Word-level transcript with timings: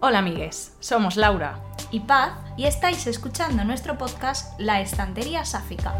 Hola 0.00 0.20
amigues, 0.20 0.76
somos 0.78 1.16
Laura 1.16 1.58
y 1.90 1.98
Paz 1.98 2.30
y 2.56 2.66
estáis 2.66 3.08
escuchando 3.08 3.64
nuestro 3.64 3.98
podcast 3.98 4.54
La 4.60 4.80
Estantería 4.80 5.44
Sáfica. 5.44 5.92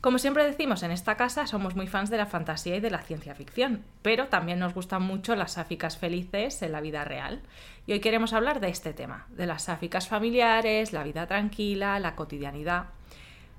Como 0.00 0.16
siempre 0.16 0.46
decimos 0.46 0.82
en 0.82 0.92
esta 0.92 1.18
casa, 1.18 1.46
somos 1.46 1.76
muy 1.76 1.86
fans 1.86 2.08
de 2.08 2.16
la 2.16 2.24
fantasía 2.24 2.74
y 2.76 2.80
de 2.80 2.90
la 2.90 3.02
ciencia 3.02 3.34
ficción, 3.34 3.84
pero 4.00 4.28
también 4.28 4.60
nos 4.60 4.72
gustan 4.72 5.02
mucho 5.02 5.36
las 5.36 5.52
sáficas 5.52 5.98
felices 5.98 6.62
en 6.62 6.72
la 6.72 6.80
vida 6.80 7.04
real. 7.04 7.42
Y 7.86 7.92
hoy 7.92 8.00
queremos 8.00 8.32
hablar 8.32 8.60
de 8.60 8.70
este 8.70 8.94
tema, 8.94 9.26
de 9.28 9.44
las 9.44 9.64
sáficas 9.64 10.08
familiares, 10.08 10.94
la 10.94 11.02
vida 11.02 11.26
tranquila, 11.26 12.00
la 12.00 12.16
cotidianidad. 12.16 12.86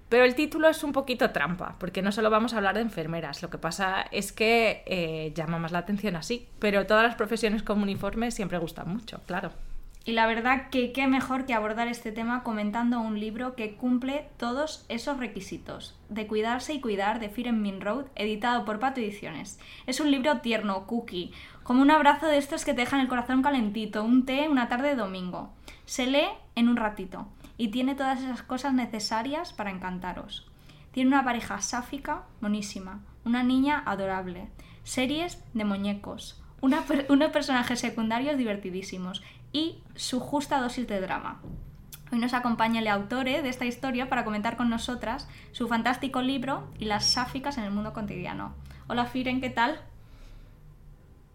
Pero 0.09 0.25
el 0.25 0.33
título 0.33 0.67
es 0.67 0.83
un 0.83 0.91
poquito 0.91 1.29
trampa, 1.29 1.75
porque 1.79 2.01
no 2.01 2.11
solo 2.11 2.31
vamos 2.31 2.53
a 2.53 2.57
hablar 2.57 2.73
de 2.73 2.81
enfermeras, 2.81 3.43
lo 3.43 3.51
que 3.51 3.59
pasa 3.59 4.01
es 4.11 4.31
que 4.31 4.83
eh, 4.87 5.31
llama 5.35 5.59
más 5.59 5.71
la 5.71 5.79
atención 5.79 6.15
así, 6.15 6.47
pero 6.57 6.87
todas 6.87 7.03
las 7.03 7.15
profesiones 7.15 7.61
con 7.61 7.81
uniforme 7.81 8.31
siempre 8.31 8.57
gustan 8.57 8.89
mucho, 8.89 9.21
claro. 9.27 9.51
Y 10.05 10.13
la 10.13 10.25
verdad 10.25 10.69
que 10.71 10.91
qué 10.91 11.05
mejor 11.05 11.45
que 11.45 11.53
abordar 11.53 11.87
este 11.87 12.11
tema 12.11 12.41
comentando 12.41 12.99
un 12.99 13.19
libro 13.19 13.53
que 13.53 13.75
cumple 13.75 14.27
todos 14.37 14.83
esos 14.89 15.19
requisitos. 15.19 15.95
De 16.09 16.25
Cuidarse 16.25 16.73
y 16.73 16.81
Cuidar 16.81 17.19
de 17.19 17.29
Fear 17.29 17.53
Min 17.53 17.79
Road, 17.79 18.05
editado 18.15 18.65
por 18.65 18.79
Pato 18.79 19.01
Ediciones. 19.01 19.59
Es 19.85 19.99
un 19.99 20.09
libro 20.09 20.39
tierno, 20.39 20.87
cookie, 20.87 21.31
como 21.61 21.83
un 21.83 21.91
abrazo 21.91 22.25
de 22.25 22.37
estos 22.39 22.65
que 22.65 22.73
te 22.73 22.81
dejan 22.81 23.01
el 23.01 23.07
corazón 23.07 23.43
calentito, 23.43 24.03
un 24.03 24.25
té 24.25 24.47
una 24.49 24.69
tarde 24.69 24.89
de 24.89 24.95
domingo. 24.95 25.53
Se 25.85 26.07
lee 26.07 26.29
en 26.55 26.69
un 26.69 26.77
ratito 26.77 27.27
y 27.59 27.67
tiene 27.67 27.93
todas 27.93 28.21
esas 28.21 28.41
cosas 28.41 28.73
necesarias 28.73 29.51
para 29.51 29.69
encantaros. 29.69 30.47
Tiene 30.93 31.09
una 31.09 31.25
pareja 31.25 31.61
sáfica, 31.61 32.23
monísima, 32.39 33.01
una 33.25 33.43
niña 33.43 33.83
adorable, 33.85 34.47
series 34.85 35.43
de 35.53 35.65
muñecos, 35.65 36.41
unos 36.61 37.31
personajes 37.31 37.81
secundarios 37.81 38.37
divertidísimos 38.37 39.21
y 39.51 39.83
su 39.95 40.21
justa 40.21 40.61
dosis 40.61 40.87
de 40.87 41.01
drama. 41.01 41.41
Hoy 42.13 42.19
nos 42.19 42.33
acompaña 42.33 42.79
el 42.79 42.87
autor 42.87 43.25
de 43.25 43.49
esta 43.49 43.65
historia 43.65 44.07
para 44.07 44.23
comentar 44.23 44.55
con 44.55 44.69
nosotras 44.69 45.27
su 45.51 45.67
fantástico 45.67 46.21
libro 46.21 46.71
y 46.79 46.85
las 46.85 47.07
sáficas 47.07 47.57
en 47.57 47.65
el 47.65 47.71
mundo 47.71 47.91
cotidiano. 47.91 48.55
Hola 48.87 49.05
Firen, 49.05 49.41
¿qué 49.41 49.49
tal? 49.49 49.81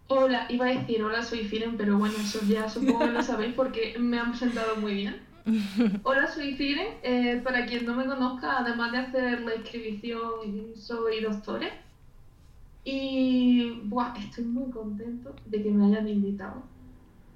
Hola, 0.09 0.47
iba 0.49 0.65
a 0.65 0.69
decir 0.71 1.03
hola, 1.05 1.23
soy 1.23 1.45
Firen, 1.45 1.77
pero 1.77 1.99
bueno, 1.99 2.15
eso 2.19 2.41
ya 2.49 2.67
supongo 2.71 3.01
que 3.01 3.13
lo 3.13 3.23
sabéis 3.23 3.53
porque 3.53 3.97
me 3.99 4.19
han 4.19 4.31
presentado 4.31 4.77
muy 4.77 4.95
bien. 4.95 5.34
Hola, 6.03 6.27
soy 6.27 6.55
Firen. 6.55 6.95
Eh, 7.03 7.41
para 7.45 7.67
quien 7.67 7.85
no 7.85 7.95
me 7.95 8.07
conozca, 8.07 8.59
además 8.59 8.93
de 8.93 8.99
hacer 8.99 9.41
la 9.43 9.55
inscripción, 9.55 10.75
soy 10.75 11.21
doctora. 11.21 11.69
Y 12.85 13.81
buah, 13.85 14.15
estoy 14.19 14.45
muy 14.45 14.71
contento 14.71 15.35
de 15.47 15.63
que 15.63 15.71
me 15.71 15.87
hayan 15.87 16.09
invitado. 16.09 16.63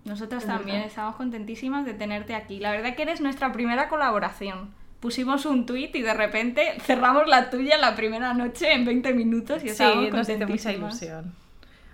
Nosotras 0.05 0.47
también 0.47 0.83
estamos 0.83 1.17
contentísimas 1.17 1.85
de 1.85 1.95
tenerte 1.95 2.35
aquí. 2.35 2.61
La 2.61 2.71
verdad 2.71 2.95
que 2.95 3.03
eres 3.03 3.21
nuestra 3.21 3.53
primera 3.53 3.89
colaboración. 3.89 4.71
Pusimos 5.01 5.47
un 5.47 5.65
tweet 5.65 5.91
y 5.95 6.03
de 6.03 6.15
repente 6.15 6.79
cerramos 6.81 7.29
la 7.29 7.51
tuya 7.51 7.79
la 7.79 7.95
primera 7.95 8.35
noche 8.35 8.73
en 8.73 8.85
20 8.85 9.13
minutos 9.13 9.63
y 9.63 9.69
estábamos 9.69 10.27
sí, 10.27 10.37
nos 10.37 10.65
ilusión. 10.67 11.35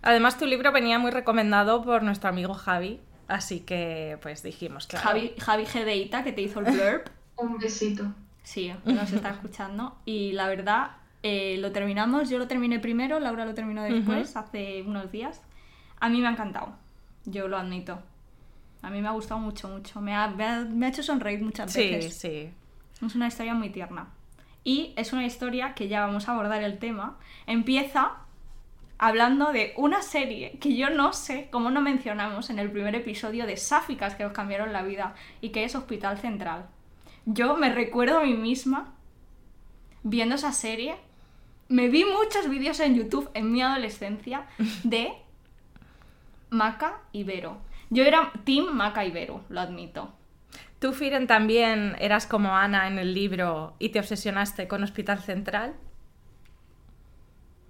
Además, 0.00 0.38
tu 0.38 0.46
libro 0.46 0.70
venía 0.72 0.98
muy 0.98 1.10
recomendado 1.10 1.82
por 1.82 2.02
nuestro 2.02 2.28
amigo 2.28 2.54
Javi, 2.54 3.00
Así 3.28 3.60
que, 3.60 4.18
pues 4.22 4.42
dijimos, 4.42 4.86
claro. 4.86 5.06
Javi, 5.06 5.32
Javi 5.38 5.66
Gedeita, 5.66 6.24
que 6.24 6.32
te 6.32 6.42
hizo 6.42 6.60
el 6.60 6.66
blurb. 6.66 7.10
Un 7.36 7.58
besito. 7.58 8.12
Sí, 8.42 8.72
nos 8.84 9.12
está 9.12 9.30
escuchando. 9.30 9.96
Y 10.04 10.32
la 10.32 10.46
verdad, 10.46 10.92
eh, 11.22 11.56
lo 11.58 11.72
terminamos. 11.72 12.28
Yo 12.28 12.38
lo 12.38 12.46
terminé 12.46 12.78
primero, 12.78 13.18
Laura 13.18 13.46
lo 13.46 13.54
terminó 13.54 13.82
después, 13.82 14.36
hace 14.36 14.82
unos 14.82 15.10
días. 15.10 15.40
A 15.98 16.08
mí 16.10 16.20
me 16.20 16.28
ha 16.28 16.30
encantado. 16.30 16.76
Yo 17.24 17.48
lo 17.48 17.56
admito. 17.56 17.98
A 18.82 18.90
mí 18.90 19.00
me 19.00 19.08
ha 19.08 19.12
gustado 19.12 19.40
mucho, 19.40 19.68
mucho. 19.68 20.02
Me 20.02 20.14
ha, 20.14 20.28
me 20.28 20.86
ha, 20.86 20.88
hecho 20.88 21.02
sonreír 21.02 21.40
muchas 21.40 21.74
veces. 21.74 22.14
Sí, 22.14 22.28
sí. 22.28 23.06
Es 23.06 23.14
una 23.14 23.28
historia 23.28 23.54
muy 23.54 23.70
tierna. 23.70 24.08
Y 24.62 24.92
es 24.96 25.14
una 25.14 25.24
historia 25.24 25.74
que 25.74 25.88
ya 25.88 26.04
vamos 26.06 26.28
a 26.28 26.32
abordar 26.32 26.62
el 26.62 26.78
tema. 26.78 27.18
Empieza 27.46 28.12
hablando 28.98 29.52
de 29.52 29.72
una 29.76 30.02
serie 30.02 30.58
que 30.60 30.76
yo 30.76 30.90
no 30.90 31.12
sé 31.12 31.48
cómo 31.50 31.70
no 31.70 31.80
mencionamos 31.80 32.50
en 32.50 32.58
el 32.58 32.70
primer 32.70 32.94
episodio 32.94 33.46
de 33.46 33.56
Sáficas 33.56 34.14
que 34.14 34.24
os 34.24 34.32
cambiaron 34.32 34.72
la 34.72 34.82
vida 34.82 35.14
y 35.40 35.50
que 35.50 35.64
es 35.64 35.74
Hospital 35.74 36.18
Central. 36.18 36.66
Yo 37.26 37.56
me 37.56 37.72
recuerdo 37.72 38.18
a 38.18 38.24
mí 38.24 38.34
misma 38.34 38.94
viendo 40.02 40.34
esa 40.34 40.52
serie. 40.52 40.96
Me 41.68 41.88
vi 41.88 42.04
muchos 42.04 42.48
vídeos 42.48 42.78
en 42.80 42.94
YouTube 42.94 43.30
en 43.34 43.50
mi 43.50 43.62
adolescencia 43.62 44.46
de 44.84 45.12
Maca 46.50 47.00
y 47.12 47.24
Vero. 47.24 47.58
Yo 47.90 48.04
era 48.04 48.32
Team 48.44 48.66
Maca 48.72 49.04
y 49.04 49.10
Vero, 49.10 49.42
lo 49.48 49.60
admito. 49.60 50.12
¿Tú, 50.78 50.92
Firen, 50.92 51.26
también 51.26 51.96
eras 51.98 52.26
como 52.26 52.56
Ana 52.56 52.88
en 52.88 52.98
el 52.98 53.14
libro 53.14 53.74
y 53.78 53.88
te 53.88 54.00
obsesionaste 54.00 54.68
con 54.68 54.82
Hospital 54.82 55.18
Central? 55.20 55.74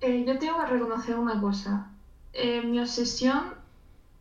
Eh, 0.05 0.23
yo 0.27 0.39
tengo 0.39 0.61
que 0.61 0.67
reconocer 0.67 1.17
una 1.17 1.41
cosa. 1.41 1.91
Eh, 2.35 2.61
mi 2.61 2.79
obsesión 2.79 3.55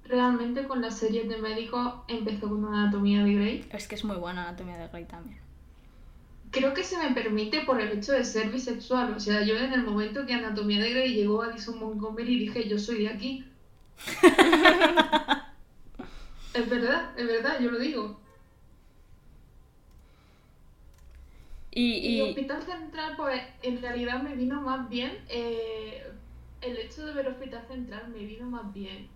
realmente 0.06 0.66
con 0.66 0.82
las 0.82 0.98
series 0.98 1.28
de 1.28 1.38
médicos 1.40 1.96
empezó 2.08 2.48
con 2.48 2.74
Anatomía 2.74 3.22
de 3.26 3.34
Grey. 3.34 3.66
Es 3.70 3.90
que 3.90 3.96
es 3.96 4.06
muy 4.06 4.16
buena 4.16 4.48
Anatomía 4.48 4.78
de 4.78 4.88
Grey 4.88 5.04
también. 5.04 5.42
Creo 6.52 6.74
que 6.74 6.86
se 6.86 6.98
me 6.98 7.14
permite 7.14 7.64
por 7.66 7.82
el 7.82 7.92
hecho 7.98 8.14
de 8.14 8.24
ser 8.24 8.50
bisexual. 8.50 9.14
O 9.14 9.20
sea, 9.20 9.44
yo 9.44 9.58
en 9.58 9.74
el 9.74 9.84
momento 9.84 10.26
que 10.26 10.34
Anatomía 10.34 10.82
de 10.82 10.92
Grey 10.92 11.16
llegó 11.16 11.42
a 11.42 11.48
Alison 11.48 11.78
Montgomery 11.78 12.40
dije, 12.40 12.70
yo 12.70 12.80
soy 12.80 13.00
de 13.04 13.10
aquí. 13.10 13.46
es 16.54 16.70
verdad, 16.70 17.12
es 17.18 17.28
verdad, 17.28 17.60
yo 17.60 17.72
lo 17.72 17.80
digo. 17.80 18.22
Y, 21.76 22.22
Hospital 22.22 22.62
Central, 22.62 23.14
pues 23.18 23.42
en 23.64 23.82
realidad 23.82 24.22
me 24.22 24.36
vino 24.36 24.62
más 24.62 24.88
bien, 24.90 25.18
eh, 25.28 26.04
el 26.62 26.78
hecho 26.78 27.06
de 27.06 27.14
ver 27.14 27.28
Hospital 27.28 27.66
Central 27.68 28.10
me 28.10 28.26
vino 28.26 28.50
más 28.50 28.72
bien 28.74 29.08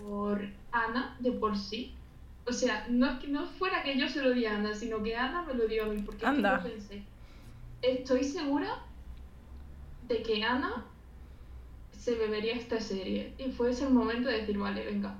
por 0.00 0.48
Ana 0.72 1.16
de 1.18 1.32
por 1.32 1.56
sí. 1.56 1.94
O 2.46 2.52
sea, 2.52 2.86
no 2.88 3.10
es 3.10 3.18
que 3.18 3.28
no 3.28 3.46
fuera 3.46 3.82
que 3.82 3.98
yo 3.98 4.08
se 4.08 4.22
lo 4.22 4.30
di 4.30 4.46
a 4.46 4.56
Ana, 4.56 4.74
sino 4.74 5.02
que 5.02 5.16
Ana 5.16 5.42
me 5.42 5.54
lo 5.54 5.66
dio 5.66 5.84
a 5.84 5.86
mí, 5.88 6.00
porque 6.00 6.24
yo 6.24 6.62
pensé, 6.62 7.02
estoy 7.82 8.24
segura 8.24 8.82
de 10.08 10.22
que 10.22 10.42
Ana 10.42 10.86
se 11.92 12.14
bebería 12.14 12.54
esta 12.54 12.80
serie. 12.80 13.34
Y 13.36 13.50
fue 13.50 13.70
ese 13.70 13.84
el 13.84 13.92
momento 13.92 14.30
de 14.30 14.38
decir, 14.38 14.56
vale, 14.56 14.84
venga, 14.84 15.14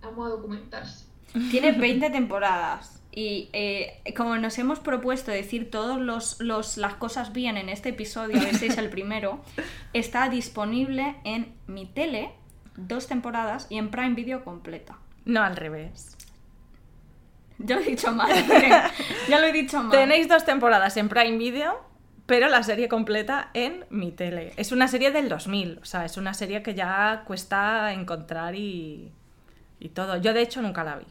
vamos 0.00 0.26
a 0.26 0.30
documentarse. 0.30 1.06
Tiene 1.50 1.72
20 1.72 2.10
temporadas. 2.10 3.02
Y 3.16 3.48
eh, 3.52 4.02
como 4.16 4.36
nos 4.38 4.58
hemos 4.58 4.80
propuesto 4.80 5.30
decir 5.30 5.70
todas 5.70 6.00
los, 6.00 6.76
las 6.76 6.94
cosas 6.94 7.32
bien 7.32 7.56
en 7.56 7.68
este 7.68 7.90
episodio, 7.90 8.38
este 8.38 8.66
es 8.66 8.76
el 8.76 8.90
primero, 8.90 9.40
está 9.92 10.28
disponible 10.28 11.14
en 11.22 11.54
mi 11.68 11.86
tele, 11.86 12.32
dos 12.76 13.06
temporadas, 13.06 13.68
y 13.70 13.78
en 13.78 13.90
Prime 13.90 14.14
Video 14.14 14.42
completa. 14.42 14.98
No 15.24 15.44
al 15.44 15.54
revés. 15.56 16.16
Ya 17.58 17.76
lo 17.76 17.82
he 17.82 17.84
dicho 17.84 18.10
mal. 18.12 18.30
ya 19.28 19.38
lo 19.38 19.46
he 19.46 19.52
dicho 19.52 19.80
mal. 19.80 19.92
Tenéis 19.92 20.26
dos 20.26 20.44
temporadas 20.44 20.96
en 20.96 21.08
Prime 21.08 21.38
Video, 21.38 21.80
pero 22.26 22.48
la 22.48 22.64
serie 22.64 22.88
completa 22.88 23.50
en 23.54 23.84
mi 23.90 24.10
tele. 24.10 24.54
Es 24.56 24.72
una 24.72 24.88
serie 24.88 25.12
del 25.12 25.28
2000, 25.28 25.78
o 25.80 25.84
sea, 25.84 26.04
es 26.04 26.16
una 26.16 26.34
serie 26.34 26.64
que 26.64 26.74
ya 26.74 27.22
cuesta 27.28 27.92
encontrar 27.92 28.56
y, 28.56 29.12
y 29.78 29.90
todo. 29.90 30.16
Yo 30.16 30.34
de 30.34 30.42
hecho 30.42 30.62
nunca 30.62 30.82
la 30.82 30.96
vi. 30.96 31.06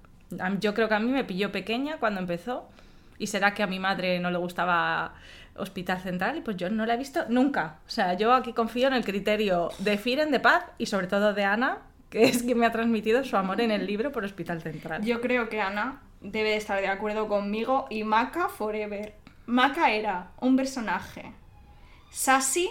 Yo 0.59 0.73
creo 0.73 0.87
que 0.87 0.95
a 0.95 0.99
mí 0.99 1.11
me 1.11 1.23
pilló 1.23 1.51
pequeña 1.51 1.97
cuando 1.97 2.19
empezó 2.19 2.69
y 3.17 3.27
será 3.27 3.53
que 3.53 3.63
a 3.63 3.67
mi 3.67 3.79
madre 3.79 4.19
no 4.19 4.31
le 4.31 4.37
gustaba 4.37 5.13
Hospital 5.55 5.99
Central 6.01 6.37
y 6.37 6.41
pues 6.41 6.57
yo 6.57 6.69
no 6.69 6.85
la 6.85 6.95
he 6.95 6.97
visto 6.97 7.25
nunca. 7.29 7.79
O 7.85 7.89
sea, 7.89 8.13
yo 8.13 8.33
aquí 8.33 8.53
confío 8.53 8.87
en 8.87 8.93
el 8.93 9.05
criterio 9.05 9.69
de 9.79 9.97
Firen, 9.97 10.31
de 10.31 10.39
Paz 10.39 10.65
y 10.77 10.87
sobre 10.87 11.07
todo 11.07 11.33
de 11.33 11.43
Ana, 11.43 11.79
que 12.09 12.23
es 12.23 12.43
quien 12.43 12.59
me 12.59 12.65
ha 12.65 12.71
transmitido 12.71 13.23
su 13.23 13.37
amor 13.37 13.61
en 13.61 13.71
el 13.71 13.85
libro 13.85 14.11
por 14.11 14.23
Hospital 14.23 14.61
Central. 14.61 15.03
Yo 15.03 15.21
creo 15.21 15.49
que 15.49 15.61
Ana 15.61 16.01
debe 16.21 16.49
de 16.49 16.57
estar 16.57 16.79
de 16.79 16.87
acuerdo 16.87 17.27
conmigo 17.27 17.87
y 17.89 18.03
Maca 18.03 18.49
Forever. 18.49 19.13
Maca 19.45 19.91
era 19.91 20.31
un 20.39 20.55
personaje 20.55 21.33
sassy, 22.13 22.69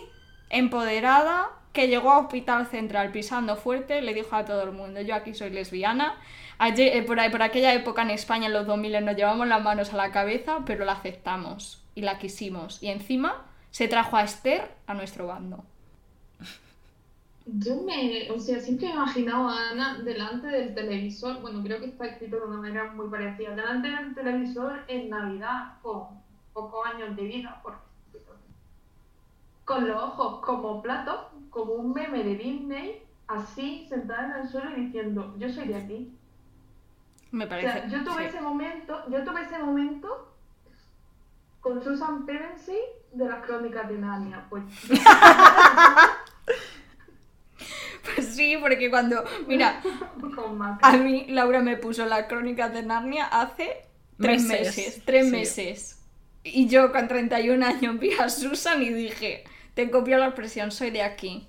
empoderada, 0.52 1.50
que 1.72 1.88
llegó 1.88 2.12
a 2.12 2.18
Hospital 2.18 2.66
Central 2.66 3.10
pisando 3.10 3.56
fuerte, 3.56 4.00
le 4.02 4.14
dijo 4.14 4.36
a 4.36 4.44
todo 4.44 4.62
el 4.62 4.70
mundo, 4.70 5.00
yo 5.00 5.14
aquí 5.16 5.34
soy 5.34 5.50
lesbiana 5.50 6.20
eh, 6.64 7.02
por, 7.02 7.18
aquella 7.18 7.74
época 7.74 8.02
en 8.02 8.10
España, 8.10 8.46
en 8.46 8.52
los 8.52 8.66
2000, 8.66 9.04
nos 9.04 9.16
llevamos 9.16 9.48
las 9.48 9.62
manos 9.62 9.92
a 9.92 9.96
la 9.96 10.12
cabeza, 10.12 10.60
pero 10.64 10.84
la 10.84 10.92
aceptamos 10.92 11.82
y 11.96 12.02
la 12.02 12.18
quisimos. 12.18 12.80
Y 12.80 12.88
encima 12.88 13.44
se 13.70 13.88
trajo 13.88 14.16
a 14.16 14.22
Esther 14.22 14.70
a 14.86 14.94
nuestro 14.94 15.26
bando. 15.26 15.64
Yo 17.44 17.82
me, 17.82 18.30
o 18.30 18.38
sea, 18.38 18.60
siempre 18.60 18.86
he 18.86 18.92
imaginado 18.92 19.48
a 19.48 19.70
Ana 19.70 19.98
delante 20.04 20.46
del 20.46 20.72
televisor, 20.72 21.40
bueno, 21.40 21.60
creo 21.64 21.80
que 21.80 21.86
está 21.86 22.06
escrito 22.06 22.36
de 22.36 22.46
una 22.46 22.58
manera 22.58 22.92
muy 22.92 23.08
parecida, 23.08 23.56
delante 23.56 23.88
del 23.88 24.14
televisor 24.14 24.84
en 24.86 25.10
Navidad, 25.10 25.80
con 25.82 26.22
pocos 26.52 26.86
años 26.86 27.16
de 27.16 27.24
vida, 27.24 27.60
con 29.72 29.88
los 29.88 30.02
ojos 30.02 30.40
como 30.44 30.82
platos, 30.82 31.18
como 31.50 31.72
un 31.74 31.92
meme 31.92 32.22
de 32.22 32.34
Disney, 32.36 33.02
así, 33.28 33.86
sentada 33.88 34.36
en 34.36 34.42
el 34.42 34.48
suelo 34.48 34.76
y 34.76 34.86
diciendo, 34.86 35.34
yo 35.38 35.48
soy 35.48 35.68
de 35.68 35.76
aquí. 35.76 36.12
Me 37.30 37.46
O 37.46 37.48
parece. 37.48 37.72
sea, 37.72 37.86
yo 37.88 38.04
tuve 38.04 38.22
sí. 38.24 38.28
ese 38.28 38.40
momento, 38.42 39.02
yo 39.10 39.24
tuve 39.24 39.42
ese 39.42 39.58
momento 39.58 40.28
con 41.60 41.82
Susan 41.82 42.26
Pevensey 42.26 42.78
de 43.12 43.28
las 43.28 43.44
crónicas 43.46 43.88
de 43.88 43.98
Narnia. 43.98 44.44
Pues 44.50 44.64
Pues 48.14 48.34
sí, 48.34 48.56
porque 48.60 48.90
cuando. 48.90 49.22
Mira, 49.46 49.80
a 50.82 50.96
mí 50.96 51.26
Laura 51.28 51.60
me 51.60 51.76
puso 51.76 52.04
las 52.06 52.26
crónicas 52.26 52.72
de 52.72 52.82
Narnia 52.82 53.26
hace 53.26 53.86
tres 54.20 54.42
Meses, 54.42 54.76
meses. 54.76 55.02
tres 55.04 55.26
sí. 55.26 55.30
meses. 55.30 55.98
Y 56.44 56.66
yo 56.66 56.90
con 56.90 57.06
31 57.06 57.64
años 57.64 57.98
vi 58.00 58.12
a 58.14 58.28
Susan 58.28 58.82
y 58.82 58.88
dije, 58.90 59.44
te 59.74 59.90
copio 59.90 60.18
la 60.18 60.26
expresión, 60.26 60.70
soy 60.70 60.90
de 60.90 61.02
aquí. 61.02 61.46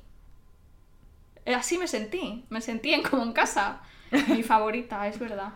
Eh, 1.46 1.54
Así 1.56 1.78
me 1.78 1.88
sentí, 1.88 2.46
me 2.50 2.62
sentí 2.62 2.94
en, 2.94 3.04
como 3.04 3.24
en 3.24 3.34
casa. 3.34 3.82
Mi 4.28 4.44
favorita, 4.44 5.08
es 5.08 5.20
verdad. 5.20 5.54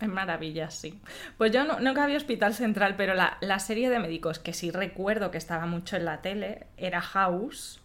Es 0.00 0.08
maravilla, 0.08 0.70
sí. 0.70 1.00
Pues 1.38 1.52
yo 1.52 1.64
no, 1.64 1.78
nunca 1.78 2.06
vi 2.06 2.16
Hospital 2.16 2.54
Central, 2.54 2.96
pero 2.96 3.14
la, 3.14 3.36
la 3.40 3.60
serie 3.60 3.88
de 3.88 4.00
médicos 4.00 4.40
que 4.40 4.52
sí 4.52 4.70
recuerdo 4.72 5.30
que 5.30 5.38
estaba 5.38 5.66
mucho 5.66 5.96
en 5.96 6.04
la 6.06 6.22
tele 6.22 6.66
era 6.76 7.00
House. 7.00 7.80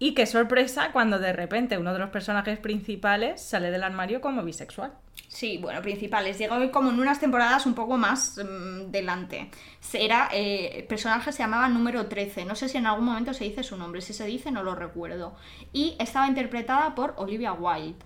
Y 0.00 0.14
qué 0.14 0.26
sorpresa 0.26 0.90
cuando 0.90 1.20
de 1.20 1.32
repente 1.32 1.78
uno 1.78 1.92
de 1.92 2.00
los 2.00 2.10
personajes 2.10 2.58
principales 2.58 3.40
sale 3.40 3.70
del 3.70 3.84
armario 3.84 4.20
como 4.20 4.42
bisexual. 4.42 4.92
Sí, 5.32 5.56
bueno, 5.56 5.80
principales. 5.80 6.36
Llegó 6.38 6.70
como 6.70 6.90
en 6.90 7.00
unas 7.00 7.18
temporadas 7.18 7.64
un 7.64 7.74
poco 7.74 7.96
más 7.96 8.36
mm, 8.38 8.90
delante. 8.90 9.50
Era, 9.94 10.28
eh, 10.30 10.80
el 10.80 10.84
personaje 10.84 11.32
se 11.32 11.38
llamaba 11.42 11.68
número 11.70 12.06
13. 12.06 12.44
No 12.44 12.54
sé 12.54 12.68
si 12.68 12.76
en 12.76 12.86
algún 12.86 13.06
momento 13.06 13.32
se 13.32 13.44
dice 13.44 13.62
su 13.62 13.78
nombre. 13.78 14.02
Si 14.02 14.12
se 14.12 14.26
dice, 14.26 14.50
no 14.50 14.62
lo 14.62 14.74
recuerdo. 14.74 15.34
Y 15.72 15.96
estaba 15.98 16.28
interpretada 16.28 16.94
por 16.94 17.14
Olivia 17.16 17.54
Wilde, 17.54 17.96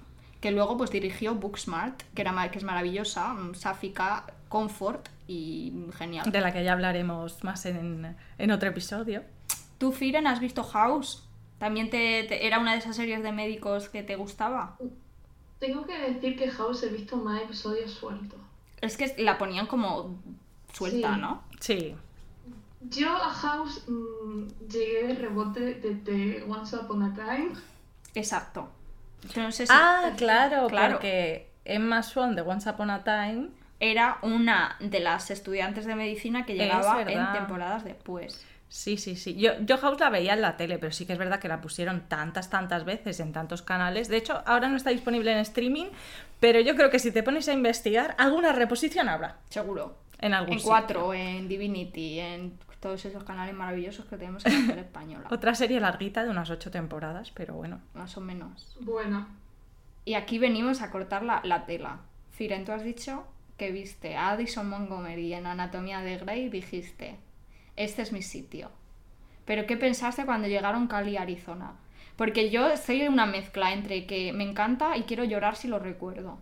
que 0.40 0.52
luego 0.52 0.76
pues 0.76 0.90
dirigió 0.90 1.34
Booksmart, 1.34 2.00
que, 2.14 2.22
era, 2.22 2.50
que 2.52 2.58
es 2.58 2.64
maravillosa, 2.64 3.34
mm, 3.34 3.54
sáfica, 3.56 4.24
comfort 4.48 5.08
y 5.26 5.72
genial. 5.98 6.30
De 6.30 6.40
la 6.40 6.52
que 6.52 6.62
ya 6.62 6.74
hablaremos 6.74 7.42
más 7.42 7.66
en, 7.66 8.16
en 8.38 8.50
otro 8.52 8.68
episodio. 8.68 9.24
¿Tú, 9.78 9.90
Firen, 9.90 10.28
has 10.28 10.38
visto 10.38 10.62
House? 10.62 11.24
¿También 11.58 11.90
te, 11.90 12.22
te- 12.28 12.46
era 12.46 12.60
una 12.60 12.72
de 12.72 12.78
esas 12.78 12.94
series 12.94 13.22
de 13.24 13.32
médicos 13.32 13.88
que 13.88 14.04
te 14.04 14.14
gustaba? 14.14 14.76
Tengo 15.58 15.86
que 15.86 15.98
decir 15.98 16.36
que 16.38 16.50
House 16.50 16.82
he 16.82 16.88
visto 16.88 17.16
más 17.16 17.42
episodios 17.42 17.90
sueltos. 17.90 18.38
Es 18.80 18.96
que 18.96 19.14
la 19.18 19.38
ponían 19.38 19.66
como 19.66 20.14
suelta, 20.72 21.14
Sí. 21.14 21.20
¿no? 21.20 21.42
Sí. 21.60 21.96
Yo 22.90 23.08
a 23.10 23.30
House 23.30 23.82
mm, 23.88 24.48
llegué 24.68 25.06
de 25.08 25.14
rebote 25.14 25.74
desde 25.74 26.42
Once 26.44 26.76
Upon 26.76 27.02
a 27.02 27.14
Time. 27.14 27.52
Exacto. 28.14 28.68
Yo 29.34 29.42
no 29.42 29.50
sé 29.50 29.66
si 29.66 29.72
Ah, 29.74 30.12
claro, 30.16 30.68
Claro. 30.68 30.94
porque 30.94 31.50
Emma 31.64 32.02
Swan 32.02 32.36
de 32.36 32.42
Once 32.42 32.68
Upon 32.68 32.90
a 32.90 33.02
Time 33.02 33.48
era 33.80 34.18
una 34.22 34.76
de 34.80 35.00
las 35.00 35.30
estudiantes 35.30 35.84
de 35.86 35.94
medicina 35.96 36.46
que 36.46 36.54
llegaba 36.54 37.00
en 37.02 37.32
temporadas 37.32 37.82
después. 37.84 38.44
Sí, 38.68 38.96
sí, 38.96 39.16
sí. 39.16 39.34
Yo, 39.36 39.52
yo 39.60 39.78
House 39.78 40.00
la 40.00 40.10
veía 40.10 40.34
en 40.34 40.42
la 40.42 40.56
tele, 40.56 40.78
pero 40.78 40.92
sí 40.92 41.06
que 41.06 41.12
es 41.12 41.18
verdad 41.18 41.38
que 41.40 41.48
la 41.48 41.60
pusieron 41.60 42.08
tantas, 42.08 42.50
tantas 42.50 42.84
veces 42.84 43.20
en 43.20 43.32
tantos 43.32 43.62
canales. 43.62 44.08
De 44.08 44.16
hecho, 44.16 44.42
ahora 44.44 44.68
no 44.68 44.76
está 44.76 44.90
disponible 44.90 45.30
en 45.32 45.38
streaming, 45.38 45.86
pero 46.40 46.60
yo 46.60 46.74
creo 46.74 46.90
que 46.90 46.98
si 46.98 47.12
te 47.12 47.22
pones 47.22 47.48
a 47.48 47.52
investigar, 47.52 48.14
alguna 48.18 48.52
reposición 48.52 49.08
habrá 49.08 49.38
Seguro. 49.50 49.96
en 50.18 50.34
algún 50.34 50.54
En 50.54 50.58
sitio. 50.58 50.70
4, 50.72 51.14
en 51.14 51.48
Divinity, 51.48 52.18
en 52.20 52.58
todos 52.80 53.04
esos 53.04 53.24
canales 53.24 53.54
maravillosos 53.54 54.04
que 54.06 54.16
tenemos 54.16 54.44
en 54.44 54.52
la 54.62 54.66
tele 54.66 54.80
española. 54.82 55.26
Otra 55.30 55.54
serie 55.54 55.80
larguita 55.80 56.24
de 56.24 56.30
unas 56.30 56.50
ocho 56.50 56.70
temporadas, 56.70 57.30
pero 57.30 57.54
bueno. 57.54 57.80
Más 57.94 58.16
o 58.16 58.20
menos. 58.20 58.76
Bueno, 58.80 59.26
Y 60.04 60.14
aquí 60.14 60.38
venimos 60.38 60.82
a 60.82 60.90
cortar 60.90 61.22
la, 61.22 61.40
la 61.44 61.66
tela. 61.66 62.00
Firen, 62.32 62.64
tú 62.64 62.72
has 62.72 62.84
dicho 62.84 63.24
que 63.56 63.70
viste 63.72 64.16
a 64.16 64.30
Addison 64.32 64.68
Montgomery 64.68 65.32
en 65.34 65.46
Anatomía 65.46 66.00
de 66.00 66.18
Grey 66.18 66.42
y 66.44 66.48
dijiste, 66.50 67.16
este 67.76 68.02
es 68.02 68.12
mi 68.12 68.22
sitio. 68.22 68.70
Pero 69.46 69.66
¿qué 69.66 69.76
pensaste 69.76 70.26
cuando 70.26 70.48
llegaron 70.48 70.88
Cali 70.88 71.16
Arizona? 71.16 71.76
Porque 72.16 72.50
yo 72.50 72.68
en 72.88 73.12
una 73.12 73.26
mezcla 73.26 73.72
entre 73.72 74.06
que 74.06 74.32
me 74.32 74.44
encanta 74.44 74.96
y 74.96 75.04
quiero 75.04 75.24
llorar 75.24 75.56
si 75.56 75.68
lo 75.68 75.78
recuerdo. 75.78 76.38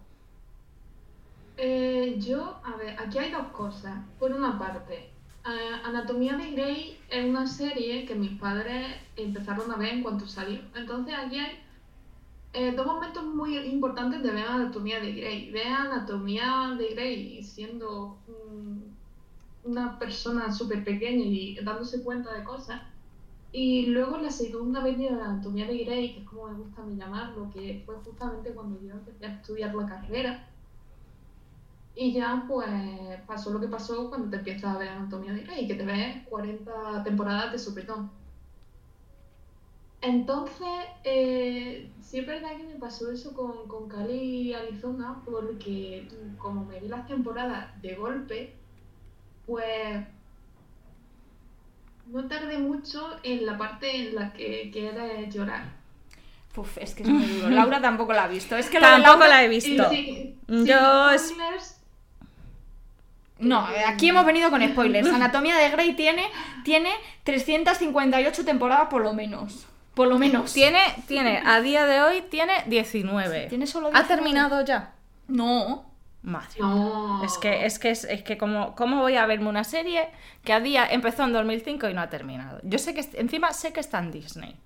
eh, 1.57 2.17
yo, 2.19 2.61
a 2.65 2.77
ver, 2.77 2.97
aquí 3.01 3.19
hay 3.19 3.31
dos 3.31 3.49
cosas. 3.49 4.05
Por 4.19 4.33
una 4.33 4.59
parte, 4.59 5.13
eh, 5.47 5.81
Anatomía 5.85 6.37
de 6.37 6.51
Grey 6.53 7.05
es 7.09 7.25
una 7.25 7.47
serie 7.47 8.05
que 8.07 8.15
mis 8.15 8.39
padres 8.39 8.97
empezaron 9.17 9.71
a 9.71 9.77
ver 9.77 9.91
en 9.95 10.03
cuanto 10.03 10.27
salió. 10.27 10.61
Entonces 10.75 11.15
aquí 11.17 11.39
hay 11.39 11.59
eh, 12.53 12.73
dos 12.73 12.87
momentos 12.87 13.25
muy 13.25 13.59
importantes 13.59 14.23
de 14.23 14.31
ver 14.33 14.47
Anatomía 14.47 15.01
de 15.01 15.13
Grey. 15.15 15.51
Ver 15.53 15.69
Anatomía 15.69 16.75
de 16.79 16.89
Grey 16.95 17.43
siendo 17.45 18.23
una 19.65 19.99
persona 19.99 20.53
súper 20.53 20.85
pequeña 20.85 21.25
y 21.25 21.57
dándose 21.63 22.03
cuenta 22.03 22.33
de 22.33 22.45
cosas. 22.45 22.83
Y 23.53 23.87
luego 23.87 24.19
la 24.19 24.31
segunda 24.31 24.83
vez 24.83 24.99
de 24.99 25.09
Anatomía 25.09 25.67
de 25.67 25.85
Grey, 25.85 26.15
que 26.15 26.21
es 26.21 26.29
como 26.29 26.49
me 26.49 26.59
gusta 26.59 26.83
a 26.83 26.85
mí 26.85 26.97
llamarlo, 26.97 27.51
que 27.53 27.83
fue 27.87 27.95
justamente 28.05 28.51
cuando 28.51 28.81
yo 28.83 28.93
empecé 28.93 29.27
a 29.27 29.35
estudiar 29.35 29.75
la 29.75 29.87
carrera. 29.87 30.49
Y 31.95 32.13
ya 32.13 32.45
pues 32.49 32.69
pasó 33.27 33.53
lo 33.53 33.61
que 33.61 33.69
pasó 33.69 34.09
cuando 34.09 34.29
te 34.29 34.37
empiezas 34.39 34.75
a 34.75 34.79
ver 34.79 34.89
Anatomía 34.89 35.33
de 35.33 35.43
Grey, 35.43 35.69
que 35.69 35.75
te 35.75 35.85
ves 35.85 36.27
40 36.29 37.05
temporadas 37.05 37.53
de 37.53 37.59
sopetón. 37.59 38.11
Entonces, 40.01 40.69
eh, 41.05 41.91
sí 42.03 42.19
es 42.19 42.27
verdad 42.27 42.57
que 42.59 42.65
me 42.65 42.75
pasó 42.75 43.11
eso 43.11 43.33
con, 43.33 43.67
con 43.69 43.89
Cali 43.89 44.13
y 44.49 44.53
Arizona, 44.53 45.23
porque 45.25 46.09
como 46.37 46.65
me 46.67 46.81
vi 46.81 46.89
las 46.89 47.07
temporadas 47.07 47.81
de 47.81 47.95
golpe, 47.95 48.55
pues 49.47 50.05
no 52.07 52.25
tardé 52.29 52.59
mucho 52.59 53.17
en 53.23 53.47
la 53.47 53.57
parte 53.57 53.95
en 53.97 54.15
la 54.15 54.33
que 54.33 54.71
quiere 54.73 55.31
llorar. 55.31 55.65
Uf, 56.57 56.79
es 56.79 56.95
que 56.95 57.03
es 57.03 57.09
muy 57.09 57.25
duro. 57.27 57.49
Laura 57.51 57.81
tampoco 57.81 58.13
la 58.13 58.25
ha 58.25 58.29
visto. 58.29 58.57
Es 58.57 58.69
que 58.69 58.79
Tampoco 58.79 59.11
Laura- 59.21 59.29
la 59.29 59.43
he 59.45 59.49
visto. 59.49 59.91
sí- 59.91 60.37
Yo 60.47 61.09
sí, 61.11 61.15
es- 61.15 61.29
spoilers, 61.29 61.81
No, 63.41 63.67
aquí 63.89 64.09
hemos 64.11 64.25
venido 64.25 64.51
con 64.51 64.63
spoilers. 64.67 65.09
Anatomía 65.09 65.57
de 65.57 65.71
Grey 65.71 65.95
tiene, 65.95 66.23
tiene 66.65 66.91
358 67.25 68.45
temporadas 68.45 68.89
por 68.89 69.03
lo 69.03 69.13
menos. 69.15 69.67
Por 69.95 70.09
lo 70.09 70.19
menos. 70.19 70.53
Tiene, 70.53 70.81
tiene, 71.09 71.43
a 71.45 71.61
día 71.61 71.87
de 71.87 72.01
hoy 72.03 72.23
tiene 72.31 72.53
19. 72.67 73.47
¿Tiene 73.49 73.67
solo 73.67 73.89
¿Ha 73.89 74.03
19? 74.03 74.09
terminado 74.15 74.65
ya? 74.65 74.93
No. 75.29 75.85
Madre. 76.25 76.49
No. 76.59 77.23
Es 77.23 77.37
que, 77.39 77.67
es 77.67 77.79
que, 77.79 77.91
es, 77.91 78.05
es 78.05 78.23
que 78.23 78.39
como, 78.39 78.75
¿cómo 78.75 79.03
voy 79.03 79.17
a 79.17 79.27
verme 79.27 79.49
una 79.49 79.63
serie 79.63 80.09
que 80.43 80.53
a 80.55 80.61
día 80.61 80.87
empezó 80.91 81.23
en 81.25 81.33
2005 81.35 81.89
y 81.91 81.95
no 81.95 82.01
ha 82.01 82.09
terminado? 82.09 82.59
Yo 82.63 82.79
sé 82.79 82.95
que, 82.95 83.07
encima 83.19 83.53
sé 83.53 83.73
que 83.75 83.81
está 83.81 83.99
en 83.99 84.11
Disney. 84.11 84.57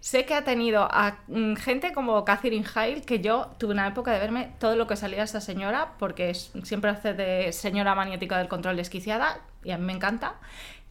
Sé 0.00 0.24
que 0.24 0.34
ha 0.34 0.42
tenido 0.42 0.88
a 0.90 1.18
mm, 1.28 1.54
gente 1.56 1.92
como 1.92 2.24
Catherine 2.24 2.64
Hale, 2.74 3.02
que 3.02 3.20
yo 3.20 3.50
tuve 3.58 3.72
una 3.74 3.86
época 3.86 4.10
de 4.10 4.18
verme 4.18 4.52
todo 4.58 4.74
lo 4.74 4.86
que 4.86 4.96
salía 4.96 5.22
esa 5.22 5.40
señora, 5.40 5.92
porque 5.98 6.30
es- 6.30 6.50
siempre 6.64 6.90
hace 6.90 7.12
de 7.14 7.52
señora 7.52 7.94
maniática 7.94 8.38
del 8.38 8.48
control 8.48 8.76
desquiciada, 8.76 9.38
y 9.62 9.70
a 9.70 9.78
mí 9.78 9.84
me 9.84 9.92
encanta. 9.92 10.36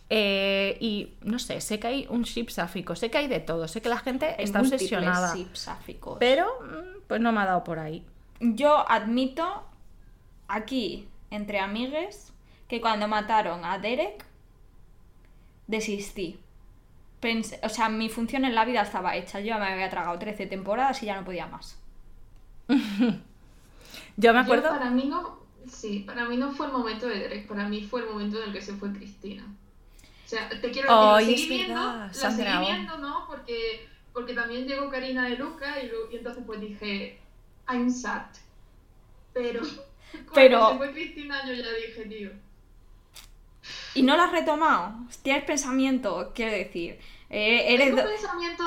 Eh, 0.10 0.78
y 0.80 1.14
no 1.24 1.40
sé, 1.40 1.62
sé 1.62 1.80
que 1.80 1.88
hay 1.88 2.08
un 2.10 2.24
ship 2.24 2.50
sáfico, 2.50 2.96
sé 2.96 3.10
que 3.10 3.18
hay 3.18 3.28
de 3.28 3.40
todo, 3.40 3.68
sé 3.68 3.82
que 3.82 3.90
la 3.90 3.98
gente 3.98 4.36
Hay 4.38 4.44
está 4.44 4.60
obsesionada. 4.62 5.34
Pero, 6.20 6.46
mm, 6.62 7.02
pues 7.08 7.20
no 7.22 7.32
me 7.32 7.42
ha 7.42 7.46
dado 7.46 7.64
por 7.64 7.80
ahí. 7.80 8.06
Yo 8.40 8.86
admito 8.90 9.66
aquí, 10.56 11.10
entre 11.32 11.60
amigues, 11.60 12.34
que 12.68 12.82
cuando 12.82 13.08
mataron 13.08 13.66
a 13.66 13.80
Derek, 13.80 14.26
desistí. 15.68 16.40
Pensé- 17.22 17.60
o 17.64 17.70
sea, 17.70 17.90
mi 17.90 18.10
función 18.10 18.46
en 18.46 18.56
la 18.56 18.66
vida 18.66 18.82
estaba 18.84 19.16
hecha. 19.18 19.40
Yo 19.42 19.58
me 19.60 19.68
había 19.68 19.90
tragado 19.90 20.20
13 20.20 20.46
temporadas 20.48 21.02
y 21.04 21.08
ya 21.08 21.16
no 21.18 21.26
podía 21.26 21.48
más. 21.48 21.80
Yo 24.18 24.34
me 24.34 24.40
Yo, 24.40 24.42
acuerdo. 24.42 24.70
para 24.70 24.90
mí 24.90 25.06
no, 25.06 25.40
sí, 25.68 26.00
para 26.00 26.26
mí 26.28 26.38
no 26.38 26.52
fue 26.52 26.68
el 26.68 26.72
momento 26.74 27.08
de 27.08 27.20
Derek, 27.20 27.48
para 27.48 27.68
mí 27.68 27.84
fue 27.84 28.02
el 28.02 28.10
momento 28.10 28.38
en 28.42 28.50
el 28.50 28.54
que 28.54 28.62
se 28.62 28.74
fue 28.74 28.92
Cristina. 28.94 29.44
O 30.26 30.30
sea, 30.30 30.50
te 30.50 30.72
quiero 30.72 30.90
decir, 30.94 31.38
seguí 31.38 31.48
viendo, 31.48 31.82
verdad, 31.84 32.08
la 32.14 32.14
Sandra 32.14 32.32
seguí 32.32 32.66
viendo, 32.66 32.98
¿no? 32.98 33.26
Porque, 33.28 33.90
porque 34.14 34.34
también 34.34 34.68
llegó 34.68 34.90
Karina 34.90 35.28
de 35.30 35.38
Luca 35.38 35.82
y, 35.84 35.92
y 36.14 36.18
entonces 36.18 36.44
pues 36.46 36.62
dije, 36.62 37.20
I'm 37.70 37.90
sad. 37.92 38.28
Pero, 39.34 39.62
cuando 40.32 40.32
Pero- 40.34 40.70
se 40.72 40.78
fue 40.78 40.92
Cristina 40.94 41.46
yo 41.46 41.54
ya 41.54 41.70
dije, 41.74 42.06
tío, 42.08 42.30
Y 43.94 44.04
no 44.04 44.16
la 44.18 44.26
has 44.26 44.32
retomado. 44.32 44.96
Tienes 45.22 45.44
pensamiento, 45.44 46.32
quiero 46.34 46.52
decir. 46.52 47.00
Eh, 47.30 47.74
eres 47.74 47.88
tengo 47.88 48.02
do- 48.02 48.08
pensamiento 48.08 48.64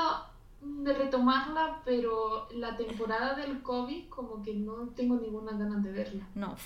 de 0.62 0.94
retomarla, 0.94 1.80
pero 1.84 2.48
la 2.54 2.76
temporada 2.76 3.34
del 3.34 3.60
COVID 3.62 4.08
como 4.08 4.42
que 4.42 4.54
no 4.54 4.88
tengo 4.96 5.16
ninguna 5.16 5.52
ganas 5.52 5.82
de 5.82 5.92
verla. 5.92 6.26
No. 6.34 6.56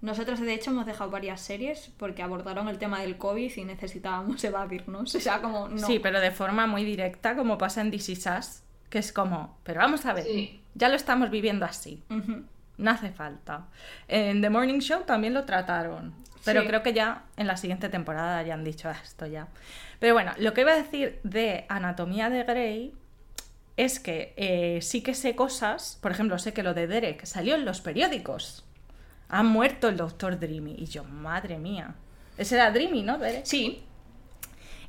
Nosotros, 0.00 0.40
de 0.40 0.52
hecho, 0.54 0.70
hemos 0.72 0.86
dejado 0.86 1.10
varias 1.10 1.40
series 1.40 1.92
porque 1.96 2.22
abordaron 2.24 2.66
el 2.68 2.78
tema 2.78 3.00
del 3.00 3.18
COVID 3.18 3.52
y 3.56 3.64
necesitábamos 3.64 4.42
evadirnos. 4.44 5.14
O 5.14 5.20
sea, 5.20 5.40
como 5.40 5.68
no. 5.68 5.86
Sí, 5.86 5.98
pero 6.00 6.18
de 6.20 6.32
forma 6.32 6.66
muy 6.66 6.84
directa, 6.84 7.36
como 7.36 7.58
pasa 7.58 7.80
en 7.82 7.94
Us, 7.94 8.62
que 8.90 8.98
es 8.98 9.12
como, 9.12 9.56
pero 9.62 9.80
vamos 9.80 10.04
a 10.06 10.12
ver, 10.12 10.24
Sí. 10.24 10.60
ya 10.74 10.88
lo 10.88 10.96
estamos 10.96 11.30
viviendo 11.30 11.64
así, 11.64 12.02
Ujú. 12.10 12.42
No 12.78 12.90
hace 12.90 13.10
falta. 13.10 13.66
En 14.08 14.40
The 14.40 14.50
Morning 14.50 14.80
Show 14.80 15.02
también 15.04 15.34
lo 15.34 15.44
trataron, 15.44 16.14
pero 16.44 16.62
Sí. 16.62 16.66
creo 16.68 16.82
que 16.82 16.92
ya 16.92 17.22
en 17.36 17.46
la 17.46 17.56
siguiente 17.56 17.88
temporada 17.88 18.42
ya 18.42 18.54
han 18.54 18.64
dicho 18.64 18.88
"Ah, 18.88 18.96
esto 19.02 19.26
ya. 19.26 19.48
Pero 20.00 20.14
bueno, 20.14 20.32
lo 20.38 20.52
que 20.52 20.62
iba 20.62 20.72
a 20.72 20.76
decir 20.76 21.20
de 21.22 21.64
Anatomía 21.68 22.28
de 22.30 22.42
Grey 22.44 22.92
es 23.76 24.00
que 24.00 24.34
eh, 24.36 24.80
sí 24.82 25.02
que 25.02 25.14
sé 25.14 25.34
cosas, 25.36 25.98
por 26.02 26.10
ejemplo, 26.12 26.38
sé 26.38 26.52
que 26.52 26.62
lo 26.62 26.74
de 26.74 26.86
Derek 26.86 27.24
salió 27.24 27.54
en 27.54 27.64
los 27.64 27.80
periódicos. 27.80 28.64
Ha 29.28 29.42
muerto 29.42 29.88
el 29.88 29.96
doctor 29.96 30.38
Dreamy. 30.38 30.74
Y 30.78 30.86
yo, 30.86 31.04
madre 31.04 31.56
mía. 31.58 31.94
Ese 32.36 32.56
era 32.56 32.70
Dreamy, 32.70 33.02
¿no? 33.02 33.18
Derek? 33.18 33.44
Sí, 33.46 33.82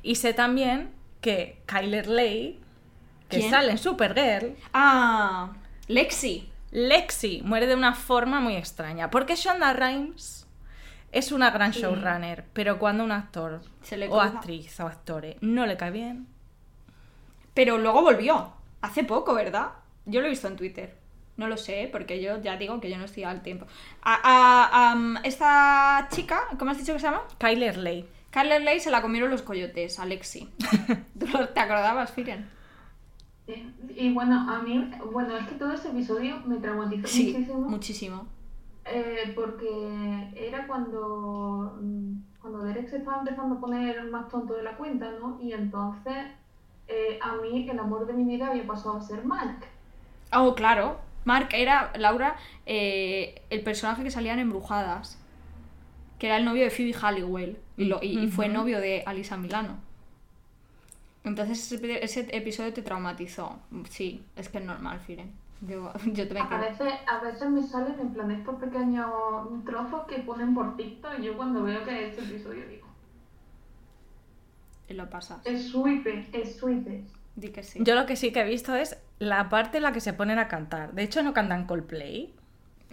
Y 0.02 0.16
sé 0.16 0.34
también 0.34 0.90
que 1.22 1.62
Kyler 1.64 2.06
Ley, 2.08 2.60
que 3.30 3.38
¿Quién? 3.38 3.50
sale 3.50 3.70
en 3.70 3.78
Supergirl, 3.78 4.54
Ah, 4.74 5.52
Lexi. 5.88 6.50
Lexi 6.74 7.40
muere 7.44 7.66
de 7.66 7.74
una 7.74 7.94
forma 7.94 8.40
muy 8.40 8.56
extraña. 8.56 9.10
Porque 9.10 9.36
Shonda 9.36 9.72
Rhimes 9.72 10.46
es 11.12 11.30
una 11.32 11.50
gran 11.50 11.70
showrunner, 11.70 12.44
pero 12.52 12.78
cuando 12.80 13.04
un 13.04 13.12
actor 13.12 13.62
Se 13.82 13.96
le 13.96 14.08
o 14.08 14.10
cruza. 14.10 14.26
actriz 14.26 14.80
o 14.80 14.86
actore 14.86 15.36
no 15.40 15.64
le 15.66 15.76
cae 15.76 15.92
bien, 15.92 16.26
Pero 17.54 17.78
luego 17.78 18.02
volvió. 18.02 18.52
Hace 18.82 19.04
poco, 19.04 19.32
¿verdad? 19.34 19.68
Yo 20.04 20.20
lo 20.20 20.26
he 20.26 20.30
visto 20.30 20.48
en 20.48 20.56
Twitter. 20.56 20.98
No 21.36 21.46
lo 21.48 21.56
sé, 21.56 21.88
porque 21.90 22.20
yo 22.20 22.40
ya 22.42 22.56
digo 22.56 22.80
que 22.80 22.90
yo 22.90 22.98
no 22.98 23.04
estoy 23.04 23.22
al 23.24 23.42
tiempo. 23.42 23.66
A, 24.02 24.94
esta 25.24 26.08
chica, 26.10 26.42
¿cómo 26.58 26.72
has 26.72 26.78
dicho 26.78 26.92
que 26.92 26.98
se 26.98 27.06
llama? 27.06 27.22
Kyler 27.38 27.76
Ley. 27.76 28.08
Kyler 28.30 28.62
Ley 28.62 28.80
se 28.80 28.90
la 28.90 29.00
comieron 29.00 29.30
los 29.30 29.42
coyotes, 29.42 29.98
Alexi. 30.00 30.50
¿Tú 31.18 31.26
lo- 31.32 31.48
te 31.48 31.60
acordabas, 31.60 32.10
Firen? 32.10 32.50
Sí. 33.46 33.74
Y 33.96 34.12
bueno, 34.14 34.50
a 34.50 34.62
mí, 34.62 34.90
bueno, 35.12 35.36
es 35.36 35.46
que 35.46 35.54
todo 35.56 35.72
ese 35.72 35.88
episodio 35.90 36.40
me 36.46 36.56
traumatizó 36.56 37.06
Sí, 37.08 37.32
muchísimo. 37.32 37.60
muchísimo. 37.68 38.26
eh, 38.86 39.32
porque 39.34 40.30
era 40.36 40.66
cuando, 40.66 41.78
mm, 41.80 42.12
cuando 42.40 42.62
Derek 42.64 42.88
se 42.88 42.98
estaba 42.98 43.20
empezando 43.20 43.54
a 43.56 43.60
poner 43.60 44.04
más 44.10 44.28
tonto 44.28 44.54
de 44.54 44.62
la 44.62 44.76
cuenta, 44.76 45.10
¿no? 45.20 45.38
Y 45.40 45.52
entonces 45.52 46.14
eh, 46.86 47.18
a 47.22 47.36
mí 47.36 47.66
el 47.68 47.78
amor 47.78 48.06
de 48.06 48.12
mi 48.12 48.24
vida 48.24 48.48
había 48.48 48.66
pasado 48.66 48.98
a 48.98 49.00
ser 49.00 49.24
Mark. 49.24 49.56
Oh, 50.34 50.54
claro. 50.54 50.98
Mark 51.24 51.48
era, 51.54 51.92
Laura, 51.96 52.36
eh, 52.66 53.40
el 53.48 53.62
personaje 53.62 54.02
que 54.02 54.10
salía 54.10 54.34
en 54.34 54.40
Embrujadas. 54.40 55.18
Que 56.18 56.26
era 56.26 56.36
el 56.36 56.44
novio 56.44 56.62
de 56.64 56.70
Phoebe 56.70 56.92
Halliwell. 56.92 57.58
Y, 57.78 57.86
lo- 57.86 58.00
y- 58.02 58.18
y 58.24 58.28
fue 58.28 58.48
novio 58.48 58.80
de 58.80 59.02
Alisa 59.06 59.36
Milano. 59.38 59.78
Entonces 61.24 61.72
ese, 61.72 62.04
ese 62.04 62.28
episodio 62.36 62.72
te 62.72 62.82
traumatizó. 62.82 63.58
Sí, 63.88 64.24
es 64.36 64.48
que 64.48 64.58
es 64.58 64.64
normal, 64.64 65.00
Firen. 65.00 65.32
Yo, 65.62 65.90
yo 66.12 66.28
te 66.28 66.38
A 66.38 66.58
veces, 66.58 66.92
a 67.06 67.18
veces 67.20 67.48
me 67.50 67.62
salen 67.62 67.98
en 67.98 68.12
plan 68.12 68.30
estos 68.30 68.56
pequeños 68.56 69.10
trozos 69.64 70.06
que 70.06 70.18
ponen 70.18 70.54
por 70.54 70.76
TikTok 70.76 71.18
y 71.18 71.22
yo 71.24 71.36
cuando 71.36 71.62
veo 71.62 71.82
que 71.84 72.08
es 72.08 72.18
ese 72.18 72.28
episodio 72.30 72.68
digo, 72.68 72.86
Y 74.88 74.94
lo 74.94 75.08
pasas. 75.08 75.40
es 75.44 75.70
sweeper, 75.70 76.26
es 76.32 76.56
sweeper. 76.56 77.00
Di 77.36 77.48
que 77.48 77.62
sí. 77.62 77.80
Yo 77.82 77.94
lo 77.94 78.06
que 78.06 78.16
sí 78.16 78.30
que 78.32 78.42
he 78.42 78.48
visto 78.48 78.74
es 78.76 78.96
la 79.18 79.48
parte 79.48 79.78
en 79.78 79.82
la 79.84 79.92
que 79.92 80.00
se 80.00 80.12
ponen 80.12 80.38
a 80.38 80.46
cantar. 80.48 80.92
De 80.92 81.02
hecho, 81.02 81.22
no 81.22 81.32
cantan 81.32 81.66
Coldplay 81.66 82.32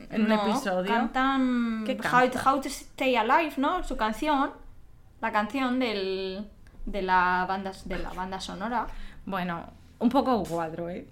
en 0.09 0.27
No, 0.27 0.33
un 0.33 0.49
episodio. 0.49 0.91
Cantan 0.91 1.83
¿Qué? 1.85 1.99
How 2.11 2.61
to 2.61 2.69
Stay 2.69 3.15
Alive, 3.15 3.53
¿no? 3.57 3.83
Su 3.83 3.97
canción. 3.97 4.51
La 5.19 5.31
canción 5.31 5.77
del, 5.77 6.49
de, 6.91 7.01
la 7.01 7.45
banda, 7.47 7.71
de 7.85 7.99
la 7.99 8.11
banda 8.13 8.39
sonora. 8.39 8.87
Bueno, 9.25 9.65
un 9.99 10.09
poco 10.09 10.43
cuadro, 10.43 10.89
¿eh? 10.89 11.07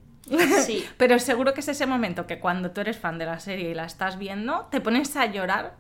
Sí. 0.65 0.85
Pero 0.97 1.19
seguro 1.19 1.53
que 1.53 1.61
es 1.61 1.67
ese 1.67 1.85
momento 1.85 2.27
que 2.27 2.39
cuando 2.39 2.71
tú 2.71 2.81
eres 2.81 2.97
fan 2.97 3.17
de 3.17 3.25
la 3.25 3.39
serie 3.39 3.69
y 3.69 3.73
la 3.73 3.85
estás 3.85 4.17
viendo, 4.17 4.67
te 4.71 4.81
pones 4.81 5.15
a 5.15 5.25
llorar 5.25 5.73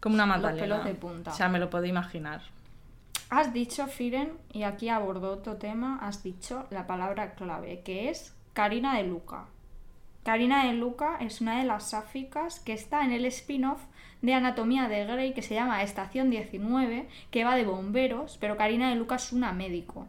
como 0.00 0.14
una 0.14 0.26
Los 0.26 0.36
magdalena. 0.36 0.62
pelos 0.62 0.84
de 0.84 0.94
punta. 0.94 1.30
O 1.30 1.34
sea, 1.34 1.48
me 1.48 1.58
lo 1.58 1.70
puedo 1.70 1.84
imaginar. 1.84 2.40
Has 3.30 3.52
dicho, 3.52 3.86
Firen, 3.86 4.32
y 4.52 4.62
aquí 4.62 4.88
abordo 4.88 5.32
otro 5.32 5.56
tema, 5.56 5.98
has 6.00 6.22
dicho 6.22 6.66
la 6.70 6.86
palabra 6.86 7.34
clave, 7.34 7.82
que 7.84 8.08
es 8.08 8.34
Karina 8.54 8.96
de 8.96 9.04
Luca. 9.04 9.44
Karina 10.24 10.64
de 10.66 10.72
Luca 10.72 11.16
es 11.20 11.40
una 11.40 11.58
de 11.58 11.64
las 11.64 11.90
sáficas 11.90 12.60
que 12.60 12.72
está 12.72 13.04
en 13.04 13.12
el 13.12 13.24
spin-off 13.26 13.80
de 14.22 14.34
Anatomía 14.34 14.88
de 14.88 15.04
Grey 15.04 15.32
que 15.32 15.42
se 15.42 15.54
llama 15.54 15.82
Estación 15.82 16.30
19, 16.30 17.08
que 17.30 17.44
va 17.44 17.56
de 17.56 17.64
bomberos, 17.64 18.36
pero 18.38 18.56
Karina 18.56 18.90
de 18.90 18.96
Luca 18.96 19.16
es 19.16 19.32
una 19.32 19.52
médico. 19.52 20.06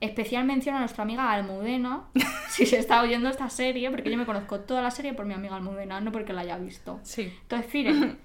Especial 0.00 0.44
mención 0.44 0.74
a 0.74 0.80
nuestra 0.80 1.04
amiga 1.04 1.30
Almudena, 1.30 2.04
si 2.48 2.66
se 2.66 2.78
está 2.78 3.00
oyendo 3.02 3.28
esta 3.28 3.48
serie, 3.48 3.90
porque 3.90 4.10
yo 4.10 4.16
me 4.16 4.26
conozco 4.26 4.60
toda 4.60 4.82
la 4.82 4.90
serie 4.90 5.14
por 5.14 5.26
mi 5.26 5.34
amiga 5.34 5.56
Almudena, 5.56 6.00
no 6.00 6.12
porque 6.12 6.32
la 6.32 6.42
haya 6.42 6.58
visto. 6.58 7.00
Sí. 7.02 7.32
Entonces, 7.42 7.70
Firen, 7.70 8.18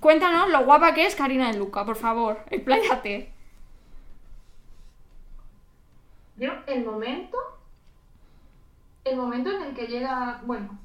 cuéntanos 0.00 0.50
lo 0.50 0.64
guapa 0.64 0.94
que 0.94 1.06
es 1.06 1.16
Karina 1.16 1.50
de 1.50 1.58
Luca, 1.58 1.84
por 1.84 1.96
favor, 1.96 2.44
expláyate. 2.50 3.32
Yo, 6.36 6.52
el 6.68 6.84
momento, 6.84 7.36
el 9.04 9.16
momento 9.16 9.50
en 9.50 9.62
el 9.62 9.74
que 9.74 9.88
llega, 9.88 10.40
bueno, 10.44 10.78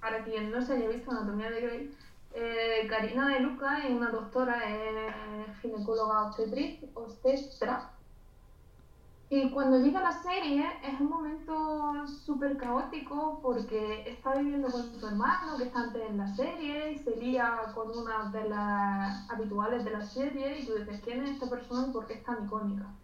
para 0.00 0.22
quien 0.22 0.52
no 0.52 0.62
se 0.62 0.74
haya 0.74 0.88
visto 0.88 1.10
Anatomía 1.10 1.50
de 1.50 1.60
Grey, 1.62 1.90
eh, 2.30 2.86
Karina 2.88 3.28
de 3.28 3.40
Luca 3.40 3.86
es 3.86 3.90
una 3.92 4.10
doctora, 4.10 4.68
es 4.70 5.58
ginecóloga 5.60 6.22
obstetriz, 6.24 6.84
obstetra. 6.94 7.96
Y 9.30 9.48
cuando 9.50 9.78
llega 9.78 10.00
la 10.02 10.10
serie 10.12 10.80
es 10.82 10.98
un 11.00 11.08
momento 11.08 12.06
súper 12.06 12.56
caótico 12.56 13.40
porque 13.40 14.02
está 14.10 14.34
viviendo 14.34 14.70
con 14.72 14.92
su 14.98 15.06
hermano 15.06 15.56
que 15.56 15.64
está 15.64 15.80
antes 15.82 16.02
en 16.02 16.16
la 16.18 16.26
serie 16.26 16.90
y 16.92 16.98
se 16.98 17.14
lía 17.16 17.70
con 17.72 17.90
una 17.96 18.30
de 18.30 18.44
las 18.44 19.30
habituales 19.30 19.84
de 19.84 19.90
la 19.92 20.00
serie 20.02 20.58
y 20.58 20.66
tú 20.66 20.74
dices, 20.74 21.00
¿quién 21.00 21.22
es 21.22 21.30
esta 21.30 21.48
persona 21.48 21.86
y 21.88 21.92
por 21.92 22.06
qué 22.06 22.14
es 22.14 22.22
tan 22.24 22.42
icónica? 22.44 22.98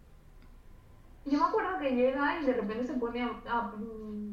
Y 1.23 1.31
yo 1.31 1.39
me 1.39 1.45
acuerdo 1.45 1.77
que 1.77 1.91
llega 1.95 2.39
y 2.39 2.45
de 2.45 2.53
repente 2.53 2.85
se 2.85 2.93
pone 2.95 3.21
a, 3.21 3.41
a- 3.45 3.73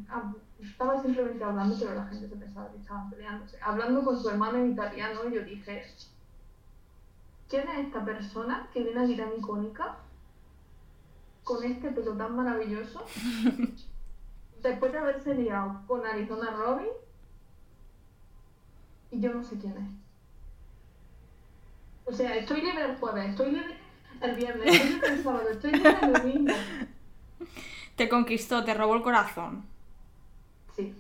a- 0.09 0.33
estaba 0.71 1.01
simplemente 1.01 1.43
hablando, 1.45 1.77
pero 1.79 1.95
la 1.95 2.07
gente 2.07 2.29
se 2.29 2.37
pensaba 2.37 2.71
que 2.71 2.79
estaban 2.79 3.11
peleándose. 3.11 3.59
Hablando 3.63 4.05
con 4.05 4.21
su 4.21 4.29
hermano 4.29 4.59
en 4.59 4.73
italiano, 4.73 5.29
yo 5.29 5.43
dije, 5.43 5.85
¿quién 7.49 7.69
es 7.69 7.87
esta 7.87 8.05
persona 8.05 8.69
que 8.73 8.83
viene 8.83 9.01
aquí 9.01 9.17
tan 9.17 9.33
icónica? 9.37 9.97
Con 11.43 11.63
este 11.65 11.91
pelo 11.91 12.17
tan 12.17 12.35
maravilloso. 12.37 13.05
Después 14.63 14.93
de 14.93 14.99
haberse 14.99 15.35
liado 15.35 15.83
con 15.87 16.07
Arizona 16.07 16.51
Robin. 16.51 16.89
Y 19.11 19.21
yo 19.21 19.33
no 19.33 19.43
sé 19.43 19.59
quién 19.59 19.77
es. 19.77 20.05
O 22.07 22.13
sea, 22.13 22.37
estoy 22.37 22.61
libre 22.63 22.85
el 22.85 22.97
jueves, 22.97 23.31
estoy 23.31 23.53
libre 23.53 23.79
el 24.21 24.35
viernes, 24.35 24.75
estoy 24.75 24.91
libre 24.91 25.09
el 25.09 25.23
sábado, 25.23 25.49
estoy 25.51 25.73
libre 25.73 25.97
el 26.03 26.13
domingo. 26.13 26.55
Te 27.97 28.09
conquistó, 28.09 28.65
te 28.65 28.75
robó 28.75 28.97
el 28.97 29.03
corazón. 29.03 29.74
Sí, 30.77 30.95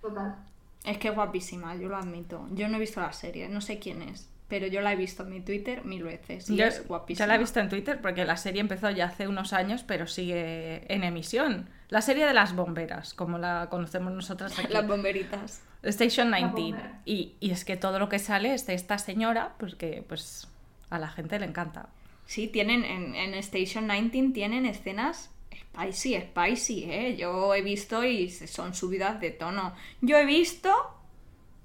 total. 0.00 0.36
Es 0.84 0.98
que 0.98 1.08
es 1.08 1.14
guapísima, 1.14 1.74
yo 1.76 1.88
lo 1.88 1.96
admito. 1.96 2.46
Yo 2.52 2.68
no 2.68 2.76
he 2.76 2.80
visto 2.80 3.00
la 3.00 3.12
serie, 3.12 3.48
no 3.48 3.60
sé 3.60 3.78
quién 3.80 4.02
es, 4.02 4.28
pero 4.48 4.66
yo 4.68 4.80
la 4.80 4.92
he 4.92 4.96
visto 4.96 5.24
en 5.24 5.30
mi 5.30 5.40
Twitter 5.40 5.84
mil 5.84 6.04
veces 6.04 6.48
y 6.48 6.56
Yo 6.56 6.64
es 6.66 6.86
guapísima. 6.86 7.24
ya 7.24 7.26
la 7.26 7.34
he 7.34 7.38
visto 7.38 7.58
en 7.58 7.68
Twitter 7.68 8.00
porque 8.00 8.24
la 8.24 8.36
serie 8.36 8.60
empezó 8.60 8.90
ya 8.90 9.06
hace 9.06 9.26
unos 9.26 9.52
años, 9.52 9.82
pero 9.82 10.06
sigue 10.06 10.84
en 10.92 11.02
emisión. 11.02 11.68
La 11.88 12.02
serie 12.02 12.24
de 12.26 12.34
las 12.34 12.54
bomberas, 12.54 13.14
como 13.14 13.38
la 13.38 13.66
conocemos 13.70 14.12
nosotras 14.12 14.56
aquí. 14.58 14.72
Las 14.72 14.86
bomberitas. 14.86 15.62
Station 15.82 16.30
La 16.30 16.38
19. 16.38 16.70
bombera. 16.70 17.00
Y, 17.04 17.34
y 17.40 17.50
es 17.50 17.64
que 17.64 17.76
todo 17.76 17.98
lo 17.98 18.08
que 18.08 18.18
sale 18.18 18.54
es 18.54 18.66
de 18.66 18.74
esta 18.74 18.98
señora, 18.98 19.54
pues 19.58 19.74
que 19.74 20.04
pues 20.08 20.46
a 20.90 20.98
la 21.00 21.08
gente 21.08 21.38
le 21.40 21.46
encanta. 21.46 21.88
Sí, 22.26 22.48
tienen 22.48 22.84
en, 22.84 23.14
en 23.14 23.34
Station 23.34 23.88
19 23.88 24.32
tienen 24.32 24.66
escenas 24.66 25.30
spicy, 25.56 26.20
spicy, 26.20 26.84
¿eh? 26.90 27.16
Yo 27.16 27.54
he 27.54 27.62
visto 27.62 28.04
y 28.04 28.30
son 28.30 28.74
subidas 28.74 29.20
de 29.20 29.30
tono. 29.30 29.74
Yo 30.00 30.16
he 30.16 30.26
visto, 30.26 30.70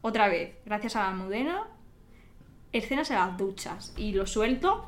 otra 0.02 0.28
vez, 0.28 0.56
gracias 0.66 0.96
a 0.96 1.02
la 1.02 1.10
Almudena, 1.10 1.68
escenas 2.72 3.10
en 3.12 3.18
las 3.18 3.38
duchas. 3.38 3.94
Y 3.98 4.14
lo 4.14 4.26
suelto. 4.26 4.88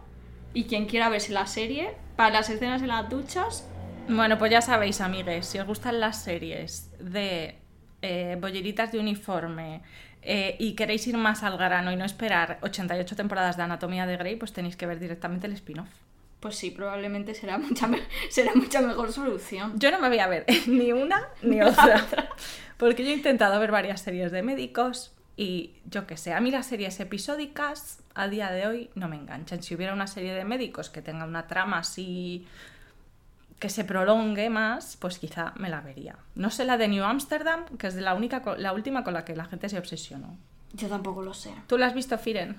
Y 0.53 0.65
quien 0.65 0.85
quiera 0.85 1.09
verse 1.09 1.33
la 1.33 1.47
serie, 1.47 1.95
para 2.15 2.29
las 2.29 2.49
escenas 2.49 2.81
en 2.81 2.89
las 2.89 3.09
duchas, 3.09 3.67
Bueno, 4.07 4.37
pues 4.37 4.51
ya 4.51 4.61
sabéis, 4.61 4.99
amigues, 5.01 5.45
si 5.47 5.59
os 5.59 5.65
gustan 5.65 5.99
las 6.01 6.21
series 6.23 6.91
de 6.99 7.55
eh, 8.01 8.37
bolleritas 8.39 8.91
de 8.91 8.99
uniforme 8.99 9.81
eh, 10.21 10.57
y 10.59 10.73
queréis 10.75 11.07
ir 11.07 11.17
más 11.17 11.41
al 11.43 11.57
grano 11.57 11.89
y 11.91 11.95
no 11.95 12.03
esperar 12.03 12.59
88 12.61 13.15
temporadas 13.15 13.55
de 13.55 13.63
Anatomía 13.63 14.05
de 14.05 14.17
Grey, 14.17 14.35
pues 14.35 14.51
tenéis 14.51 14.75
que 14.75 14.85
ver 14.85 14.99
directamente 14.99 15.47
el 15.47 15.53
spin-off. 15.53 15.89
Pues 16.43 16.55
sí, 16.57 16.69
probablemente 16.69 17.33
será 17.33 17.57
mucha, 17.67 17.87
me- 17.87 18.03
será 18.29 18.51
mucha 18.53 18.81
mejor 18.81 19.11
solución. 19.11 19.73
Yo 19.79 19.89
no 19.89 19.99
me 19.99 20.09
voy 20.09 20.19
a 20.19 20.27
ver 20.27 20.45
ni 20.67 20.91
una 20.91 21.27
ni 21.41 21.59
otra, 21.69 22.05
porque 22.77 23.03
yo 23.03 23.09
he 23.09 23.13
intentado 23.13 23.59
ver 23.59 23.71
varias 23.71 24.01
series 24.01 24.31
de 24.31 24.43
médicos 24.43 25.11
Y 25.35 25.71
yo 25.89 26.05
qué 26.05 26.15
sé, 26.17 26.31
a 26.33 26.39
mí 26.41 26.51
las 26.51 26.67
series 26.67 26.99
episódicas 26.99 28.03
a 28.13 28.27
día 28.27 28.51
de 28.51 28.67
hoy 28.67 28.89
no 28.93 29.07
me 29.09 29.15
enganchan. 29.15 29.63
Si 29.63 29.73
hubiera 29.73 29.93
una 29.93 30.05
serie 30.05 30.33
de 30.33 30.43
médicos 30.45 30.91
que 30.91 31.01
tenga 31.01 31.25
una 31.25 31.47
trama 31.47 31.79
así 31.79 32.45
que 33.59 33.69
se 33.69 33.83
prolongue 33.85 34.49
más, 34.49 34.97
pues 34.97 35.17
quizá 35.19 35.53
me 35.55 35.69
la 35.69 35.79
vería. 35.81 36.17
No 36.35 36.49
sé 36.51 36.65
la 36.65 36.77
de 36.77 36.87
New 36.89 37.03
Amsterdam, 37.03 37.65
que 37.79 37.87
es 37.87 37.95
de 37.95 38.01
la 38.01 38.13
única 38.13 38.43
la 38.57 38.73
última 38.73 39.03
con 39.03 39.13
la 39.13 39.23
que 39.25 39.35
la 39.35 39.45
gente 39.45 39.69
se 39.69 39.79
obsesionó. 39.79 40.37
Yo 40.73 40.87
tampoco 40.89 41.21
lo 41.23 41.33
sé. 41.33 41.51
¿Tú 41.67 41.77
la 41.77 41.85
has 41.87 41.93
visto, 41.95 42.17
Firen? 42.17 42.57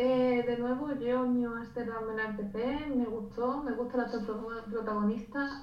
Eh, 0.00 0.44
de 0.46 0.56
nuevo, 0.58 0.94
yo 1.00 1.24
New 1.26 1.52
Amsterdam 1.56 2.04
me 2.08 2.14
la 2.22 2.28
empecé, 2.30 2.86
me 2.94 3.04
gustó, 3.04 3.62
me 3.64 3.72
gusta 3.72 3.96
la 3.98 4.06
protagonista. 4.70 5.62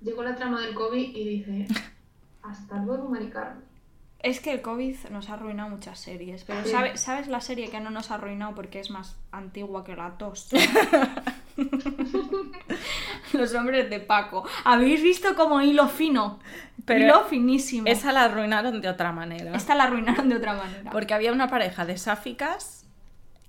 Llegó 0.00 0.22
la 0.22 0.36
trama 0.36 0.60
del 0.60 0.74
COVID 0.74 1.16
y 1.16 1.28
dije, 1.28 1.66
hasta 2.42 2.76
luego, 2.76 3.08
Mari 3.08 3.28
Carmen. 3.28 3.64
Es 4.20 4.38
que 4.40 4.52
el 4.52 4.60
COVID 4.62 4.96
nos 5.10 5.30
ha 5.30 5.34
arruinado 5.34 5.70
muchas 5.70 5.98
series, 5.98 6.44
pero 6.44 6.62
Sí. 6.62 6.70
¿sabe- 6.70 6.96
¿sabes 6.96 7.26
la 7.26 7.40
serie 7.40 7.70
que 7.70 7.80
no 7.80 7.90
nos 7.90 8.10
ha 8.10 8.16
arruinado 8.16 8.54
porque 8.54 8.78
es 8.78 8.90
más 8.90 9.16
antigua 9.32 9.82
que 9.82 9.96
la 9.96 10.16
tos? 10.18 10.48
Los 13.32 13.54
hombres 13.54 13.88
de 13.90 14.00
Paco. 14.00 14.44
¿Habéis 14.64 15.02
visto 15.02 15.34
como 15.36 15.60
hilo 15.62 15.88
fino? 15.88 16.38
Pero 16.84 17.04
hilo 17.04 17.24
finísimo. 17.24 17.86
Esa 17.86 18.12
la 18.12 18.24
arruinaron 18.24 18.80
de 18.80 18.88
otra 18.88 19.12
manera. 19.12 19.54
Esta 19.56 19.74
la 19.74 19.84
arruinaron 19.84 20.28
de 20.28 20.36
otra 20.36 20.54
manera. 20.54 20.90
Porque 20.90 21.14
había 21.14 21.32
una 21.32 21.48
pareja 21.48 21.84
de 21.86 21.96
sáficas 21.96 22.86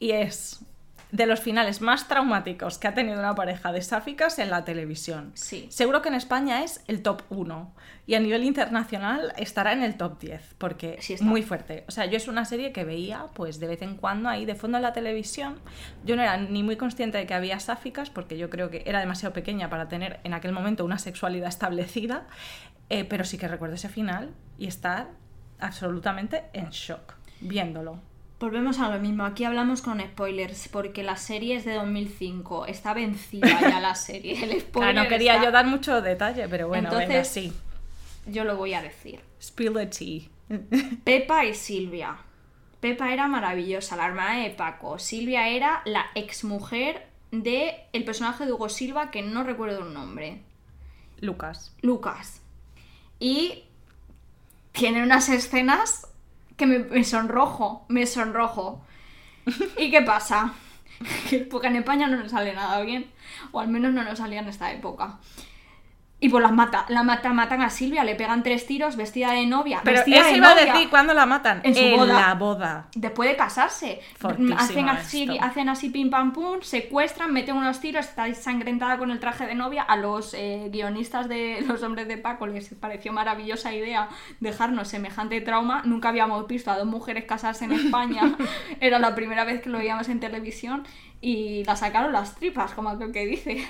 y 0.02 0.12
es 0.12 0.66
de 1.12 1.26
los 1.28 1.42
finales 1.42 1.80
más 1.80 2.08
traumáticos 2.08 2.80
que 2.80 2.88
ha 2.88 2.94
tenido 2.94 3.20
una 3.20 3.36
pareja 3.36 3.72
de 3.72 3.82
sáficas 3.82 4.40
en 4.40 4.50
la 4.50 4.66
televisión. 4.66 5.32
Sí. 5.36 5.68
Seguro 5.70 6.02
que 6.02 6.10
en 6.10 6.16
España 6.16 6.64
es 6.64 6.82
el 6.88 7.04
top 7.04 7.22
1 7.30 7.72
y 8.08 8.16
a 8.16 8.20
nivel 8.20 8.44
internacional 8.44 9.34
estará 9.38 9.74
en 9.74 9.84
el 9.84 9.96
top 9.98 10.20
10 10.20 10.56
porque 10.58 10.98
Sí 11.02 11.14
es 11.14 11.22
muy 11.22 11.44
fuerte. 11.44 11.84
O 11.88 11.92
sea, 11.92 12.06
yo 12.06 12.18
es 12.18 12.28
una 12.28 12.46
serie 12.46 12.72
que 12.72 12.84
veía 12.84 13.28
pues 13.36 13.60
de 13.60 13.68
vez 13.68 13.84
en 13.84 13.96
cuando 13.96 14.28
ahí 14.28 14.46
de 14.46 14.56
fondo 14.56 14.78
en 14.78 14.84
la 14.84 14.94
televisión. 14.94 15.60
Yo 16.04 16.16
no 16.16 16.24
era 16.24 16.38
ni 16.38 16.64
muy 16.64 16.78
consciente 16.78 17.20
de 17.20 17.28
que 17.28 17.36
había 17.36 17.60
sáficas 17.60 18.10
porque 18.10 18.40
yo 18.40 18.50
creo 18.50 18.72
que 18.72 18.82
era 18.88 19.02
demasiado 19.02 19.34
pequeña 19.34 19.70
para 19.70 19.88
tener 19.88 20.20
en 20.24 20.34
aquel 20.34 20.52
momento 20.52 20.84
una 20.84 20.98
sexualidad 20.98 21.50
establecida, 21.50 22.26
eh, 22.90 23.04
pero 23.04 23.24
sí 23.24 23.38
que 23.38 23.48
recuerdo 23.48 23.76
ese 23.76 23.90
final 23.90 24.34
y 24.58 24.66
estar 24.66 25.10
absolutamente 25.60 26.46
en 26.54 26.70
shock 26.70 27.16
viéndolo. 27.42 28.11
Volvemos 28.42 28.80
a 28.80 28.90
lo 28.90 29.00
mismo. 29.00 29.24
Aquí 29.24 29.44
hablamos 29.46 29.82
con 29.84 30.02
spoilers 30.02 30.68
porque 30.68 31.04
la 31.04 31.16
serie 31.16 31.56
es 31.56 31.64
de 31.64 31.76
2005. 31.76 32.66
Está 32.66 32.94
vencida 32.96 33.48
ya 33.62 33.80
la 33.80 33.94
serie. 33.96 34.44
El 34.44 34.60
spoiler 34.60 34.94
Claro, 34.94 35.04
no 35.04 35.08
quería 35.10 35.34
está- 35.36 35.46
yo 35.46 35.52
dar 35.52 35.68
mucho 35.68 36.02
detalle, 36.02 36.50
pero 36.50 36.68
bueno, 36.68 36.90
venga, 36.90 37.04
Entonces- 37.04 37.28
sí. 37.32 37.54
Yo 38.26 38.44
lo 38.44 38.56
voy 38.58 38.74
a 38.74 38.82
decir. 38.82 39.22
Spill 39.42 39.74
the 39.74 39.86
tea. 39.88 40.22
Pepa 41.04 41.46
y 41.46 41.54
Silvia. 41.54 42.18
Pepa 42.80 43.14
era 43.14 43.28
maravillosa, 43.28 43.96
la 43.96 44.08
hermana 44.08 44.42
de 44.44 44.50
Paco. 44.50 44.98
Silvia 45.00 45.48
era 45.48 45.82
la 45.86 46.08
exmujer 46.16 47.08
de 47.32 47.76
el 47.94 48.04
personaje 48.04 48.46
de 48.46 48.52
Hugo 48.54 48.70
Silva, 48.70 49.12
que 49.12 49.22
no 49.22 49.44
recuerdo 49.44 49.82
un 49.82 49.94
nombre. 49.94 50.42
Lucas. 51.20 51.74
Lucas. 51.82 52.42
Y 53.20 53.64
tiene 54.72 55.04
unas 55.04 55.30
escenas 55.30 56.08
que 56.62 56.68
me, 56.68 57.04
sonrojo, 57.04 57.86
me 57.90 58.06
sonrojo. 58.06 58.82
¿Y 59.78 59.90
qué 59.92 60.02
pasa? 60.02 60.54
Que- 61.30 61.40
Porque 61.40 61.68
en 61.68 61.78
España 61.78 62.08
no 62.08 62.18
nos 62.18 62.32
sale 62.32 62.54
nada 62.54 62.80
bien, 62.82 63.10
o 63.52 63.60
al 63.60 63.68
menos 63.70 63.92
no 63.92 64.04
nos 64.04 64.20
salía 64.20 64.40
en 64.42 64.48
esta 64.48 64.72
época. 64.72 65.18
Y 66.24 66.30
pues 66.30 66.44
las 66.44 66.52
mata, 66.52 66.86
la 66.88 67.02
mata, 67.02 67.34
matan 67.34 67.64
a 67.64 67.72
Silvia, 67.72 68.04
le 68.04 68.14
pegan 68.14 68.44
tres 68.44 68.68
tiros 68.68 68.96
vestida 68.96 69.32
de 69.32 69.48
novia. 69.48 69.82
Pero 69.84 69.98
vestida 69.98 70.20
eso 70.20 70.30
de 70.30 70.38
iba 70.38 70.52
a 70.52 70.56
decir 70.56 70.88
cuándo 70.88 71.16
la 71.16 71.26
matan. 71.26 71.62
En 71.64 71.74
su 71.74 71.98
boda. 71.98 72.14
la 72.14 72.34
boda. 72.36 72.86
Después 72.94 73.28
de 73.28 73.36
casarse, 73.36 74.02
Fortísimo 74.20 74.56
hacen 74.56 74.88
así, 74.88 75.24
esto. 75.24 75.44
hacen 75.44 75.68
así 75.68 75.90
pim 75.90 76.12
pam 76.12 76.32
pum, 76.32 76.62
secuestran, 76.62 77.34
meten 77.34 77.58
unos 77.58 77.80
tiros, 77.80 78.06
está 78.06 78.28
ensangrentada 78.28 79.00
con 79.00 79.10
el 79.10 79.20
traje 79.20 79.48
de 79.48 79.56
novia. 79.56 79.82
A 79.82 79.98
los 79.98 80.36
eh, 80.36 80.70
guionistas 80.72 81.28
de 81.28 81.62
Los 81.68 81.82
Hombres 81.82 82.08
de 82.08 82.20
Paco 82.20 82.46
les 82.46 82.72
pareció 82.76 83.12
maravillosa 83.12 83.74
idea 83.74 84.08
dejarnos 84.40 84.90
semejante 84.90 85.42
trauma. 85.42 85.82
Nunca 85.86 86.10
habíamos 86.10 86.48
visto 86.48 86.70
a 86.70 86.78
dos 86.78 86.86
mujeres 86.86 87.26
casarse 87.26 87.66
en 87.66 87.72
España. 87.72 88.38
Era 88.80 89.00
la 89.00 89.16
primera 89.16 89.44
vez 89.44 89.64
que 89.64 89.72
lo 89.72 89.80
veíamos 89.80 90.08
en 90.08 90.20
televisión 90.20 90.84
y 91.20 91.64
la 91.64 91.76
sacaron 91.76 92.14
las 92.14 92.36
tripas, 92.36 92.74
como 92.74 92.90
aquel 92.90 93.12
que 93.12 93.26
dice. 93.26 93.66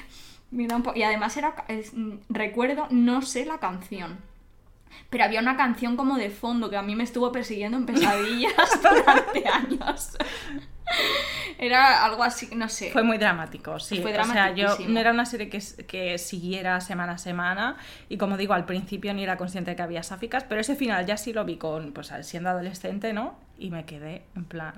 Mira 0.51 0.75
un 0.75 0.83
po- 0.83 0.93
y 0.95 1.03
además 1.03 1.35
era, 1.37 1.55
es- 1.67 1.93
mm, 1.93 2.17
recuerdo, 2.29 2.87
no 2.91 3.21
sé 3.21 3.45
la 3.45 3.59
canción. 3.59 4.17
Pero 5.09 5.23
había 5.23 5.39
una 5.39 5.55
canción 5.55 5.95
como 5.95 6.17
de 6.17 6.29
fondo 6.29 6.69
que 6.69 6.75
a 6.77 6.81
mí 6.81 6.95
me 6.95 7.03
estuvo 7.03 7.31
persiguiendo 7.31 7.77
en 7.77 7.85
pesadillas 7.85 8.53
durante 8.83 9.47
años. 9.47 10.17
Era 11.57 12.03
algo 12.03 12.23
así, 12.23 12.49
no 12.55 12.67
sé. 12.67 12.91
Fue 12.91 13.03
muy 13.03 13.17
dramático, 13.17 13.79
sí. 13.79 13.99
Fue 14.01 14.11
o 14.19 14.23
sea, 14.25 14.53
yo 14.55 14.67
no 14.89 14.99
era 14.99 15.11
una 15.11 15.25
serie 15.25 15.47
que, 15.49 15.61
que 15.87 16.17
siguiera 16.17 16.81
semana 16.81 17.13
a 17.13 17.17
semana. 17.17 17.77
Y 18.09 18.17
como 18.17 18.35
digo, 18.35 18.53
al 18.53 18.65
principio 18.65 19.13
ni 19.13 19.23
era 19.23 19.37
consciente 19.37 19.71
de 19.71 19.75
que 19.77 19.81
había 19.83 20.03
sáficas, 20.03 20.43
pero 20.43 20.59
ese 20.59 20.75
final 20.75 21.05
ya 21.05 21.17
sí 21.17 21.31
lo 21.33 21.45
vi 21.45 21.57
con, 21.57 21.93
pues 21.93 22.11
siendo 22.23 22.49
adolescente, 22.49 23.13
¿no? 23.13 23.35
Y 23.57 23.69
me 23.69 23.85
quedé 23.85 24.23
en 24.35 24.45
plan. 24.45 24.73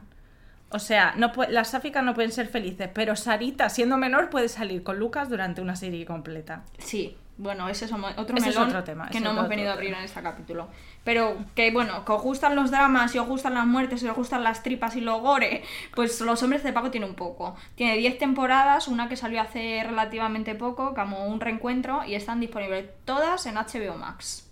O 0.73 0.79
sea, 0.79 1.13
no 1.15 1.31
las 1.49 1.69
sáficas 1.69 2.03
no 2.03 2.15
pueden 2.15 2.31
ser 2.31 2.47
felices, 2.47 2.89
pero 2.93 3.15
Sarita, 3.15 3.69
siendo 3.69 3.95
menor, 3.95 4.31
puede 4.31 4.49
salir 4.49 4.83
con 4.83 4.97
Lucas 4.97 5.29
durante 5.29 5.61
una 5.61 5.75
serie 5.75 6.03
completa. 6.03 6.63
Sí, 6.79 7.15
bueno, 7.37 7.67
ese 7.67 7.85
es 7.85 7.91
otro 7.91 8.37
Ese 8.37 8.49
es 8.49 8.57
otro 8.57 8.83
tema, 8.83 9.07
que 9.09 9.19
no 9.19 9.31
hemos 9.31 9.47
venido 9.47 9.69
a 9.69 9.73
abrir 9.73 9.93
en 9.93 10.03
este 10.03 10.21
capítulo. 10.21 10.67
Pero 11.03 11.37
que 11.55 11.71
bueno, 11.71 12.05
que 12.05 12.11
os 12.11 12.21
gustan 12.21 12.55
los 12.55 12.71
dramas, 12.71 13.11
si 13.11 13.19
os 13.19 13.27
gustan 13.27 13.53
las 13.53 13.65
muertes, 13.65 14.01
si 14.01 14.07
os 14.07 14.15
gustan 14.15 14.43
las 14.43 14.63
tripas 14.63 14.95
y 14.95 15.01
lo 15.01 15.19
gore, 15.19 15.63
pues 15.95 16.21
Los 16.21 16.41
Hombres 16.43 16.63
de 16.63 16.73
Paco 16.73 16.91
tiene 16.91 17.05
un 17.05 17.15
poco. 17.15 17.55
Tiene 17.75 17.97
10 17.97 18.17
temporadas, 18.17 18.87
una 18.87 19.09
que 19.09 19.15
salió 19.15 19.41
hace 19.41 19.83
relativamente 19.83 20.55
poco, 20.55 20.93
como 20.93 21.27
un 21.27 21.39
reencuentro, 21.39 22.03
y 22.05 22.15
están 22.15 22.39
disponibles 22.39 22.85
todas 23.05 23.45
en 23.45 23.55
HBO 23.55 23.95
Max. 23.97 24.49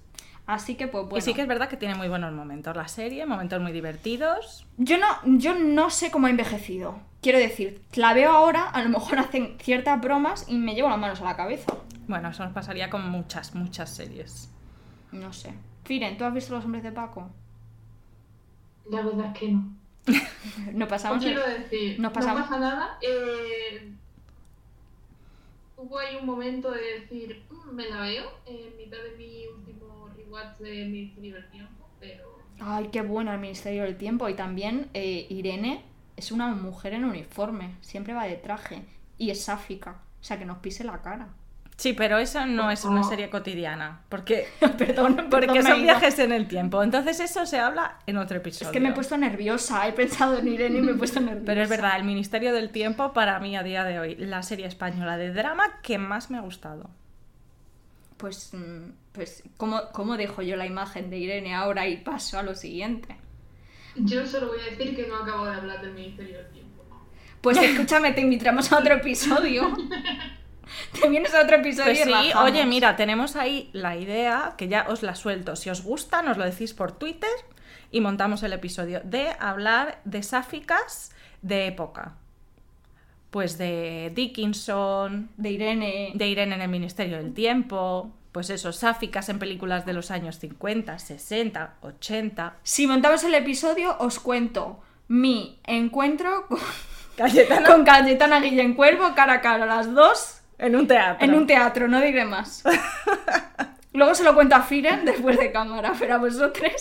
Así 0.54 0.76
que 0.76 0.88
pues 0.88 1.04
bueno. 1.06 1.18
Y 1.18 1.22
sí 1.22 1.34
que 1.34 1.42
es 1.44 1.48
verdad 1.48 1.70
que 1.70 1.78
tiene 1.78 1.96
muy 1.96 2.10
buenos 2.10 2.34
momentos 2.34 2.76
la 2.76 2.88
serie, 2.90 3.26
momentos 3.26 3.62
muy 3.62 3.72
divertidos. 3.72 4.66
Yo 4.78 4.98
no, 4.98 5.06
yo 5.38 5.56
no 5.56 5.90
sé 5.90 6.12
cómo 6.12 6.28
ha 6.28 6.30
envejecido. 6.30 7.00
Quiero 7.22 7.38
decir, 7.40 7.82
la 7.96 8.14
veo 8.14 8.32
ahora, 8.32 8.70
a 8.70 8.84
lo 8.84 8.90
mejor 8.90 9.20
hacen 9.20 9.58
ciertas 9.62 10.02
bromas 10.02 10.46
y 10.50 10.58
me 10.58 10.76
llevo 10.76 10.90
las 10.90 11.00
manos 11.00 11.22
a 11.22 11.24
la 11.26 11.38
cabeza. 11.38 11.74
Bueno, 12.08 12.30
eso 12.30 12.44
nos 12.44 12.52
pasaría 12.52 12.90
con 12.90 13.10
muchas, 13.10 13.56
muchas 13.56 13.90
series. 13.96 14.50
No 15.14 15.32
sé. 15.32 15.54
Firen, 15.86 16.18
¿tú 16.18 16.26
has 16.26 16.34
visto 16.34 16.54
Los 16.54 16.66
Hombres 16.66 16.84
de 16.84 16.92
Paco? 16.92 17.30
La 18.90 19.02
verdad 19.04 19.28
es 19.34 19.40
que 19.40 19.52
no. 19.54 19.64
No 20.74 20.86
Os 20.86 20.90
pasamos. 20.90 21.24
quiero 21.24 21.48
decir, 21.48 21.98
nos 22.00 22.12
pasamos- 22.12 22.42
no 22.42 22.46
pasa 22.50 22.60
nada. 22.60 22.98
eh, 23.02 23.90
hubo 25.78 25.98
ahí 25.98 26.18
un 26.18 26.26
momento 26.26 26.72
de 26.72 27.00
decir, 27.00 27.44
"Mm, 27.50 27.74
me 27.76 27.88
la 27.90 28.02
veo, 28.02 28.26
en 28.46 28.76
mitad 28.78 28.98
de 28.98 29.16
mi 29.18 29.48
último 29.48 29.91
de 30.60 30.86
Ministerio 30.86 31.36
del 31.36 31.50
Tiempo, 31.50 31.88
pero 32.00 32.32
Ay, 32.60 32.90
qué 32.92 33.02
bueno 33.02 33.34
el 33.34 33.40
Ministerio 33.40 33.84
del 33.84 33.98
Tiempo. 33.98 34.30
Y 34.30 34.36
también 34.36 34.90
eh, 34.94 35.26
Irene 35.30 35.84
es 36.16 36.32
una 36.32 36.50
mujer 36.50 36.94
en 36.94 37.06
uniforme. 37.06 37.76
Siempre 37.82 38.14
va 38.14 38.26
de 38.26 38.36
traje. 38.36 38.84
Y 39.18 39.32
es 39.32 39.44
sáfica. 39.44 39.96
O 40.20 40.24
sea, 40.24 40.38
que 40.38 40.46
nos 40.46 40.60
pise 40.60 40.84
la 40.84 41.02
cara. 41.02 41.30
Sí, 41.78 41.94
pero 41.94 42.20
eso 42.20 42.46
no 42.46 42.70
es 42.70 42.86
una 42.86 43.02
Oh. 43.02 43.04
serie 43.04 43.32
cotidiana, 43.32 44.02
porque, 44.10 44.46
perdón, 44.78 45.28
porque 45.32 45.48
perdón, 45.48 45.64
son 45.64 45.82
viajes 45.82 46.20
en 46.20 46.32
el 46.32 46.48
tiempo. 46.48 46.84
Entonces 46.84 47.20
eso 47.20 47.48
se 47.48 47.58
habla 47.58 47.98
en 48.06 48.18
otro 48.18 48.38
episodio. 48.38 48.68
Es 48.68 48.72
que 48.74 48.80
me 48.80 48.90
he 48.90 48.94
puesto 48.94 49.18
nerviosa. 49.18 49.88
He 49.88 49.94
pensado 49.94 50.38
en 50.38 50.48
Irene 50.48 50.78
y 50.78 50.82
me 50.84 50.92
he 50.92 50.96
puesto 50.96 51.20
nerviosa. 51.20 51.44
Pero 51.48 51.64
es 51.64 51.70
verdad, 51.70 51.98
el 51.98 52.04
Ministerio 52.04 52.54
del 52.54 52.70
Tiempo 52.70 53.14
para 53.14 53.40
mí 53.40 53.56
a 53.58 53.64
día 53.64 53.84
de 53.84 54.00
hoy, 54.00 54.16
la 54.18 54.44
serie 54.44 54.68
española 54.68 55.18
de 55.18 55.34
drama 55.34 55.64
que 55.82 55.98
más 55.98 56.30
me 56.30 56.38
ha 56.38 56.42
gustado. 56.42 56.92
Pues, 58.22 58.54
mm, 58.54 58.92
pues 59.12 59.42
¿cómo, 59.58 59.82
¿cómo 59.94 60.16
dejo 60.16 60.44
yo 60.44 60.56
la 60.56 60.68
imagen 60.68 61.10
de 61.10 61.18
Irene 61.18 61.56
ahora 61.56 61.88
y 61.88 61.98
paso 61.98 62.38
a 62.38 62.44
lo 62.44 62.54
siguiente? 62.54 63.18
yo 63.96 64.26
solo 64.28 64.50
voy 64.50 64.60
a 64.62 64.70
decir 64.70 64.96
que 64.96 65.08
no 65.08 65.18
acabo 65.18 65.46
de 65.46 65.56
hablar 65.56 65.82
del 65.82 65.94
Ministerio 65.94 66.38
del 66.38 66.48
Tiempo. 66.52 66.84
Pues 67.42 67.58
escúchame, 67.58 68.12
te 68.12 68.22
invitamos 68.22 68.72
a 68.72 68.78
otro 68.78 68.94
episodio. 68.94 69.76
te 71.02 71.10
vienes 71.10 71.34
a 71.34 71.42
otro 71.42 71.58
episodio 71.58 71.86
Pues 71.86 72.00
sí, 72.04 72.32
oye, 72.38 72.64
mira, 72.68 72.96
tenemos 72.96 73.36
ahí 73.36 73.72
la 73.74 73.98
idea, 73.98 74.54
que 74.56 74.68
ya 74.68 74.86
os 74.88 75.02
la 75.02 75.16
suelto. 75.16 75.56
Si 75.56 75.72
os 75.72 75.82
gusta, 75.82 76.22
nos 76.22 76.38
lo 76.38 76.46
decís 76.46 76.76
por 76.76 76.92
Twitter 76.92 77.30
y 77.90 78.02
montamos 78.02 78.44
el 78.44 78.54
episodio 78.54 79.02
de 79.04 79.36
hablar 79.40 80.00
de 80.06 80.22
sáficas 80.22 81.12
de 81.42 81.66
época. 81.66 82.18
Pues 83.32 83.58
de 83.58 84.12
Dickinson, 84.14 85.30
De 85.38 85.50
Irene. 85.52 86.12
de 86.14 86.28
Irene 86.28 86.56
en 86.56 86.62
el 86.62 86.70
Ministerio 86.70 87.18
del 87.18 87.34
Tiempo, 87.34 88.12
pues 88.32 88.50
eso, 88.50 88.72
sáficas 88.72 89.30
en 89.30 89.40
películas 89.40 89.86
de 89.86 89.94
los 89.94 90.12
años 90.12 90.38
50, 90.40 91.00
60, 91.00 91.76
80. 91.82 92.54
Si 92.64 92.88
montamos 92.88 93.24
el 93.24 93.34
episodio, 93.34 93.96
os 94.00 94.20
cuento 94.20 94.82
mi 95.08 95.60
encuentro 95.66 96.46
con, 96.48 96.60
Cayetana 97.18 97.68
con 97.68 97.84
Cayetana 97.84 98.40
Guillén 98.40 98.74
Cuervo, 98.74 99.14
cara 99.16 99.34
a 99.34 99.42
cara, 99.42 99.66
las 99.66 99.94
dos, 99.94 100.42
en 100.58 100.76
un 100.76 100.88
teatro. 100.88 101.26
en 101.26 101.34
un 101.34 101.48
teatro, 101.48 101.88
no 101.88 102.00
diré 102.00 102.26
más. 102.26 102.64
Luego 103.94 104.16
se 104.16 104.24
lo 104.24 104.34
cuento 104.34 104.56
a 104.56 104.62
Firen 104.62 105.04
después 105.04 105.38
de 105.38 105.52
cámara, 105.52 105.94
pero 106.00 106.16
a 106.16 106.18
vosotros, 106.18 106.72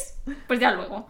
pues 0.47 0.61
ya 0.61 0.71
luego. 0.71 1.09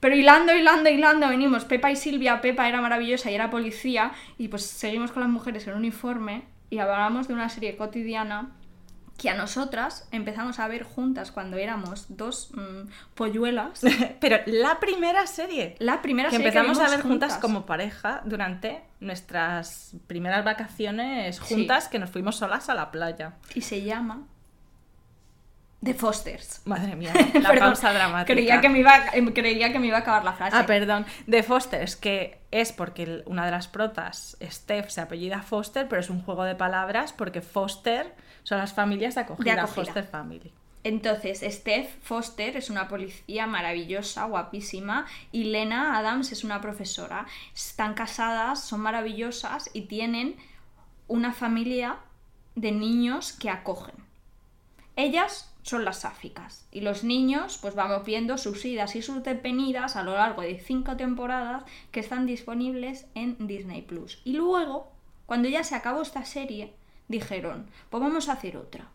Pero 0.00 0.16
hilando, 0.16 0.54
hilando, 0.54 0.88
hilando, 0.88 1.28
venimos 1.28 1.64
Pepa 1.66 1.90
y 1.90 1.96
Silvia. 1.96 2.40
Pepa 2.40 2.68
era 2.68 2.80
maravillosa 2.80 3.30
y 3.30 3.34
era 3.34 3.50
policía. 3.50 4.12
Y 4.38 4.48
pues 4.48 4.64
seguimos 4.64 5.12
con 5.12 5.20
las 5.20 5.30
mujeres 5.30 5.66
en 5.66 5.74
uniforme 5.74 6.44
y 6.70 6.78
hablamos 6.78 7.28
de 7.28 7.34
una 7.34 7.48
serie 7.48 7.76
cotidiana 7.76 8.50
que 9.18 9.28
a 9.28 9.34
nosotras 9.34 10.08
empezamos 10.12 10.58
a 10.58 10.66
ver 10.68 10.82
juntas 10.82 11.30
cuando 11.30 11.58
éramos 11.58 12.06
dos 12.08 12.50
mm, 12.54 12.88
polluelas. 13.14 13.82
Pero 14.20 14.38
la 14.46 14.80
primera 14.80 15.26
serie 15.26 15.76
La 15.78 16.00
primera 16.00 16.30
que 16.30 16.36
serie 16.36 16.48
empezamos 16.48 16.78
a 16.78 16.88
ver 16.88 17.02
juntas 17.02 17.36
como 17.36 17.66
pareja 17.66 18.22
durante 18.24 18.80
nuestras 19.00 19.94
primeras 20.06 20.42
vacaciones 20.42 21.36
Sí. 21.36 21.54
juntas 21.54 21.88
que 21.88 21.98
nos 21.98 22.08
fuimos 22.08 22.36
solas 22.36 22.70
a 22.70 22.74
la 22.74 22.90
playa. 22.90 23.34
Y 23.54 23.60
se 23.60 23.82
llama 23.82 24.22
The 25.82 25.94
Fosters. 25.94 26.60
Madre 26.66 26.94
mía, 26.94 27.12
la 27.34 27.48
Perdón, 27.50 27.70
pausa 27.70 27.92
dramática. 27.92 28.34
Creía 28.34 28.60
que, 28.60 28.68
me 28.68 28.80
iba, 28.80 29.06
em, 29.14 29.32
creía 29.32 29.72
que 29.72 29.78
me 29.78 29.86
iba 29.86 29.96
a 29.96 30.00
acabar 30.00 30.24
la 30.24 30.34
frase. 30.34 30.56
Ah, 30.56 30.66
perdón. 30.66 31.06
De 31.26 31.42
Fosters, 31.42 31.96
que 31.96 32.38
es 32.50 32.72
porque 32.72 33.22
una 33.26 33.46
de 33.46 33.50
las 33.50 33.66
protas, 33.68 34.36
Steph, 34.42 34.90
se 34.90 35.00
apellida 35.00 35.42
Foster, 35.42 35.88
pero 35.88 36.00
es 36.00 36.10
un 36.10 36.22
juego 36.22 36.44
de 36.44 36.54
palabras 36.54 37.14
porque 37.14 37.40
Foster 37.40 38.14
son 38.42 38.58
las 38.58 38.74
familias 38.74 39.14
de 39.14 39.22
acogida, 39.22 39.54
De 39.54 39.60
acogida. 39.60 39.84
Foster 39.84 40.04
Family. 40.04 40.52
Entonces, 40.82 41.44
Steph 41.46 41.90
Foster 42.02 42.56
es 42.56 42.70
una 42.70 42.88
policía 42.88 43.46
maravillosa, 43.46 44.24
guapísima, 44.24 45.06
y 45.30 45.44
Lena 45.44 45.98
Adams 45.98 46.32
es 46.32 46.42
una 46.42 46.60
profesora. 46.60 47.26
Están 47.54 47.94
casadas, 47.94 48.64
son 48.64 48.80
maravillosas 48.80 49.68
y 49.74 49.82
tienen 49.82 50.36
una 51.06 51.32
familia 51.32 51.98
de 52.54 52.72
niños 52.72 53.32
que 53.32 53.50
acogen. 53.50 53.94
Ellas 54.96 55.49
son 55.62 55.84
las 55.84 56.00
sáficas 56.00 56.66
y 56.70 56.80
los 56.80 57.04
niños 57.04 57.58
pues 57.60 57.74
vamos 57.74 58.04
viendo 58.04 58.38
sus 58.38 58.64
idas 58.64 58.96
y 58.96 59.02
sus 59.02 59.22
venidas 59.22 59.96
a 59.96 60.02
lo 60.02 60.14
largo 60.14 60.42
de 60.42 60.58
cinco 60.58 60.96
temporadas 60.96 61.64
que 61.90 62.00
están 62.00 62.26
disponibles 62.26 63.06
en 63.14 63.46
Disney 63.46 63.82
Plus. 63.82 64.20
Y 64.24 64.34
luego, 64.34 64.92
cuando 65.26 65.48
ya 65.48 65.64
se 65.64 65.74
acabó 65.74 66.02
esta 66.02 66.24
serie, 66.24 66.74
dijeron, 67.08 67.66
pues 67.90 68.02
vamos 68.02 68.28
a 68.28 68.32
hacer 68.32 68.56
otra 68.56 68.88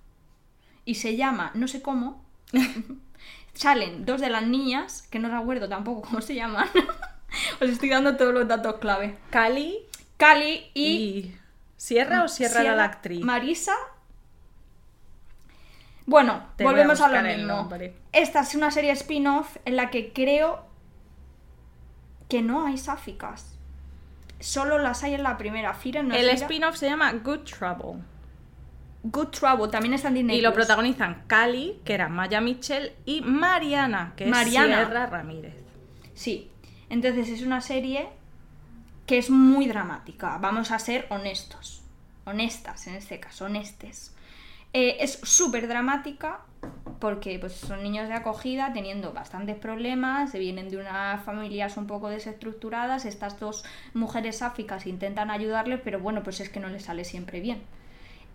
y 0.85 0.95
se 0.95 1.15
llama, 1.15 1.51
no 1.55 1.67
sé 1.67 1.81
cómo, 1.81 2.23
salen 3.53 4.05
dos 4.05 4.21
de 4.21 4.29
las 4.29 4.45
niñas, 4.45 5.03
que 5.03 5.19
no 5.19 5.29
recuerdo 5.29 5.67
tampoco 5.67 6.01
cómo 6.01 6.21
se 6.21 6.35
llaman, 6.35 6.69
os 7.61 7.69
estoy 7.69 7.89
dando 7.89 8.15
todos 8.15 8.33
los 8.33 8.47
datos 8.47 8.75
clave. 8.75 9.17
Cali 9.29 9.85
Cali 10.17 10.71
y... 10.73 10.85
y... 10.85 11.37
¿Sierra 11.77 12.23
o 12.23 12.27
Sierra, 12.27 12.61
era 12.61 12.75
la 12.75 12.85
actriz? 12.85 13.23
Marisa. 13.23 13.75
Bueno, 16.05 16.43
Te 16.55 16.63
voy 16.63 16.73
a 16.73 16.75
volvemos 16.75 17.01
a, 17.01 17.07
lo 17.09 17.21
mismo. 17.21 17.69
Esta 18.11 18.41
es 18.41 18.55
una 18.55 18.71
serie 18.71 18.91
spin-off 18.91 19.57
en 19.65 19.75
la 19.75 19.89
que 19.89 20.13
creo 20.13 20.65
que 22.29 22.41
no 22.41 22.65
hay 22.65 22.77
sáficas. 22.77 23.57
Solo 24.39 24.77
las 24.77 25.03
hay 25.03 25.15
en 25.15 25.23
la 25.23 25.37
primera. 25.37 25.73
Firen 25.73 26.09
nos 26.09 26.17
el 26.17 26.29
spin-off 26.29 26.75
se 26.75 26.89
llama 26.89 27.11
Good 27.13 27.39
Trouble. 27.39 28.03
Good 29.03 29.27
Trouble 29.27 29.67
también 29.69 29.93
está 29.93 30.07
en 30.07 30.15
Disney 30.15 30.37
Y 30.37 30.41
lo 30.41 30.51
Plus. 30.53 30.65
protagonizan 30.65 31.23
Cali, 31.27 31.79
que 31.85 31.93
era 31.93 32.09
Maya 32.09 32.41
Mitchell, 32.41 32.93
y 33.05 33.21
Mariana, 33.21 34.13
que 34.15 34.25
Mariana. 34.25 34.81
es 34.81 34.87
Sierra 34.87 35.05
Ramírez. 35.07 35.55
Sí. 36.13 36.51
Entonces 36.89 37.29
es 37.29 37.41
una 37.41 37.61
serie 37.61 38.09
que 39.05 39.17
es 39.17 39.29
muy 39.29 39.67
dramática. 39.67 40.37
Vamos 40.39 40.71
a 40.71 40.79
ser 40.79 41.05
honestos. 41.09 41.83
Honestas, 42.25 42.87
en 42.87 42.95
este 42.95 43.19
caso, 43.19 43.45
honestes. 43.45 44.14
Eh, 44.77 44.97
es 44.99 45.21
súper 45.23 45.69
dramática 45.69 46.41
porque 46.99 47.39
pues, 47.39 47.53
son 47.53 47.81
niños 47.81 48.09
de 48.09 48.13
acogida 48.13 48.73
teniendo 48.73 49.13
bastantes 49.13 49.55
problemas, 49.55 50.31
se 50.31 50.37
vienen 50.37 50.67
de 50.67 50.75
unas 50.75 51.23
familias 51.23 51.77
un 51.77 51.87
poco 51.87 52.09
desestructuradas, 52.09 53.05
estas 53.05 53.39
dos 53.39 53.63
mujeres 53.93 54.41
áficas 54.41 54.85
intentan 54.85 55.31
ayudarles, 55.31 55.79
pero 55.81 56.01
bueno, 56.01 56.23
pues 56.23 56.41
es 56.41 56.49
que 56.49 56.59
no 56.59 56.67
les 56.67 56.83
sale 56.83 57.05
siempre 57.05 57.39
bien. 57.39 57.61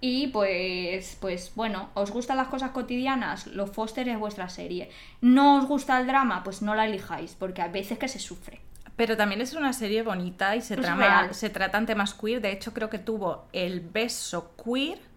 Y 0.00 0.28
pues, 0.28 1.18
pues 1.20 1.52
bueno, 1.56 1.90
¿os 1.92 2.10
gustan 2.10 2.38
las 2.38 2.48
cosas 2.48 2.70
cotidianas? 2.70 3.46
Los 3.48 3.70
Foster 3.72 4.08
es 4.08 4.18
vuestra 4.18 4.48
serie. 4.48 4.88
¿No 5.20 5.58
os 5.58 5.66
gusta 5.66 6.00
el 6.00 6.06
drama? 6.06 6.42
Pues 6.42 6.62
no 6.62 6.74
la 6.74 6.86
elijáis, 6.86 7.36
porque 7.38 7.60
hay 7.60 7.70
veces 7.70 7.98
que 7.98 8.08
se 8.08 8.18
sufre. 8.18 8.62
Pero 8.96 9.14
también 9.14 9.42
es 9.42 9.52
una 9.52 9.74
serie 9.74 10.02
bonita 10.02 10.56
y 10.56 10.62
se, 10.62 10.72
Es 10.72 10.80
trama, 10.80 11.34
se 11.34 11.50
tratan 11.50 11.84
temas 11.84 12.14
queer. 12.14 12.40
De 12.40 12.50
hecho, 12.50 12.72
creo 12.72 12.88
que 12.88 12.98
tuvo 12.98 13.44
el 13.52 13.80
beso 13.80 14.54
queer 14.56 15.09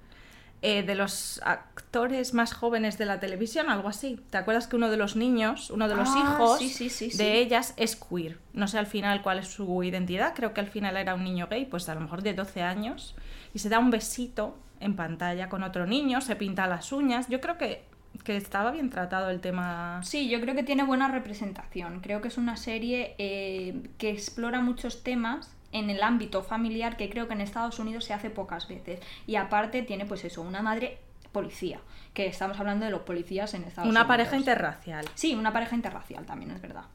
eh, 0.65 0.81
de 0.81 0.95
los 0.95 1.41
actores 1.43 2.33
más 2.33 2.53
jóvenes 2.53 2.97
de 2.97 3.05
la 3.05 3.19
televisión, 3.19 3.69
algo 3.69 3.89
así. 3.89 4.19
¿Te 4.29 4.37
acuerdas 4.37 4.65
que 4.67 4.77
uno 4.77 4.89
de 4.89 4.95
los 4.95 5.17
niños, 5.17 5.69
uno 5.69 5.89
de 5.89 5.95
los 5.95 6.09
Ah, 6.09 6.19
hijos 6.19 6.57
sí, 6.59 6.69
sí, 6.69 6.89
sí, 6.89 7.11
sí. 7.11 7.17
de 7.17 7.37
ellas 7.39 7.73
es 7.75 7.97
queer? 7.97 8.39
No 8.53 8.69
sé 8.69 8.79
al 8.79 8.87
final 8.87 9.21
cuál 9.21 9.39
es 9.39 9.49
su 9.49 9.83
identidad. 9.83 10.33
Creo 10.35 10.53
que 10.53 10.61
al 10.61 10.67
final 10.67 10.95
era 10.95 11.15
un 11.15 11.23
niño 11.25 11.47
gay, 11.49 11.65
pues 11.65 11.89
a 11.89 11.93
lo 11.95 11.99
mejor 11.99 12.23
de 12.23 12.33
12 12.33 12.61
años. 12.61 13.13
Y 13.53 13.59
se 13.59 13.67
da 13.67 13.77
un 13.77 13.91
besito 13.91 14.57
en 14.79 14.95
pantalla 14.95 15.49
con 15.49 15.63
otro 15.63 15.85
niño, 15.85 16.21
se 16.21 16.35
pinta 16.37 16.65
las 16.67 16.91
uñas. 16.93 17.27
Yo 17.27 17.41
creo 17.41 17.57
que, 17.57 17.83
que 18.23 18.37
estaba 18.37 18.71
bien 18.71 18.89
tratado 18.89 19.29
el 19.29 19.41
tema. 19.41 19.99
Sí, 20.03 20.29
yo 20.29 20.39
creo 20.39 20.55
que 20.55 20.63
tiene 20.63 20.83
buena 20.83 21.09
representación. 21.09 21.99
Creo 21.99 22.21
que 22.21 22.29
es 22.29 22.37
una 22.37 22.55
serie 22.55 23.15
eh, 23.17 23.89
que 23.97 24.11
explora 24.11 24.61
muchos 24.61 25.03
temas 25.03 25.51
en 25.73 25.89
el 25.89 26.01
ámbito 26.01 26.43
familiar 26.43 26.95
que 26.95 27.09
creo 27.09 27.27
que 27.27 27.33
en 27.33 27.41
Estados 27.41 27.79
Unidos 27.79 28.05
se 28.05 28.13
hace 28.13 28.29
pocas 28.29 28.67
veces. 28.67 29.01
Y 29.27 29.35
aparte 29.35 29.81
tiene 29.81 30.05
pues 30.05 30.23
eso, 30.23 30.41
una 30.41 30.61
madre 30.61 30.99
policía, 31.33 31.79
que 32.13 32.27
estamos 32.27 32.59
hablando 32.59 32.85
de 32.85 32.91
los 32.91 33.01
policías 33.01 33.53
en 33.55 33.63
Estados 33.63 33.87
Unidos. 33.87 34.01
Una 34.01 34.07
pareja 34.07 34.37
interracial. 34.37 35.09
Sí, 35.15 35.35
una 35.35 35.51
pareja 35.51 35.75
interracial 35.75 36.25
también, 36.25 36.51
es 36.51 36.61
verdad. 36.61 36.85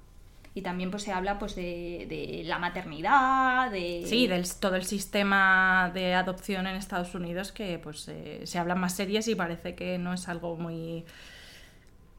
Y 0.55 0.63
también 0.63 0.91
pues 0.91 1.03
se 1.03 1.13
habla 1.13 1.39
pues 1.39 1.55
de, 1.55 2.07
de 2.09 2.43
la 2.45 2.59
maternidad, 2.59 3.71
de... 3.71 4.05
Sí, 4.07 4.27
del 4.27 4.49
todo 4.57 4.77
el 4.77 4.85
sistema 4.85 5.91
de 5.93 6.15
adopción 6.15 6.67
en 6.67 6.77
Estados 6.77 7.15
Unidos 7.15 7.53
que 7.53 7.79
pues 7.79 8.09
eh, 8.09 8.43
se 8.45 8.59
hablan 8.59 8.81
más 8.81 8.95
series 8.95 9.29
y 9.29 9.35
parece 9.35 9.75
que 9.75 9.99
no 9.99 10.15
es 10.15 10.29
algo 10.29 10.57
muy 10.57 11.05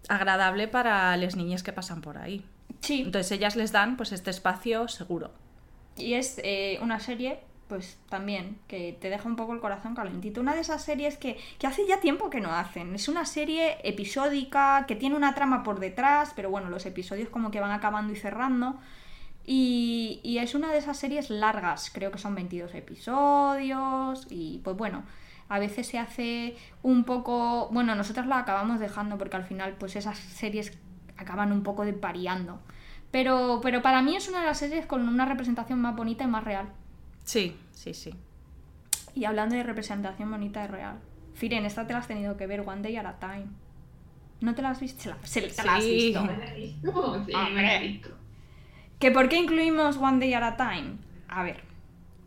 agradable 0.07 0.67
para 0.67 1.15
las 1.17 1.35
niñas 1.35 1.63
que 1.63 1.73
pasan 1.73 2.01
por 2.01 2.17
ahí. 2.17 2.45
Sí, 2.81 3.01
Entonces 3.01 3.31
ellas 3.31 3.55
les 3.55 3.71
dan 3.71 3.97
pues 3.97 4.11
este 4.11 4.29
espacio 4.29 4.87
seguro. 4.87 5.31
Y 6.01 6.13
es 6.15 6.39
eh, 6.43 6.79
una 6.81 6.99
serie, 6.99 7.39
pues 7.67 7.97
también, 8.09 8.57
que 8.67 8.97
te 8.99 9.09
deja 9.09 9.27
un 9.27 9.35
poco 9.35 9.53
el 9.53 9.59
corazón 9.59 9.95
calentito. 9.95 10.41
Una 10.41 10.55
de 10.55 10.62
esas 10.62 10.83
series 10.83 11.17
que, 11.17 11.38
que 11.57 11.67
hace 11.67 11.85
ya 11.88 11.99
tiempo 11.99 12.29
que 12.29 12.41
no 12.41 12.53
hacen. 12.53 12.95
Es 12.95 13.07
una 13.07 13.25
serie 13.25 13.77
episódica, 13.83 14.85
que 14.88 14.95
tiene 14.95 15.15
una 15.15 15.35
trama 15.35 15.63
por 15.63 15.79
detrás, 15.79 16.33
pero 16.35 16.49
bueno, 16.49 16.69
los 16.69 16.85
episodios 16.85 17.29
como 17.29 17.51
que 17.51 17.59
van 17.59 17.71
acabando 17.71 18.13
y 18.13 18.15
cerrando. 18.15 18.79
Y, 19.51 20.38
es 20.39 20.53
una 20.53 20.71
de 20.71 20.77
esas 20.77 20.95
series 20.97 21.31
largas, 21.31 21.89
creo 21.91 22.12
que 22.12 22.19
son 22.19 22.35
22 22.35 22.75
episodios. 22.75 24.27
Y 24.29 24.59
pues 24.63 24.77
bueno, 24.77 25.03
a 25.47 25.57
veces 25.57 25.88
se 25.88 25.97
hace 25.97 26.55
un 26.83 27.03
poco... 27.03 27.67
Bueno, 27.71 27.95
nosotros 27.95 28.27
la 28.27 28.38
acabamos 28.38 28.79
dejando 28.79 29.17
porque 29.17 29.38
al 29.38 29.45
final 29.45 29.73
pues 29.79 29.95
esas 29.95 30.19
series 30.19 30.77
acaban 31.17 31.51
un 31.51 31.63
poco 31.63 31.83
de 31.83 31.93
variando. 31.93 32.59
Pero, 33.11 33.59
pero 33.63 33.81
para 33.81 34.01
mí 34.01 34.15
es 34.15 34.29
una 34.29 34.41
de 34.41 34.45
las 34.45 34.59
series 34.59 34.85
con 34.85 35.07
una 35.07 35.25
representación 35.25 35.79
más 35.81 35.95
bonita 35.95 36.23
y 36.23 36.27
más 36.27 36.43
real. 36.43 36.69
Sí, 37.23 37.55
sí, 37.71 37.93
sí. 37.93 38.13
Y 39.15 39.25
hablando 39.25 39.55
de 39.55 39.63
representación 39.63 40.29
bonita 40.29 40.63
y 40.63 40.67
real. 40.67 40.99
Firen, 41.33 41.65
esta 41.65 41.87
te 41.87 41.93
la 41.93 41.99
has 41.99 42.07
tenido 42.07 42.37
que 42.37 42.45
ver 42.47 42.61
One 42.61 42.81
Day 42.81 42.95
at 42.97 43.05
a 43.05 43.19
Time. 43.19 43.47
¿No 44.41 44.53
te 44.55 44.61
la 44.61 44.69
has 44.71 44.79
visto? 44.79 45.01
Se 45.01 45.09
la, 45.09 45.17
se- 45.23 45.41
te 45.41 45.63
la 45.63 45.75
has 45.75 45.83
Sí. 45.83 45.91
visto. 45.91 46.23
¿Me 46.23 46.37
la 46.37 46.53
he 46.55 46.59
visto? 46.59 47.25
Sí, 47.25 47.33
Hombre. 47.33 47.53
me 47.63 47.79
visto. 47.87 48.09
¿Que 48.99 49.11
¿Por 49.11 49.27
qué 49.29 49.37
incluimos 49.37 49.97
One 49.97 50.19
Day 50.19 50.33
at 50.33 50.43
a 50.43 50.57
Time? 50.57 50.97
A 51.27 51.43
ver, 51.43 51.61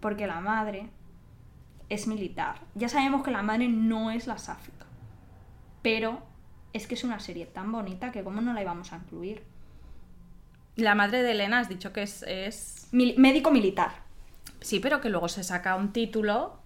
porque 0.01 0.27
la 0.27 0.41
madre 0.41 0.89
es 1.89 2.07
militar. 2.07 2.57
Ya 2.75 2.89
sabemos 2.89 3.23
que 3.23 3.31
la 3.31 3.43
madre 3.43 3.69
no 3.69 4.11
es 4.11 4.27
la 4.27 4.39
sáfica. 4.39 4.87
Pero 5.83 6.23
es 6.73 6.87
que 6.87 6.95
es 6.95 7.05
una 7.05 7.21
serie 7.21 7.47
tan 7.47 7.71
bonita 7.73 8.11
que 8.13 8.23
cómo 8.25 8.41
no 8.41 8.53
la 8.53 8.63
íbamos 8.63 8.93
a 8.93 8.97
incluir. 8.97 9.43
La 10.77 10.95
madre 10.95 11.23
de 11.23 11.33
Elena 11.33 11.59
has 11.61 11.69
dicho 11.69 11.93
que 11.93 12.03
es, 12.03 12.23
es... 12.27 12.89
Mil- 12.93 13.15
médico 13.19 13.51
militar. 13.51 13.93
Sí, 14.61 14.81
pero 14.81 15.01
que 15.01 15.09
luego 15.11 15.29
se 15.29 15.43
saca 15.45 15.75
un 15.77 15.93
título. 15.93 16.59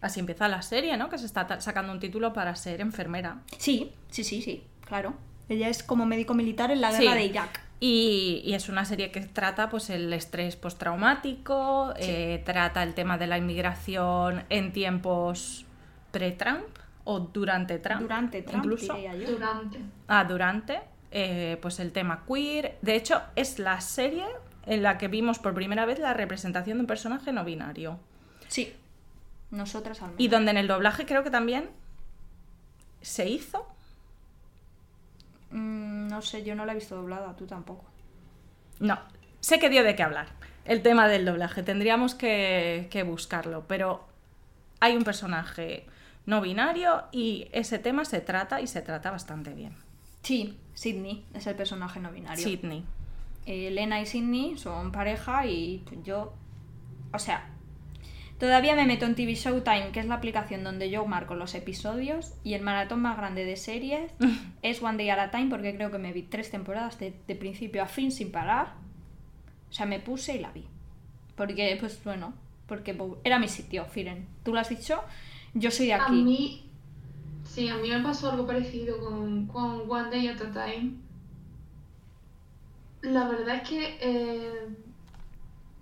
Así 0.00 0.18
empieza 0.20 0.48
la 0.48 0.62
serie, 0.62 0.96
¿no? 0.96 1.08
Que 1.08 1.18
se 1.18 1.26
está 1.26 1.60
sacando 1.60 1.92
un 1.92 2.00
título 2.00 2.32
para 2.32 2.56
ser 2.56 2.80
enfermera. 2.80 3.38
Sí, 3.58 3.92
sí, 4.10 4.24
sí, 4.24 4.42
sí, 4.42 4.64
claro. 4.86 5.14
Ella 5.48 5.68
es 5.68 5.82
como 5.82 6.06
médico 6.06 6.34
militar 6.34 6.70
en 6.70 6.80
la 6.80 6.90
Sí. 6.92 7.02
guerra 7.02 7.14
de 7.16 7.24
Irak. 7.26 7.60
Y, 7.78 8.42
y 8.44 8.54
es 8.54 8.68
una 8.68 8.84
serie 8.84 9.10
que 9.10 9.20
trata 9.20 9.68
pues 9.68 9.90
el 9.90 10.12
estrés 10.12 10.56
postraumático, 10.56 11.92
Sí. 11.96 12.02
eh, 12.08 12.42
trata 12.44 12.82
el 12.82 12.94
tema 12.94 13.18
de 13.18 13.26
la 13.26 13.38
inmigración 13.38 14.44
en 14.50 14.72
tiempos 14.72 15.66
pre-Trump 16.10 16.64
o 17.04 17.20
durante 17.20 17.78
Trump. 17.78 18.02
Durante 18.02 18.42
Trump, 18.42 18.64
incluso. 18.64 18.94
diría 18.94 19.14
yo. 19.16 19.30
Durante. 19.32 19.78
Ah, 20.08 20.24
durante. 20.24 20.80
Eh, 21.12 21.58
pues 21.60 21.78
el 21.80 21.92
tema 21.92 22.24
queer. 22.26 22.78
De 22.82 22.94
hecho, 22.94 23.22
es 23.36 23.58
la 23.58 23.80
serie 23.80 24.24
en 24.66 24.82
la 24.82 24.98
que 24.98 25.08
vimos 25.08 25.38
por 25.38 25.54
primera 25.54 25.84
vez 25.84 25.98
la 25.98 26.14
representación 26.14 26.78
de 26.78 26.82
un 26.82 26.86
personaje 26.86 27.32
no 27.32 27.44
binario. 27.44 27.98
Sí. 28.48 28.74
Nosotras 29.50 30.00
al 30.00 30.08
menos. 30.08 30.20
Y 30.20 30.28
donde 30.28 30.50
en 30.52 30.56
el 30.56 30.68
doblaje 30.68 31.04
creo 31.06 31.22
que 31.22 31.30
también 31.30 31.68
se 33.00 33.28
hizo. 33.28 33.66
Mm, 35.50 36.08
no 36.08 36.22
sé, 36.22 36.42
yo 36.44 36.54
no 36.54 36.64
la 36.64 36.72
he 36.72 36.76
visto 36.76 36.96
doblada, 36.96 37.36
tú 37.36 37.46
tampoco. 37.46 37.84
No, 38.80 38.98
sé 39.40 39.58
que 39.58 39.68
dio 39.68 39.82
de 39.82 39.94
qué 39.94 40.02
hablar. 40.02 40.28
El 40.64 40.82
tema 40.82 41.08
del 41.08 41.24
doblaje, 41.24 41.62
tendríamos 41.62 42.14
que, 42.14 42.88
que 42.90 43.02
buscarlo, 43.02 43.64
pero 43.66 44.06
hay 44.80 44.96
un 44.96 45.04
personaje 45.04 45.86
no 46.24 46.40
binario 46.40 47.04
y 47.10 47.48
ese 47.52 47.78
tema 47.78 48.04
se 48.04 48.20
trata 48.20 48.60
y 48.60 48.66
se 48.66 48.80
trata 48.80 49.10
bastante 49.10 49.52
bien. 49.54 49.74
Sí, 50.22 50.58
Sidney 50.74 51.24
es 51.34 51.46
el 51.46 51.54
personaje 51.54 52.00
no 52.00 52.10
binario. 52.12 52.44
Sidney. 52.44 52.84
Eh, 53.46 53.68
Elena 53.68 54.00
y 54.00 54.06
Sidney 54.06 54.56
son 54.56 54.92
pareja 54.92 55.46
y 55.46 55.84
yo, 56.04 56.32
o 57.12 57.18
sea, 57.18 57.50
todavía 58.38 58.74
me 58.76 58.86
meto 58.86 59.04
en 59.06 59.14
TV 59.14 59.34
Showtime, 59.34 59.90
que 59.92 60.00
es 60.00 60.06
la 60.06 60.14
aplicación 60.16 60.64
donde 60.64 60.90
yo 60.90 61.04
marco 61.06 61.34
los 61.34 61.54
episodios, 61.54 62.32
y 62.44 62.54
el 62.54 62.62
maratón 62.62 63.00
más 63.02 63.16
grande 63.16 63.44
de 63.44 63.56
series 63.56 64.12
es 64.62 64.82
One 64.82 64.96
Day 64.98 65.10
at 65.10 65.18
a 65.18 65.30
Time, 65.30 65.48
porque 65.50 65.74
creo 65.74 65.90
que 65.90 65.98
me 65.98 66.12
vi 66.12 66.22
tres 66.22 66.50
temporadas 66.50 66.98
de, 66.98 67.14
de 67.26 67.34
principio 67.34 67.82
a 67.82 67.86
fin 67.86 68.12
sin 68.12 68.30
parar. 68.30 68.74
O 69.70 69.72
sea, 69.72 69.86
me 69.86 70.00
puse 70.00 70.36
y 70.36 70.38
la 70.38 70.52
vi. 70.52 70.64
Porque, 71.34 71.76
pues 71.80 72.02
bueno, 72.04 72.34
porque 72.66 72.96
era 73.24 73.38
mi 73.38 73.48
sitio, 73.48 73.86
Firen. 73.86 74.26
Tú 74.44 74.52
lo 74.52 74.60
has 74.60 74.68
dicho, 74.68 75.02
yo 75.54 75.70
soy 75.70 75.86
de 75.86 75.94
A 75.94 76.04
aquí. 76.04 76.22
mí, 76.22 76.70
sí, 77.52 77.68
a 77.68 77.76
mí 77.76 77.90
me 77.90 78.00
pasó 78.02 78.30
algo 78.30 78.46
parecido 78.46 78.98
con, 78.98 79.46
con 79.46 79.90
One 79.90 80.10
Day 80.10 80.28
at 80.28 80.40
a 80.40 80.50
Time. 80.52 80.94
La 83.02 83.28
verdad 83.28 83.56
es 83.56 83.68
que 83.68 83.98
eh, 84.00 84.68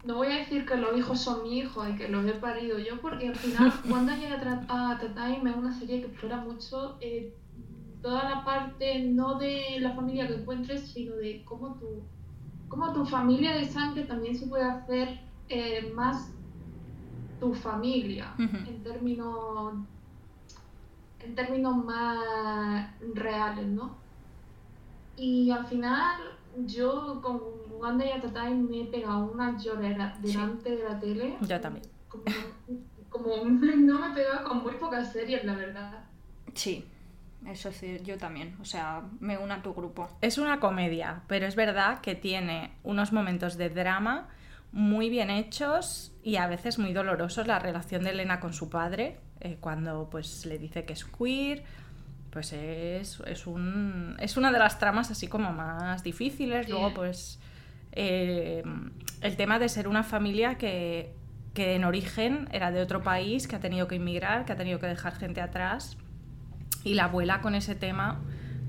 no 0.04 0.16
voy 0.16 0.28
a 0.28 0.38
decir 0.38 0.66
que 0.66 0.76
los 0.76 0.96
hijos 0.98 1.20
son 1.20 1.44
mis 1.44 1.64
hijos 1.64 1.88
y 1.88 1.96
que 1.96 2.08
los 2.08 2.26
he 2.26 2.32
parido 2.32 2.78
yo, 2.78 3.00
porque 3.00 3.28
al 3.28 3.36
final 3.36 3.72
One 3.90 4.06
Day 4.06 4.24
at 4.24 4.44
a 4.68 4.98
Time 5.14 5.48
es 5.48 5.56
una 5.56 5.78
serie 5.78 6.00
que 6.00 6.06
explora 6.08 6.38
mucho 6.38 6.98
eh, 7.00 7.36
toda 8.02 8.28
la 8.28 8.44
parte 8.44 9.04
no 9.04 9.38
de 9.38 9.78
la 9.78 9.94
familia 9.94 10.26
que 10.26 10.34
encuentres, 10.34 10.90
sino 10.90 11.14
de 11.16 11.44
cómo 11.44 11.78
tu, 11.78 12.02
cómo 12.68 12.92
tu 12.92 13.04
familia 13.06 13.52
de 13.52 13.66
sangre 13.66 14.04
también 14.04 14.36
se 14.36 14.48
puede 14.48 14.64
hacer 14.64 15.20
eh, 15.48 15.92
más 15.94 16.34
tu 17.38 17.54
familia 17.54 18.34
en 18.38 18.82
términos 18.82 19.74
en 21.24 21.34
términos 21.34 21.76
más 21.84 22.88
reales, 23.14 23.66
¿no? 23.66 23.96
Y 25.16 25.50
al 25.50 25.66
final 25.66 26.20
yo 26.66 27.20
con 27.22 27.40
One 27.80 28.02
Day 28.04 28.12
at 28.12 28.24
a 28.24 28.32
Time 28.32 28.68
me 28.68 28.82
he 28.82 28.84
pegado 28.86 29.30
una 29.32 29.56
llorera 29.58 30.14
Sí. 30.22 30.32
delante 30.32 30.76
de 30.76 30.84
la 30.84 30.98
tele. 30.98 31.36
Yo 31.42 31.60
también. 31.60 31.84
Como, 32.08 32.24
como 33.08 33.36
no 33.44 33.98
me 34.00 34.08
he 34.08 34.14
pegado 34.14 34.48
con 34.48 34.62
muy 34.62 34.74
pocas 34.74 35.12
series, 35.12 35.44
la 35.44 35.54
verdad. 35.54 36.04
Sí, 36.54 36.84
eso 37.46 37.70
sí, 37.72 37.98
yo 38.04 38.16
también. 38.18 38.56
O 38.60 38.64
sea, 38.64 39.02
me 39.20 39.38
uno 39.38 39.54
a 39.54 39.62
tu 39.62 39.74
grupo. 39.74 40.08
Es 40.20 40.38
una 40.38 40.58
comedia, 40.60 41.22
pero 41.26 41.46
es 41.46 41.54
verdad 41.56 42.00
que 42.00 42.14
tiene 42.14 42.72
unos 42.82 43.12
momentos 43.12 43.56
de 43.56 43.68
drama 43.70 44.28
muy 44.72 45.10
bien 45.10 45.30
hechos 45.30 46.12
y 46.22 46.36
a 46.36 46.46
veces 46.46 46.78
muy 46.78 46.92
dolorosos. 46.92 47.46
La 47.46 47.58
relación 47.58 48.04
de 48.04 48.10
Elena 48.10 48.40
con 48.40 48.52
su 48.52 48.68
padre, 48.70 49.18
eh, 49.40 49.56
cuando 49.60 50.08
pues 50.10 50.46
le 50.46 50.58
dice 50.58 50.84
que 50.84 50.92
es 50.92 51.04
queer, 51.04 51.62
pues 52.30 52.52
es, 52.52 53.20
es, 53.26 53.46
un, 53.46 54.16
es 54.20 54.36
una 54.36 54.52
de 54.52 54.58
las 54.58 54.78
tramas 54.78 55.10
así 55.10 55.26
como 55.26 55.52
más 55.52 56.02
difíciles. 56.02 56.68
Luego 56.68 56.94
pues 56.94 57.38
eh, 57.92 58.62
el 59.20 59.36
tema 59.36 59.58
de 59.58 59.68
ser 59.68 59.88
una 59.88 60.02
familia 60.02 60.56
que, 60.56 61.14
que 61.54 61.74
en 61.74 61.84
origen 61.84 62.48
era 62.52 62.70
de 62.70 62.80
otro 62.80 63.02
país, 63.02 63.48
que 63.48 63.56
ha 63.56 63.60
tenido 63.60 63.88
que 63.88 63.96
inmigrar, 63.96 64.44
que 64.44 64.52
ha 64.52 64.56
tenido 64.56 64.78
que 64.78 64.86
dejar 64.86 65.16
gente 65.16 65.40
atrás. 65.40 65.96
Y 66.84 66.94
la 66.94 67.04
abuela 67.04 67.40
con 67.40 67.54
ese 67.54 67.74
tema 67.74 68.20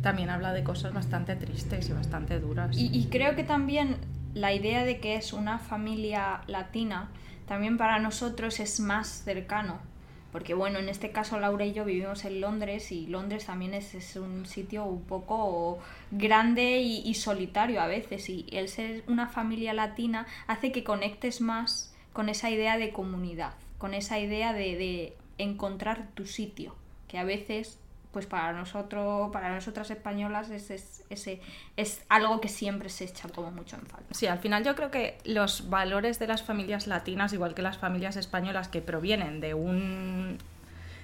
también 0.02 0.30
habla 0.30 0.52
de 0.54 0.64
cosas 0.64 0.94
bastante 0.94 1.36
tristes 1.36 1.88
y 1.90 1.94
bastante 1.94 2.40
duras. 2.40 2.76
Y, 2.76 2.90
y 2.92 3.06
creo 3.08 3.36
que 3.36 3.44
también 3.44 3.98
la 4.34 4.54
idea 4.54 4.84
de 4.84 5.00
que 5.00 5.16
es 5.16 5.34
una 5.34 5.60
familia 5.60 6.42
latina, 6.48 7.10
también 7.48 7.78
para 7.78 8.00
nosotros 8.00 8.60
es 8.60 8.80
más 8.80 9.08
cercano. 9.24 9.91
Porque 10.32 10.54
bueno, 10.54 10.80
en 10.80 10.88
este 10.88 11.12
caso 11.12 11.40
Laura 11.40 11.66
y 11.66 11.74
yo 11.74 11.84
vivimos 11.84 12.24
en 12.24 12.40
Londres 12.40 12.92
y 12.92 13.08
Londres 13.08 13.46
también 13.46 13.74
es, 13.74 13.94
es 13.96 14.16
un 14.16 14.46
sitio 14.46 14.86
un 14.86 15.04
poco 15.04 15.80
grande 16.12 16.80
y, 16.80 17.02
y 17.06 17.16
solitario 17.16 17.82
a 17.82 17.88
veces. 17.88 18.30
Y 18.30 18.46
el 18.52 18.70
ser 18.70 19.04
una 19.08 19.28
familia 19.28 19.74
latina 19.74 20.26
hace 20.48 20.72
que 20.72 20.84
conectes 20.84 21.42
más 21.42 21.94
con 22.14 22.30
esa 22.30 22.50
idea 22.50 22.78
de 22.78 22.92
comunidad, 22.92 23.54
con 23.78 23.94
esa 23.94 24.20
idea 24.20 24.54
de, 24.54 24.78
de 24.78 25.14
encontrar 25.38 26.08
tu 26.14 26.26
sitio, 26.26 26.76
que 27.08 27.18
a 27.18 27.24
veces 27.24 27.78
pues 28.12 28.26
para 28.26 28.52
nosotros, 28.54 29.32
para 29.32 29.54
nosotras 29.54 29.90
españolas 29.92 30.50
es, 30.50 30.70
es, 30.70 31.04
ese- 31.10 31.42
es 31.78 32.04
algo 32.10 32.42
que 32.42 32.50
siempre 32.50 32.90
se 32.90 33.06
echa 33.06 33.30
como 33.30 33.52
mucho 33.52 33.78
en 33.78 33.86
falta. 33.86 34.14
Sí, 34.14 34.28
al 34.28 34.40
final 34.40 34.64
yo 34.64 34.76
creo 34.76 34.92
que 34.92 35.18
los 35.24 35.70
valores 35.70 36.20
de 36.20 36.28
las 36.28 36.44
familias 36.44 36.88
latinas, 36.88 37.32
igual 37.34 37.54
que 37.54 37.62
las 37.62 37.78
familias 37.78 38.18
españolas 38.18 38.68
que 38.68 38.82
provienen 38.82 39.40
de 39.40 39.54
un 39.54 40.38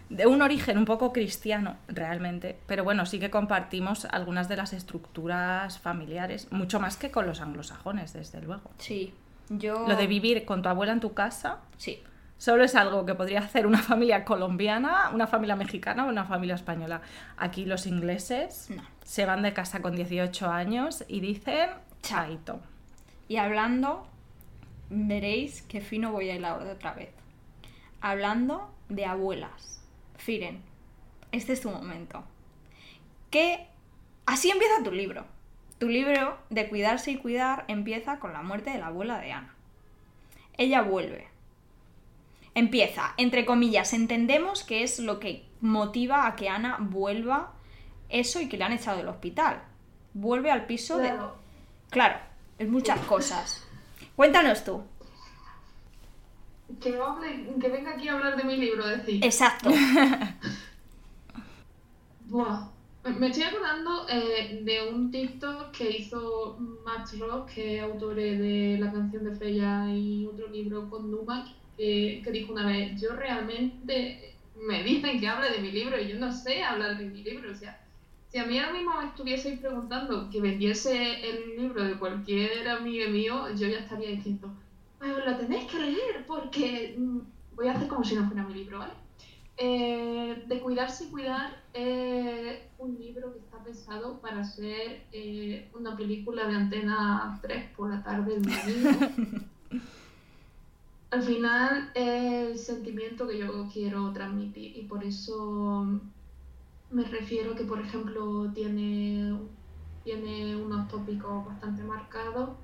de 0.10 0.26
un 0.26 0.42
origen 0.42 0.78
un 0.78 0.86
poco 0.86 1.12
cristiano 1.12 1.76
realmente, 1.90 2.58
pero 2.66 2.86
bueno, 2.86 3.06
sí 3.06 3.20
que 3.20 3.30
compartimos 3.30 4.06
algunas 4.06 4.48
de 4.48 4.56
las 4.56 4.72
estructuras 4.72 5.80
familiares, 5.80 6.50
mucho 6.52 6.80
más 6.80 6.96
que 6.96 7.12
con 7.12 7.26
los 7.28 7.42
anglosajones, 7.42 8.14
desde 8.14 8.42
luego. 8.42 8.72
Sí, 8.78 9.14
yo... 9.50 9.86
Lo 9.86 9.98
de 9.98 10.08
vivir 10.08 10.46
con 10.46 10.62
tu 10.62 10.70
abuela 10.70 10.94
en 10.94 11.02
tu 11.02 11.14
casa 11.14 11.58
Sí, 11.78 12.02
solo 12.38 12.64
es 12.64 12.76
algo 12.76 13.06
que 13.06 13.16
podría 13.16 13.40
hacer 13.40 13.66
una 13.68 13.80
familia 13.80 14.24
colombiana, 14.26 15.10
una 15.14 15.28
familia 15.28 15.56
mexicana 15.56 16.06
o 16.06 16.10
una 16.10 16.26
familia 16.26 16.56
española. 16.56 17.02
Aquí 17.38 17.66
los 17.66 17.86
ingleses 17.88 18.70
No. 18.70 18.84
se 19.04 19.26
van 19.26 19.42
de 19.42 19.54
casa 19.54 19.82
con 19.82 19.96
18 19.96 20.50
años 20.50 21.04
y 21.08 21.20
dicen 21.20 21.70
chaito. 22.02 22.60
y 23.28 23.38
hablando, 23.38 24.08
veréis 24.90 25.62
que 25.64 25.82
fino 25.82 26.12
voy 26.12 26.30
a 26.30 26.36
hilar 26.36 26.62
otra 26.62 26.94
vez. 26.94 27.10
Hablando 28.02 28.74
de 28.90 29.06
abuelas. 29.06 29.84
Firen, 30.18 30.62
este 31.32 31.54
es 31.54 31.62
tu 31.62 31.70
momento. 31.70 32.24
Que 33.32 33.68
así 34.26 34.50
empieza 34.50 34.84
tu 34.84 34.92
libro. 34.92 35.26
Tu 35.80 35.90
libro 35.90 36.38
de 36.50 36.70
cuidarse 36.70 37.12
y 37.12 37.18
cuidar 37.18 37.66
empieza 37.68 38.20
con 38.20 38.34
la 38.34 38.42
muerte 38.44 38.70
de 38.72 38.80
la 38.80 38.88
abuela 38.88 39.20
de 39.20 39.32
Ana. 39.32 39.54
Ella 40.58 40.82
vuelve. 40.82 41.28
Empieza, 42.58 43.14
entre 43.18 43.46
comillas, 43.46 43.94
entendemos 43.94 44.64
que 44.64 44.82
es 44.82 44.98
lo 44.98 45.20
que 45.20 45.48
motiva 45.62 46.26
a 46.26 46.36
que 46.36 46.50
Ana 46.50 46.78
vuelva 46.80 47.54
eso 48.10 48.42
y 48.42 48.50
que 48.50 48.58
le 48.58 48.64
han 48.64 48.72
echado 48.74 48.98
del 48.98 49.10
hospital. 49.10 49.62
Vuelve 50.16 50.50
al 50.50 50.66
piso 50.66 50.98
de... 50.98 51.10
Claro. 51.10 51.36
Claro, 51.92 52.18
es 52.58 52.68
muchas 52.68 53.00
cosas. 53.02 53.64
Cuéntanos 54.16 54.64
tú. 54.64 54.82
Que, 56.82 57.00
hable- 57.00 57.60
que 57.62 57.70
venga 57.70 57.92
aquí 57.92 58.08
a 58.08 58.14
hablar 58.14 58.36
de 58.36 58.44
mi 58.44 58.58
libro, 58.58 58.88
decir. 58.88 59.24
Exacto. 59.24 59.70
Buah. 62.26 62.70
Me 63.20 63.28
estoy 63.28 63.44
acordando 63.44 64.06
eh, 64.10 64.62
de 64.66 64.90
un 64.90 65.12
TikTok 65.12 65.72
que 65.72 65.92
hizo 65.92 66.58
Max 66.84 67.18
Rock, 67.20 67.50
que 67.52 67.78
es 67.78 67.84
autor 67.84 68.16
de 68.16 68.78
la 68.80 68.92
canción 68.92 69.24
de 69.24 69.36
Freya 69.36 69.86
y 69.94 70.26
otro 70.26 70.48
libro 70.48 70.90
con 70.90 71.10
Numak, 71.10 71.48
que, 71.78 72.24
dijo 72.32 72.54
una 72.54 72.66
vez, 72.66 73.00
yo 73.00 73.16
realmente 73.16 74.36
me 74.56 74.84
dicen 74.84 75.20
que 75.20 75.28
hable 75.28 75.50
de 75.50 75.60
mi 75.60 75.72
libro 75.72 76.00
y 76.00 76.08
yo 76.08 76.18
no 76.18 76.32
sé 76.32 76.64
hablar 76.64 76.98
de 76.98 77.06
mi 77.06 77.24
libro. 77.24 77.52
O 77.52 77.56
sea, 77.56 77.80
si 78.30 78.40
a 78.40 78.46
mí 78.46 78.60
ahora 78.60 78.74
mismo 78.74 79.00
me 79.00 79.08
estuvieseis 79.08 79.60
preguntando 79.60 80.30
que 80.30 80.42
vendiese 80.42 81.30
el 81.30 81.58
libro 81.58 81.84
de 81.84 81.94
cualquier 81.94 82.68
amigo 82.68 83.10
mío, 83.10 83.48
yo 83.56 83.68
ya 83.68 83.80
estaría 83.80 84.10
diciendo, 84.10 84.52
pues 84.98 85.14
lo 85.26 85.38
tenéis 85.38 85.66
que 85.72 85.80
leer 85.80 86.26
porque 86.26 86.96
mm, 86.98 87.20
voy 87.56 87.68
a 87.68 87.74
hacer 87.74 87.88
como 87.88 88.04
si 88.04 88.16
no 88.16 88.28
fuera 88.28 88.44
mi 88.44 88.56
libro, 88.56 88.80
¿vale? 88.80 88.94
Eh, 89.60 90.44
de 90.46 90.60
cuidarse 90.60 91.06
y 91.06 91.08
cuidar 91.08 91.64
es 91.74 92.60
un 92.78 93.00
libro 93.00 93.34
que 93.34 93.40
está 93.40 93.58
pensado 93.64 94.20
para 94.22 94.44
ser 94.44 95.02
eh, 95.12 95.68
una 95.74 95.98
película 95.98 96.46
de 96.48 96.56
antena 96.56 97.40
3 97.42 97.72
por 97.76 97.90
la 97.90 98.04
tarde 98.04 98.36
el 98.36 98.44
domingo. 98.44 99.42
Al 101.10 101.24
final 101.24 101.92
es 101.96 102.50
el 102.52 102.58
sentimiento 102.58 103.28
que 103.28 103.38
yo 103.40 103.68
quiero 103.72 104.12
transmitir 104.14 104.78
y 104.78 104.88
por 104.88 105.04
eso 105.04 106.02
me 106.90 107.04
refiero 107.06 107.56
que, 107.56 107.66
por 107.66 107.80
ejemplo, 107.82 108.52
tiene, 108.54 109.50
tiene 110.04 110.56
unos 110.58 110.88
tópicos 110.90 111.46
bastante 111.46 111.84
marcados 111.84 112.58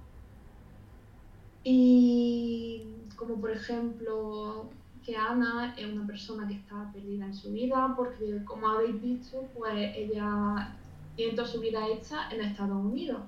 y 1.64 3.08
como 3.16 3.40
por 3.40 3.52
ejemplo 3.52 4.78
que 5.02 5.16
Ana 5.16 5.76
es 5.78 5.86
una 5.92 6.06
persona 6.06 6.48
que 6.48 6.56
está 6.56 6.92
perdida 6.94 7.26
en 7.26 7.34
su 7.34 7.52
vida 7.54 7.94
porque 7.96 8.44
como 8.46 8.68
habéis 8.70 9.02
visto 9.02 9.50
pues 9.54 9.74
ella 9.96 10.78
tiene 11.16 11.36
toda 11.36 11.48
su 11.48 11.60
vida 11.62 11.88
hecha 11.88 12.30
en 12.32 12.42
Estados 12.42 12.78
Unidos. 12.78 13.22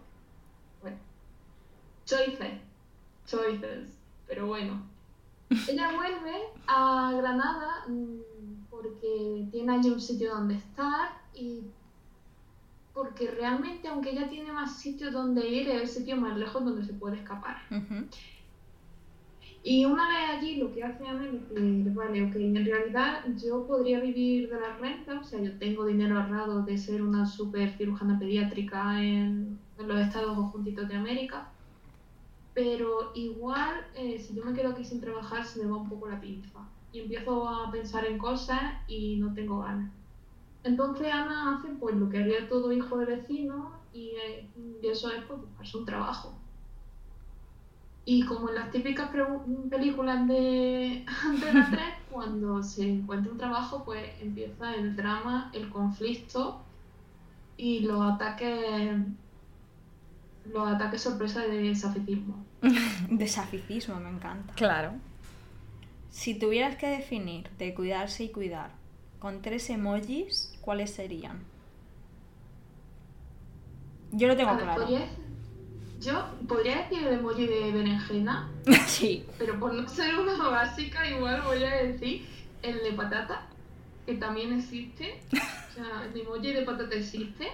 Bueno, 0.81 0.97
choices, 2.05 2.61
choices, 3.25 4.03
pero 4.27 4.47
bueno. 4.47 4.94
Ella 5.49 5.91
vuelve 5.95 6.47
a 6.67 7.11
Granada 7.15 7.85
mm, 7.87 8.65
porque 8.69 9.47
tiene 9.51 9.73
allí 9.73 9.89
un 9.89 10.01
sitio 10.01 10.33
donde 10.33 10.55
estar 10.55 11.09
y 11.33 11.61
porque 12.93 13.29
realmente, 13.29 13.89
aunque 13.89 14.11
ella 14.11 14.29
tiene 14.29 14.53
más 14.53 14.79
sitios 14.79 15.11
donde 15.11 15.47
ir, 15.47 15.67
es 15.67 15.81
el 15.81 15.87
sitio 15.87 16.15
más 16.15 16.37
lejos 16.37 16.63
donde 16.63 16.85
se 16.85 16.93
puede 16.93 17.17
escapar. 17.17 17.57
Y 19.63 19.83
una 19.83 20.07
vez 20.07 20.37
allí, 20.37 20.55
lo 20.57 20.71
que 20.73 20.83
hace 20.83 21.05
Ana 21.05 21.25
es 21.25 21.33
decir, 21.49 21.91
vale, 21.93 22.23
ok, 22.23 22.35
en 22.35 22.65
realidad 22.65 23.25
yo 23.43 23.65
podría 23.65 23.99
vivir 23.99 24.47
de 24.49 24.59
las 24.59 24.79
rentas, 24.79 25.21
o 25.21 25.23
sea, 25.23 25.41
yo 25.41 25.57
tengo 25.57 25.85
dinero 25.85 26.19
ahorrado 26.19 26.61
de 26.61 26.77
ser 26.77 27.01
una 27.01 27.25
super 27.25 27.75
cirujana 27.75 28.17
pediátrica 28.17 29.03
en, 29.03 29.59
en 29.77 29.87
los 29.87 29.99
Estados 29.99 30.37
Juntitos 30.51 30.87
de 30.87 30.95
América, 30.95 31.49
pero 32.55 33.11
igual, 33.13 33.85
eh, 33.95 34.17
si 34.17 34.33
yo 34.33 34.45
me 34.45 34.53
quedo 34.53 34.71
aquí 34.71 34.85
sin 34.85 35.01
trabajar, 35.01 35.45
se 35.45 35.61
me 35.61 35.69
va 35.69 35.77
un 35.77 35.89
poco 35.89 36.07
la 36.07 36.21
pinza. 36.21 36.59
Y 36.93 37.01
empiezo 37.01 37.47
a 37.47 37.69
pensar 37.69 38.05
en 38.05 38.17
cosas 38.17 38.61
y 38.87 39.17
no 39.17 39.33
tengo 39.33 39.59
ganas. 39.59 39.91
Entonces 40.63 41.11
Ana 41.11 41.57
hace 41.57 41.67
pues 41.73 41.95
lo 41.95 42.09
que 42.09 42.19
haría 42.19 42.47
todo 42.47 42.71
hijo 42.71 42.97
de 42.97 43.05
vecino 43.05 43.73
y, 43.93 44.13
eh, 44.15 44.49
y 44.81 44.87
eso 44.87 45.11
es 45.11 45.23
pues 45.25 45.41
buscarse 45.41 45.77
un 45.77 45.85
trabajo. 45.85 46.33
Y 48.05 48.23
como 48.23 48.47
en 48.49 48.55
las 48.55 48.71
típicas 48.71 49.09
películas 49.69 50.25
de 50.25 51.05
Antena 51.25 51.67
3, 51.69 51.83
cuando 52.09 52.63
se 52.63 52.89
encuentra 52.89 53.33
un 53.33 53.37
trabajo, 53.37 53.83
pues 53.83 54.09
empieza 54.21 54.73
el 54.75 54.95
drama, 54.95 55.51
el 55.53 55.69
conflicto 55.69 56.61
y 57.57 57.79
los 57.81 58.01
ataques 58.01 58.97
los 60.45 60.67
ataques 60.67 61.01
sorpresa 61.01 61.41
de 61.41 61.75
saficismo. 61.75 62.44
Desaficismo, 63.09 63.99
me 63.99 64.09
encanta. 64.09 64.53
Claro. 64.55 64.93
Si 66.09 66.33
tuvieras 66.39 66.75
que 66.77 66.87
definir 66.87 67.49
de 67.57 67.73
cuidarse 67.73 68.23
y 68.23 68.29
cuidar 68.29 68.71
con 69.19 69.41
tres 69.41 69.69
emojis, 69.69 70.57
¿cuáles 70.61 70.91
serían? 70.93 71.43
Yo 74.11 74.27
lo 74.27 74.35
tengo 74.37 74.55
ver, 74.55 74.63
claro. 74.63 74.81
¿podría 74.81 74.99
decir- 74.99 75.25
yo 76.01 76.27
podría 76.47 76.77
decir 76.83 77.07
el 77.07 77.13
emoji 77.19 77.47
de 77.47 77.71
berenjena, 77.71 78.49
Sí. 78.87 79.25
pero 79.39 79.59
por 79.59 79.73
no 79.73 79.87
ser 79.87 80.15
una 80.19 80.37
básica, 80.49 81.09
igual 81.09 81.41
voy 81.41 81.63
a 81.63 81.75
decir 81.83 82.25
el 82.61 82.79
de 82.83 82.91
patata, 82.93 83.47
que 84.05 84.15
también 84.15 84.53
existe. 84.53 85.19
O 85.33 85.73
sea, 85.73 86.05
el 86.05 86.19
emoji 86.19 86.53
de 86.53 86.61
patata 86.61 86.95
existe. 86.95 87.47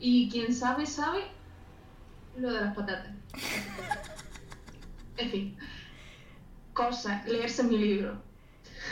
Y 0.00 0.28
quien 0.28 0.52
sabe, 0.52 0.84
sabe 0.86 1.20
lo 2.36 2.52
de 2.52 2.60
las 2.60 2.74
patatas. 2.74 3.12
En 5.16 5.30
fin. 5.30 5.56
Cosas, 6.72 7.26
leerse 7.28 7.62
mi 7.64 7.78
libro. 7.78 8.16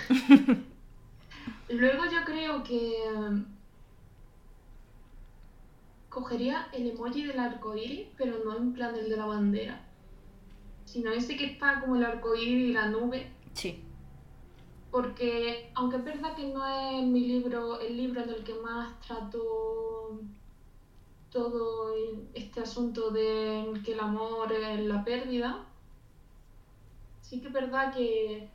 Luego 1.68 2.04
yo 2.04 2.24
creo 2.24 2.62
que 2.62 2.94
um, 3.16 3.44
cogería 6.08 6.68
el 6.72 6.90
emoji 6.90 7.24
del 7.24 7.38
arco 7.40 7.74
iris, 7.76 8.06
pero 8.16 8.38
no 8.44 8.56
en 8.56 8.72
plan 8.72 8.94
el 8.94 9.08
de 9.08 9.16
la 9.16 9.26
bandera, 9.26 9.80
sino 10.84 11.10
ese 11.12 11.36
que 11.36 11.46
está 11.46 11.80
como 11.80 11.96
el 11.96 12.04
arco 12.04 12.34
iris 12.36 12.70
y 12.70 12.72
la 12.72 12.86
nube, 12.88 13.30
Sí. 13.54 13.82
porque 14.90 15.70
aunque 15.74 15.96
es 15.96 16.04
verdad 16.04 16.34
que 16.36 16.48
no 16.48 16.64
es 16.66 17.02
mi 17.06 17.20
libro, 17.26 17.80
el 17.80 17.96
libro 17.96 18.22
en 18.22 18.28
el 18.30 18.44
que 18.44 18.54
más 18.54 19.00
trato 19.00 20.20
todo 21.32 21.92
este 22.34 22.60
asunto 22.60 23.10
de 23.10 23.74
que 23.84 23.92
el 23.92 24.00
amor 24.00 24.52
es 24.52 24.80
la 24.80 25.04
pérdida, 25.04 25.66
sí 27.20 27.40
que 27.40 27.48
es 27.48 27.52
verdad 27.54 27.90
que 27.92 28.52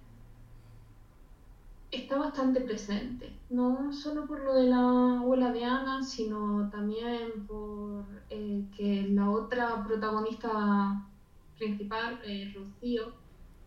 está 1.92 2.18
bastante 2.18 2.62
presente, 2.62 3.42
no 3.50 3.92
solo 3.94 4.28
por 4.28 4.42
lo 4.42 4.54
de 4.54 4.66
la 4.68 5.20
abuela 5.20 5.52
de 5.52 5.64
Ana, 5.64 6.02
sino 6.04 6.70
también 6.70 7.46
por 7.46 8.06
eh, 8.30 8.68
que 8.76 9.04
la 9.04 9.30
otra 9.30 9.82
protagonista 9.84 11.02
principal, 11.56 12.20
eh, 12.24 12.52
Rocío, 12.54 13.16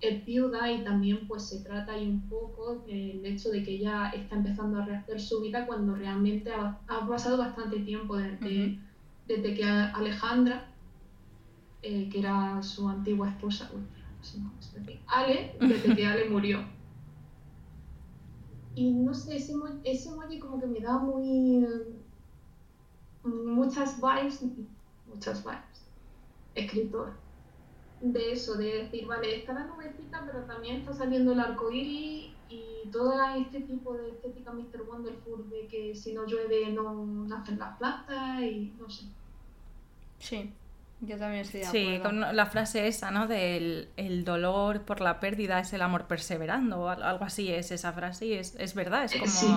es 0.01 0.25
viuda 0.25 0.71
y 0.71 0.83
también 0.83 1.27
pues 1.27 1.49
se 1.49 1.61
trata 1.61 1.93
ahí 1.93 2.07
un 2.07 2.27
poco 2.29 2.77
del 2.77 3.25
hecho 3.27 3.51
de 3.51 3.63
que 3.63 3.73
ella 3.73 4.07
está 4.09 4.37
empezando 4.37 4.79
a 4.79 4.83
rehacer 4.83 5.21
su 5.21 5.41
vida 5.41 5.67
cuando 5.67 5.95
realmente 5.95 6.53
ha, 6.53 6.79
ha 6.87 7.07
pasado 7.07 7.39
bastante 7.39 7.81
tiempo 7.81 8.17
desde, 8.17 8.69
Ujú. 8.69 8.90
Desde 9.31 9.55
que 9.55 9.65
Alejandra, 9.65 10.67
eh, 11.83 12.09
que 12.11 12.19
era 12.19 12.61
su 12.63 12.89
antigua 12.89 13.29
esposa, 13.29 13.71
uy, 13.73 13.81
no 13.81 14.25
sé, 14.25 14.41
no, 14.41 14.53
es 14.59 14.75
decir, 14.75 15.01
Ale, 15.07 15.55
desde 15.61 15.95
que 15.95 16.07
Ale 16.07 16.29
murió. 16.31 16.65
Y 18.75 18.91
no 18.91 19.15
sé, 19.15 19.37
ese, 19.37 19.55
ese 19.85 20.09
emoji 20.09 20.41
como 20.41 20.61
que 20.61 20.67
me 20.67 20.81
da 20.81 20.99
muy... 20.99 21.65
muchas 23.23 24.01
vibes, 24.01 24.43
muchas 25.07 25.45
vibes, 25.45 25.87
escritor, 26.57 27.13
de 28.01 28.33
eso, 28.33 28.57
de 28.57 28.83
decir, 28.83 29.07
vale, 29.07 29.37
está 29.37 29.53
la 29.53 29.67
nubecita, 29.67 30.25
pero 30.27 30.45
también 30.45 30.77
está 30.77 30.93
saliendo 30.93 31.33
el 31.33 31.41
arco 31.41 31.71
iris 31.71 32.33
y 32.49 32.89
todo 32.91 33.15
este 33.37 33.61
tipo 33.61 33.95
de 33.95 34.11
estética 34.11 34.53
Mr. 34.53 34.83
Wonderful 34.89 35.49
de 35.51 35.69
que 35.69 35.95
si 35.95 36.15
no 36.15 36.27
llueve 36.27 36.73
no 36.73 37.05
nacen 37.29 37.59
las 37.59 37.77
plantas 37.79 38.43
y 38.43 38.75
no 38.79 38.91
sé. 38.91 39.05
Sí. 40.21 40.53
Yo 41.01 41.17
también 41.19 41.43
estoy 41.43 41.61
de 41.61 41.67
Sí, 41.67 41.97
acuerdo. 41.97 42.03
con 42.27 42.37
la 42.37 42.47
frase 42.47 42.87
esa, 42.87 43.11
¿no? 43.11 43.27
Del 43.27 43.89
el 43.97 44.25
dolor 44.25 44.83
por 44.83 45.01
la 45.01 45.19
pérdida 45.19 45.59
es 45.61 45.73
el 45.73 45.83
amor 45.83 46.07
perseverando, 46.07 46.81
o 46.81 46.89
al- 46.91 47.03
algo 47.03 47.25
así 47.25 47.51
es 47.53 47.71
esa 47.73 47.93
frase 47.93 48.27
y 48.27 48.33
es, 48.35 48.55
es 48.57 48.75
verdad, 48.75 49.05
es 49.05 49.15
Eh, 49.15 49.19
como... 49.21 49.31
sí. 49.33 49.49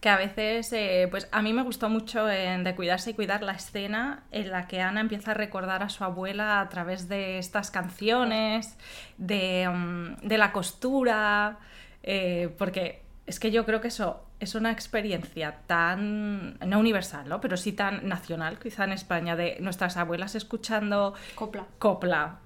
Que 0.00 0.10
a 0.10 0.16
veces, 0.18 0.72
eh, 0.74 1.08
pues 1.10 1.26
a 1.32 1.40
mí 1.42 1.52
me 1.54 1.62
gustó 1.62 1.88
mucho 1.88 2.30
en 2.30 2.64
De 2.64 2.76
Cuidarse 2.76 3.10
y 3.10 3.14
Cuidar 3.14 3.42
la 3.42 3.52
escena 3.52 4.24
en 4.30 4.50
la 4.50 4.68
que 4.68 4.80
Ana 4.82 5.00
empieza 5.00 5.30
a 5.30 5.34
recordar 5.34 5.82
a 5.82 5.88
su 5.88 6.04
abuela 6.04 6.60
a 6.60 6.68
través 6.68 7.08
de 7.08 7.38
estas 7.38 7.70
canciones, 7.70 8.76
de, 9.16 9.66
mm, 9.68 10.26
de 10.28 10.38
la 10.38 10.52
costura, 10.52 11.58
eh, 12.02 12.54
porque 12.58 13.02
es 13.26 13.40
que 13.40 13.50
yo 13.50 13.64
creo 13.64 13.80
que 13.80 13.88
eso 13.88 14.25
es 14.40 14.54
una 14.54 14.70
experiencia 14.70 15.58
tan, 15.66 16.58
no 16.58 16.78
universal, 16.78 17.28
¿no? 17.28 17.40
pero 17.40 17.56
sí 17.56 17.72
tan 17.72 18.06
nacional, 18.08 18.58
quizá 18.58 18.84
en 18.84 18.92
España, 18.92 19.34
de 19.36 19.56
nuestras 19.60 19.96
abuelas 19.96 20.34
escuchando 20.34 21.14
Copla. 21.34 21.64
copla 21.78 22.38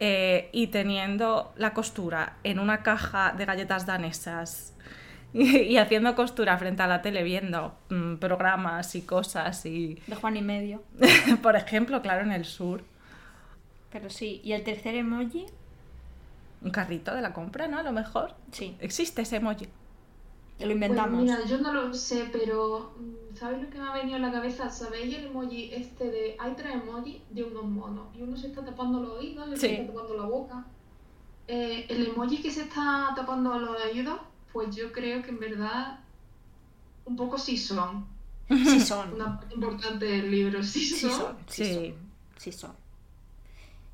eh, 0.00 0.48
y 0.52 0.66
teniendo 0.68 1.52
la 1.56 1.72
costura 1.72 2.36
en 2.42 2.58
una 2.58 2.82
caja 2.82 3.32
de 3.36 3.44
galletas 3.44 3.86
danesas 3.86 4.74
y, 5.32 5.56
y 5.58 5.78
haciendo 5.78 6.14
costura 6.16 6.58
frente 6.58 6.82
a 6.82 6.88
la 6.88 7.00
tele 7.00 7.22
viendo 7.22 7.76
mm, 7.90 8.16
programas 8.16 8.94
y 8.96 9.02
cosas 9.02 9.64
y 9.66 10.00
De 10.08 10.16
Juan 10.16 10.36
y 10.36 10.42
medio. 10.42 10.82
por 11.42 11.54
ejemplo 11.56 12.02
claro 12.02 12.22
en 12.22 12.32
el 12.32 12.44
sur 12.44 12.82
Pero 13.92 14.10
sí. 14.10 14.40
¿Y 14.44 14.52
el 14.52 14.64
tercer 14.64 14.94
emoji? 14.96 15.46
un 16.62 16.70
carrito 16.70 17.14
de 17.14 17.20
la 17.20 17.32
compra 17.32 17.68
no 17.68 17.78
a 17.78 17.82
lo 17.84 17.92
mejor 17.92 18.34
Sí. 18.50 18.76
existe 18.80 19.22
ese 19.22 19.36
emoji 19.36 19.68
Lo 20.60 20.70
inventamos. 20.72 21.22
Mira, 21.22 21.44
yo 21.44 21.58
no 21.58 21.72
lo 21.72 21.92
sé, 21.92 22.28
pero 22.32 22.94
mm, 22.96 23.36
¿sabéis 23.36 23.62
lo 23.64 23.70
que 23.70 23.78
me 23.78 23.88
ha 23.88 23.92
venido 23.94 24.16
a 24.16 24.20
la 24.20 24.30
cabeza? 24.32 24.70
¿Sabéis 24.70 25.14
el 25.14 25.26
emoji 25.26 25.72
este 25.74 26.10
de... 26.10 26.36
Hay 26.38 26.54
tres 26.54 26.74
emojis 26.74 27.20
de 27.30 27.42
unos 27.42 27.64
monos 27.64 28.06
y 28.16 28.22
uno 28.22 28.36
se 28.36 28.46
está 28.46 28.64
tapando 28.64 29.00
los 29.00 29.12
oídos 29.18 29.48
y 29.48 29.50
otro 29.50 29.56
Sí. 29.56 29.66
se 29.68 29.74
está 29.82 29.92
tapando 29.92 30.16
la 30.16 30.24
boca. 30.26 30.64
Eh, 31.48 31.86
el 31.88 32.06
emoji 32.06 32.40
que 32.40 32.50
se 32.50 32.62
está 32.62 33.12
tapando 33.16 33.58
los 33.58 33.76
oídos, 33.82 34.20
pues 34.52 34.74
yo 34.74 34.92
creo 34.92 35.22
que 35.22 35.30
en 35.30 35.40
verdad 35.40 35.98
un 37.04 37.16
poco 37.16 37.36
sí 37.36 37.56
son. 37.58 38.06
Sí 38.48 38.78
son. 38.80 39.14
Una 39.14 39.38
parte 39.38 39.54
importante 39.54 40.04
del 40.06 40.30
libro, 40.30 40.62
sí 40.62 40.80
Sí 40.80 40.94
son. 41.08 41.10
son. 41.10 41.36
Sí 41.48 41.64
sí 41.64 41.74
son. 41.74 41.94
Sí 42.36 42.52
son. 42.52 42.72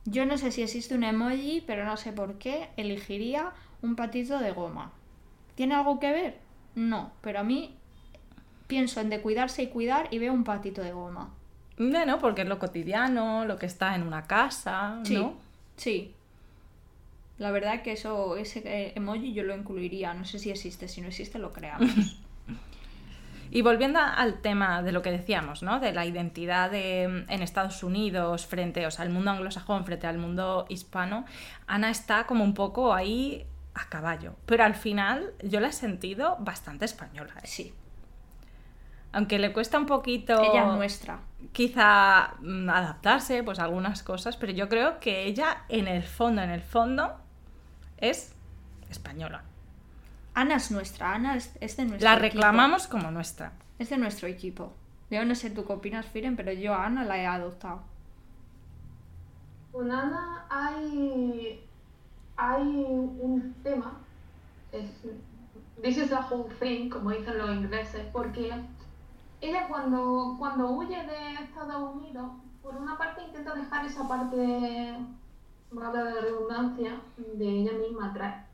Yo 0.05 0.27
no 0.27 0.37
sé 0.39 0.51
si 0.53 0.63
existe 0.63 0.95
un 0.95 1.05
emoji, 1.05 1.63
pero 1.67 1.85
no 1.85 1.97
sé 1.97 2.13
por 2.13 2.35
qué 2.39 2.69
elegiría 2.77 3.53
un 3.83 3.97
patito 3.97 4.39
de 4.39 4.51
goma. 4.53 4.93
¿Tiene 5.55 5.75
algo 5.75 5.99
que 5.99 6.11
ver? 6.13 6.50
No, 6.81 7.13
pero 7.21 7.41
a 7.41 7.43
mí 7.43 7.77
pienso 8.67 9.01
en 9.01 9.11
de 9.11 9.21
cuidarse 9.21 9.63
y 9.63 9.67
cuidar 9.67 10.09
y 10.11 10.19
veo 10.19 10.33
un 10.33 10.45
patito 10.45 10.81
de 10.83 10.93
goma. 10.93 11.29
bueno 11.77 12.19
porque 12.19 12.43
es 12.43 12.49
lo 12.49 12.59
cotidiano 12.59 13.45
lo 13.45 13.59
que 13.59 13.67
está 13.67 13.95
en 13.95 14.03
una 14.03 14.27
casa 14.27 15.01
Sí, 15.05 15.15
no 15.15 15.35
sí. 15.77 16.15
La 17.37 17.51
verdad 17.51 17.83
que 17.83 17.93
eso, 17.93 18.37
ese 18.37 18.63
eh, 18.65 18.93
emoji 18.97 19.33
yo 19.35 19.43
lo 19.43 19.55
incluiría. 19.55 20.15
No 20.15 20.25
sé 20.25 20.39
si 20.39 20.51
existe, 20.51 20.89
si 20.89 21.01
no 21.01 21.09
existe 21.09 21.39
lo 21.39 21.53
creamos. 21.53 21.91
Y 23.53 23.63
volviendo 23.63 23.99
al 23.99 24.41
tema 24.41 24.81
de 24.81 24.93
lo 24.93 25.03
que 25.03 25.11
decíamos, 25.11 25.65
¿no? 25.65 25.81
De 25.81 25.93
la 25.93 26.07
identidad 26.07 26.71
de, 26.71 27.03
en 27.03 27.43
Estados 27.43 27.83
Unidos 27.83 28.47
frente, 28.47 28.87
o 28.87 28.93
sea, 28.93 29.05
al 29.05 29.11
mundo 29.11 29.33
anglosajón 29.33 29.85
frente 29.85 30.07
al 30.07 30.19
mundo 30.19 30.67
hispano, 30.69 31.25
Ana 31.67 31.91
está 31.91 32.27
como 32.27 32.45
un 32.45 32.55
poco 32.55 32.95
ahí 32.95 33.45
a 33.75 33.89
caballo. 33.89 34.37
Pero 34.47 34.65
al 34.65 34.75
final 34.75 35.33
yo 35.43 35.61
la 35.61 35.69
he 35.69 35.73
sentido 35.73 36.37
bastante 36.41 36.85
española. 36.85 37.35
¿eh? 37.43 37.47
Sí, 37.47 37.75
Aunque 39.13 39.39
le 39.39 39.53
cuesta 39.53 39.79
un 39.79 39.87
poquito 39.87 40.41
ella 40.43 40.67
es 40.67 40.73
nuestra. 40.75 41.21
quizá 41.53 42.35
mm, 42.41 42.69
adaptarse, 42.71 43.43
pues 43.43 43.59
a 43.59 43.65
algunas 43.65 44.03
cosas, 44.03 44.37
pero 44.37 44.53
yo 44.53 44.69
creo 44.69 45.01
que 45.01 45.25
ella 45.25 45.65
en 45.69 45.89
el 45.89 46.03
fondo, 46.03 46.43
en 46.43 46.51
el 46.51 46.63
fondo, 46.63 47.17
es 47.99 48.35
española. 48.91 49.43
Ana 50.35 50.57
es 50.57 50.71
nuestra, 50.71 51.15
Ana 51.15 51.37
es, 51.37 51.57
es 51.61 51.77
de 51.77 51.87
nuestro 51.87 52.11
La 52.11 52.19
equipo. 52.19 52.23
reclamamos 52.23 52.87
como 52.87 53.11
nuestra. 53.11 53.53
Es 53.79 53.91
de 53.91 53.99
nuestro 53.99 54.29
equipo. 54.29 54.73
Yo 55.11 55.25
no 55.25 55.35
sé 55.35 55.51
tú 55.51 55.67
qué 55.67 55.73
opinas, 55.73 56.07
Firen, 56.07 56.37
pero 56.37 56.53
yo 56.53 56.75
a 56.75 56.87
Ana 56.87 57.05
la 57.05 57.19
he 57.19 57.27
adoptado. 57.27 57.83
Con 59.73 59.91
Ana 59.91 60.47
hay, 60.51 61.65
hay 62.41 62.63
un 62.63 63.55
tema, 63.63 64.01
es, 64.73 64.91
this 65.83 65.99
is 65.99 66.09
the 66.09 66.17
whole 66.17 66.49
thing, 66.59 66.89
como 66.89 67.11
dicen 67.11 67.37
los 67.37 67.51
ingleses, 67.51 68.07
porque 68.13 68.51
ella 69.43 69.69
cuando, 69.69 70.37
cuando 70.39 70.71
huye 70.71 70.97
de 71.05 71.35
Estados 71.35 71.95
Unidos, 71.95 72.31
por 72.63 72.77
una 72.77 72.97
parte 72.97 73.25
intenta 73.25 73.55
dejar 73.55 73.85
esa 73.85 74.09
parte, 74.09 74.97
valga 75.71 76.03
la 76.03 76.21
redundancia, 76.23 77.01
de 77.35 77.49
ella 77.49 77.73
misma 77.73 78.11
atrás. 78.11 78.47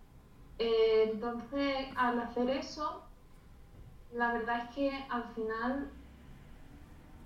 Eh, 0.59 1.11
entonces, 1.13 1.87
al 1.97 2.21
hacer 2.21 2.51
eso, 2.51 3.05
la 4.13 4.33
verdad 4.33 4.65
es 4.65 4.75
que 4.75 5.07
al 5.11 5.25
final 5.35 5.91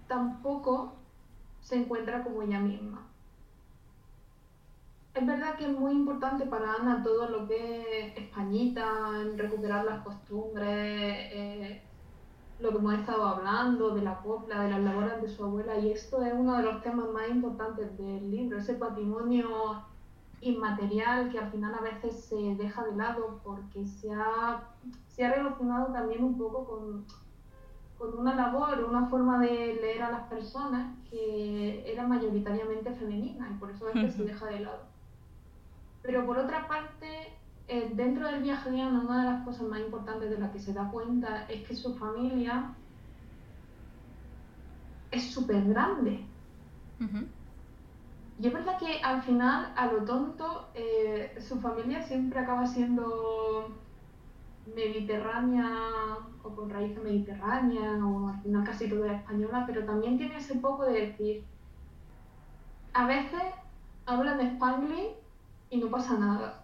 tampoco 0.09 0.93
se 1.63 1.77
encuentra 1.77 2.23
como 2.23 2.43
ella 2.43 2.61
misma. 2.61 3.10
Es 5.13 5.27
verdad 5.27 5.57
que 5.57 5.65
es 5.65 5.77
muy 5.77 5.93
importante 5.93 6.47
para 6.47 6.75
Ana 6.75 7.03
todo 7.03 7.29
lo 7.29 7.49
que 7.49 8.07
es 8.07 8.17
Españita, 8.17 9.11
recuperar 9.37 9.85
las 9.85 10.05
costumbres, 10.05 10.69
eh, 10.69 11.83
lo 12.61 12.71
que 12.71 12.77
hemos 12.77 12.95
estado 12.95 13.25
hablando, 13.25 13.95
de 13.95 14.03
la 14.03 14.19
copla, 14.19 14.63
de 14.63 14.71
las 14.71 14.81
labores 14.81 15.21
de 15.21 15.29
su 15.29 15.45
abuela, 15.45 15.79
y 15.79 15.91
esto 15.91 16.23
es 16.23 16.33
uno 16.33 16.57
de 16.57 16.63
los 16.63 16.83
temas 16.83 17.11
más 17.11 17.29
importantes 17.29 17.99
del 17.99 18.31
libro, 18.31 18.59
ese 18.59 18.75
patrimonio 18.75 19.83
inmaterial 20.43 21.31
que 21.31 21.39
al 21.39 21.51
final 21.51 21.75
a 21.75 21.83
veces 21.83 22.25
se 22.25 22.55
deja 22.55 22.85
de 22.85 22.97
lado 22.97 23.41
porque 23.43 23.85
se 23.85 24.13
ha, 24.13 24.71
se 25.09 25.25
ha 25.25 25.35
relacionado 25.35 25.93
también 25.93 26.23
un 26.23 26.39
poco 26.39 26.65
con, 26.65 27.05
con 27.99 28.19
una 28.19 28.35
labor, 28.35 28.85
una 28.89 29.07
forma 29.09 29.41
de 29.41 29.75
leer 29.81 30.03
a 30.03 30.13
las 30.13 30.29
personas 30.29 30.97
que 31.11 31.93
era 31.93 32.07
mayoritariamente 32.07 32.93
femenina 32.93 33.51
y 33.51 33.59
por 33.59 33.71
eso 33.71 33.87
a 33.87 33.93
veces 33.93 34.15
se 34.15 34.25
deja 34.25 34.47
de 34.47 34.61
lado. 34.61 34.90
Pero 36.03 36.27
por 36.27 36.39
otra 36.39 36.67
parte, 36.67 37.33
eh, 37.69 37.91
dentro 37.95 38.27
del 38.27 38.43
viaje 38.43 38.71
de 38.71 38.81
Ana, 38.81 39.01
una 39.01 39.25
de 39.25 39.31
las 39.31 39.45
cosas 39.45 39.69
más 39.69 39.81
importantes 39.81 40.31
de 40.31 40.39
las 40.39 40.51
que 40.51 40.59
se 40.59 40.73
da 40.73 40.91
cuenta 40.91 41.47
es 41.49 41.67
que 41.67 41.77
su 41.77 41.95
familia 41.97 42.75
es 45.11 45.31
súper 45.31 45.65
grande. 45.65 46.25
Y 48.39 48.47
es 48.47 48.53
verdad 48.53 48.79
que 48.79 49.01
al 49.03 49.23
final, 49.23 49.73
a 49.77 49.87
lo 49.87 50.05
tonto, 50.05 50.69
eh, 50.75 51.37
su 51.41 51.61
familia 51.61 52.03
siempre 52.03 52.41
acaba 52.41 52.67
siendo 52.67 53.77
mediterránea 54.75 55.67
o 56.43 56.51
con 56.55 56.71
raíces 56.71 57.03
mediterráneas 57.03 58.01
o 58.03 58.29
al 58.29 58.41
final 58.43 58.65
casi 58.65 58.89
toda 58.89 59.13
española, 59.13 59.65
pero 59.67 59.85
también 59.85 60.17
tiene 60.17 60.37
ese 60.37 60.57
poco 60.57 60.85
de 60.87 61.07
decir, 61.07 61.45
a 62.95 63.07
veces 63.07 63.43
hablan 64.07 64.41
spanglish 64.41 65.20
y 65.71 65.79
no 65.79 65.89
pasa 65.89 66.19
nada. 66.19 66.63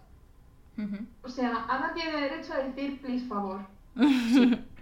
O 1.23 1.29
sea, 1.29 1.65
Ana 1.67 1.91
tiene 1.93 2.21
derecho 2.21 2.53
a 2.53 2.57
decir 2.57 3.01
please 3.01 3.25
favor. 3.25 3.61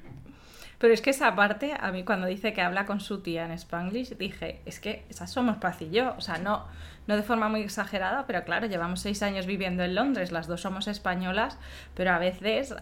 Pero 0.77 0.93
es 0.93 1.01
que 1.01 1.11
esa 1.11 1.33
parte, 1.35 1.73
a 1.79 1.91
mí 1.91 2.03
cuando 2.03 2.27
dice 2.27 2.51
que 2.51 2.61
habla 2.61 2.85
con 2.85 2.99
su 2.99 3.21
tía 3.21 3.45
en 3.45 3.51
Spanglish, 3.51 4.17
dije, 4.17 4.61
es 4.65 4.81
que 4.81 5.05
esas 5.09 5.31
somos 5.31 5.57
Paz 5.57 5.81
y 5.81 5.89
yo. 5.89 6.13
O 6.17 6.21
sea, 6.21 6.37
no, 6.37 6.65
no 7.07 7.15
de 7.15 7.23
forma 7.23 7.47
muy 7.47 7.61
exagerada, 7.61 8.27
pero 8.27 8.43
claro, 8.43 8.67
llevamos 8.67 8.99
seis 8.99 9.23
años 9.23 9.45
viviendo 9.45 9.83
en 9.83 9.95
Londres, 9.95 10.33
las 10.33 10.47
dos 10.47 10.61
somos 10.61 10.87
españolas, 10.87 11.57
pero 11.93 12.11
a 12.11 12.19
veces 12.19 12.75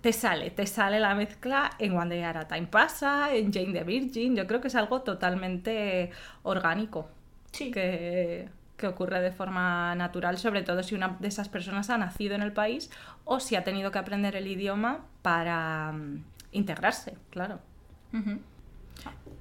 te 0.00 0.12
sale, 0.12 0.50
te 0.50 0.66
sale 0.66 0.98
la 0.98 1.14
mezcla 1.14 1.70
en 1.78 1.96
One 1.96 2.16
Day 2.16 2.24
at 2.24 2.36
a 2.36 2.48
Time 2.48 2.66
pasa, 2.66 3.34
en 3.34 3.52
Jane 3.52 3.72
the 3.72 3.84
Virgin. 3.84 4.34
Yo 4.34 4.46
creo 4.48 4.60
que 4.60 4.68
es 4.68 4.74
algo 4.74 5.02
totalmente 5.02 6.10
orgánico. 6.42 7.08
Sí. 7.52 7.70
que, 7.70 8.48
que 8.80 8.86
ocurre 8.86 9.20
de 9.20 9.30
forma 9.30 9.94
natural, 9.94 10.38
sobre 10.38 10.62
todo 10.62 10.82
si 10.82 10.94
una 10.94 11.16
de 11.20 11.28
esas 11.28 11.48
personas 11.48 11.90
ha 11.90 11.98
nacido 11.98 12.34
en 12.34 12.42
el 12.42 12.52
país 12.52 12.90
o 13.24 13.38
si 13.38 13.54
ha 13.54 13.62
tenido 13.62 13.92
que 13.92 13.98
aprender 13.98 14.34
el 14.34 14.46
idioma 14.46 15.00
para 15.22 15.92
mm, 15.92 16.24
integrarse, 16.52 17.16
claro. 17.30 17.60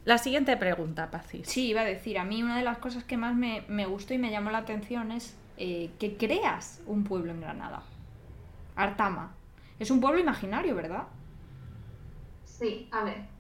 La 0.06 0.18
siguiente 0.18 0.56
pregunta, 0.58 1.10
Pacis. 1.10 1.48
Sí, 1.48 1.70
iba 1.70 1.82
a 1.82 1.86
decir, 1.86 2.20
a 2.20 2.26
mí 2.26 2.44
una 2.44 2.58
de 2.58 2.64
las 2.64 2.78
cosas 2.78 3.04
que 3.04 3.18
más 3.18 3.34
me, 3.34 3.64
me 3.68 3.86
gustó 3.86 4.14
y 4.14 4.18
me 4.18 4.30
llamó 4.30 4.52
la 4.52 4.60
atención 4.60 5.12
es 5.12 5.36
eh, 5.58 5.90
que 6.00 6.18
creas 6.18 6.82
un 6.86 7.04
pueblo 7.04 7.32
en 7.32 7.42
Granada. 7.42 7.82
Artama. 8.76 9.32
Es 9.80 9.90
un 9.90 10.02
pueblo 10.02 10.20
imaginario, 10.20 10.76
¿verdad? 10.76 11.04
Sí, 12.46 12.90
a 12.92 13.04
ver. 13.06 13.39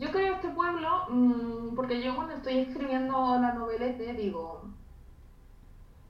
Yo 0.00 0.10
creo 0.10 0.34
este 0.36 0.48
pueblo 0.48 1.04
mm, 1.10 1.74
porque 1.76 2.02
yo 2.02 2.16
cuando 2.16 2.32
estoy 2.34 2.58
escribiendo 2.60 3.38
la 3.38 3.52
novelete 3.52 4.14
digo, 4.14 4.62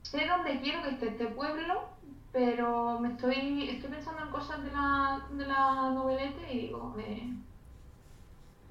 sé 0.03 0.25
dónde 0.25 0.61
quiero 0.61 0.81
que 0.81 0.91
esté 0.91 1.09
este 1.09 1.27
pueblo, 1.27 1.81
pero 2.31 2.99
me 3.01 3.09
estoy, 3.09 3.69
estoy 3.69 3.89
pensando 3.89 4.21
en 4.23 4.29
cosas 4.29 4.63
de 4.63 4.71
la, 4.71 5.27
de 5.31 5.45
la 5.45 5.89
novelete 5.89 6.53
y 6.53 6.67
digo, 6.67 6.93
me- 6.95 7.33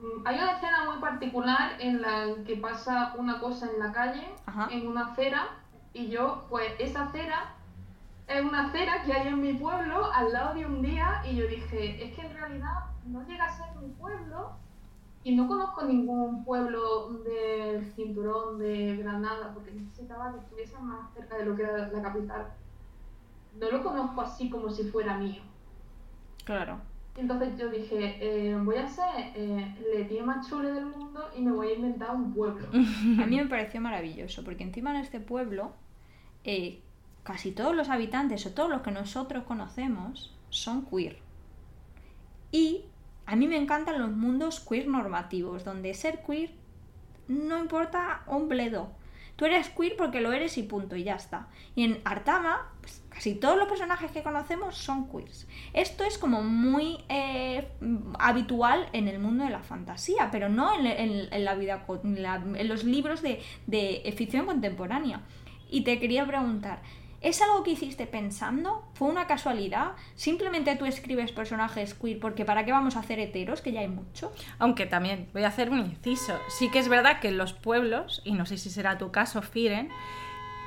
Mm, 0.01 0.27
hay 0.27 0.39
una 0.39 0.53
escena 0.53 0.85
muy 0.87 0.99
particular 0.99 1.73
en 1.79 2.01
la 2.01 2.25
que 2.47 2.57
pasa 2.57 3.13
una 3.19 3.39
cosa 3.39 3.71
en 3.71 3.79
la 3.79 3.93
calle, 3.93 4.27
Ajá. 4.47 4.69
en 4.71 4.89
una 4.89 5.09
acera, 5.09 5.49
y 5.93 6.09
yo, 6.09 6.47
pues 6.49 6.73
esa 6.79 7.03
acera 7.03 7.53
es 8.27 8.43
una 8.43 8.69
acera 8.69 9.03
que 9.03 9.13
hay 9.13 9.29
en 9.29 9.43
mi 9.43 9.53
pueblo 9.53 10.11
al 10.11 10.33
lado 10.33 10.55
de 10.55 10.65
un 10.65 10.81
día 10.81 11.21
y 11.27 11.37
yo 11.37 11.47
dije, 11.47 12.03
es 12.03 12.15
que 12.17 12.23
en 12.23 12.33
realidad 12.33 12.73
no 13.05 13.23
llega 13.27 13.45
a 13.45 13.53
ser 13.53 13.77
mi 13.77 13.89
pueblo 13.91 14.53
y 15.23 15.35
no 15.35 15.47
conozco 15.47 15.85
ningún 15.85 16.45
pueblo 16.45 17.11
del 17.25 17.85
cinturón 17.95 18.59
de 18.59 18.97
Granada 18.97 19.53
porque 19.53 19.73
necesitaba 19.73 20.33
que 20.33 20.41
estuviese 20.41 20.79
más 20.79 21.13
cerca 21.13 21.37
de 21.37 21.45
lo 21.45 21.57
que 21.57 21.63
era 21.63 21.89
la 21.89 22.03
capital. 22.03 22.47
No 23.59 23.71
lo 23.71 23.83
conozco 23.83 24.21
así 24.23 24.49
como 24.49 24.71
si 24.71 24.85
fuera 24.85 25.19
mío. 25.19 25.43
Claro. 26.45 26.79
Entonces 27.17 27.59
yo 27.59 27.69
dije, 27.69 28.17
eh, 28.21 28.57
voy 28.57 28.77
a 28.77 28.89
ser 28.89 29.33
eh, 29.35 29.77
el 29.95 30.09
tío 30.09 30.25
más 30.25 30.49
chule 30.49 30.73
del 30.73 30.87
mundo 30.87 31.29
y 31.37 31.43
me 31.43 31.53
voy 31.53 31.69
a 31.69 31.75
inventar 31.75 32.15
un 32.15 32.33
pueblo. 32.33 32.67
A 32.73 33.27
mí 33.27 33.37
me 33.37 33.47
pareció 33.47 33.81
maravilloso, 33.81 34.43
porque 34.43 34.65
encima 34.65 34.91
en 34.91 35.03
este 35.03 35.21
pueblo 35.21 35.73
eh, 36.45 36.81
casi 37.25 37.53
todos 37.53 37.77
los 37.77 37.91
habitantes 37.91 38.47
o 38.47 38.53
todos 38.53 38.71
los 38.71 38.81
que 38.81 38.91
nosotros 38.91 39.45
conocemos 39.45 40.35
son 40.49 40.87
queer. 40.87 41.19
Y 42.53 42.87
a 43.31 43.37
mí 43.37 43.47
me 43.47 43.57
encantan 43.57 44.01
los 44.01 44.11
mundos 44.11 44.59
queer 44.59 44.89
normativos, 44.89 45.65
donde 45.65 45.95
ser 45.95 46.21
queer 46.27 46.51
no 47.29 47.61
importa 47.61 48.25
un 48.27 48.49
bledo. 48.49 48.91
Tú 49.37 49.45
eres 49.45 49.69
queer 49.69 49.95
porque 49.97 50.21
lo 50.21 50.33
eres 50.33 50.59
y 50.59 50.65
punto, 50.65 50.97
y 50.97 51.05
ya 51.05 51.15
está. 51.15 51.47
Y 51.77 51.85
en 51.85 52.01
Artama, 52.05 52.73
pues, 52.81 53.05
casi 53.09 53.37
todos 53.37 53.57
los 53.57 53.69
personajes 53.69 54.11
que 54.11 54.25
conocemos 54.25 54.75
son 54.75 55.09
queers. 55.09 55.47
Esto 55.73 56.03
es 56.03 56.19
como 56.19 56.43
muy 56.43 57.05
eh, 57.09 57.69
habitual 58.19 58.89
en 58.93 59.07
el 59.07 59.21
mundo 59.21 59.45
de 59.45 59.51
la 59.51 59.63
fantasía, 59.63 60.31
pero 60.33 60.49
no 60.49 60.75
en, 60.75 61.45
la 61.45 61.55
vida, 61.55 61.87
en, 62.03 62.69
los 62.69 62.83
libros 62.83 63.23
de 63.23 64.15
ficción 64.17 64.45
contemporánea. 64.45 65.23
Y 65.71 65.83
te 65.83 66.01
quería 66.01 66.27
preguntar, 66.27 66.83
¿es 67.21 67.43
algo 67.43 67.63
que 67.63 67.73
hiciste 67.73 68.07
pensando? 68.07 68.85
¿Fue 68.95 69.09
una 69.09 69.27
casualidad? 69.27 69.93
¿Simplemente 70.15 70.77
tú 70.77 70.87
escribes 70.87 71.33
personajes 71.33 71.95
queer 71.95 72.19
porque 72.19 72.45
para 72.45 72.65
qué 72.65 72.73
vamos 72.73 72.97
a 72.97 73.01
hacer 73.01 73.19
heteros, 73.19 73.61
que 73.61 73.73
ya 73.73 73.81
hay 73.81 73.89
muchos? 73.89 74.31
Aunque 74.59 74.87
también 74.87 75.29
voy 75.33 75.45
a 75.45 75.49
hacer 75.49 75.71
un 75.71 75.81
inciso. 75.81 76.39
Sí 76.49 76.71
que 76.71 76.79
es 76.79 76.89
verdad 76.89 77.21
que 77.21 77.29
en 77.29 77.39
los 77.39 77.53
pueblos, 77.53 78.23
y 78.25 78.33
no 78.33 78.47
sé 78.47 78.59
si 78.59 78.71
será 78.71 78.99
tu 78.99 79.11
caso, 79.11 79.43
Firen, 79.43 79.91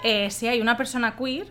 eh, 0.03 0.29
si 0.31 0.47
hay 0.47 0.61
una 0.61 0.77
persona 0.77 1.15
queer, 1.15 1.47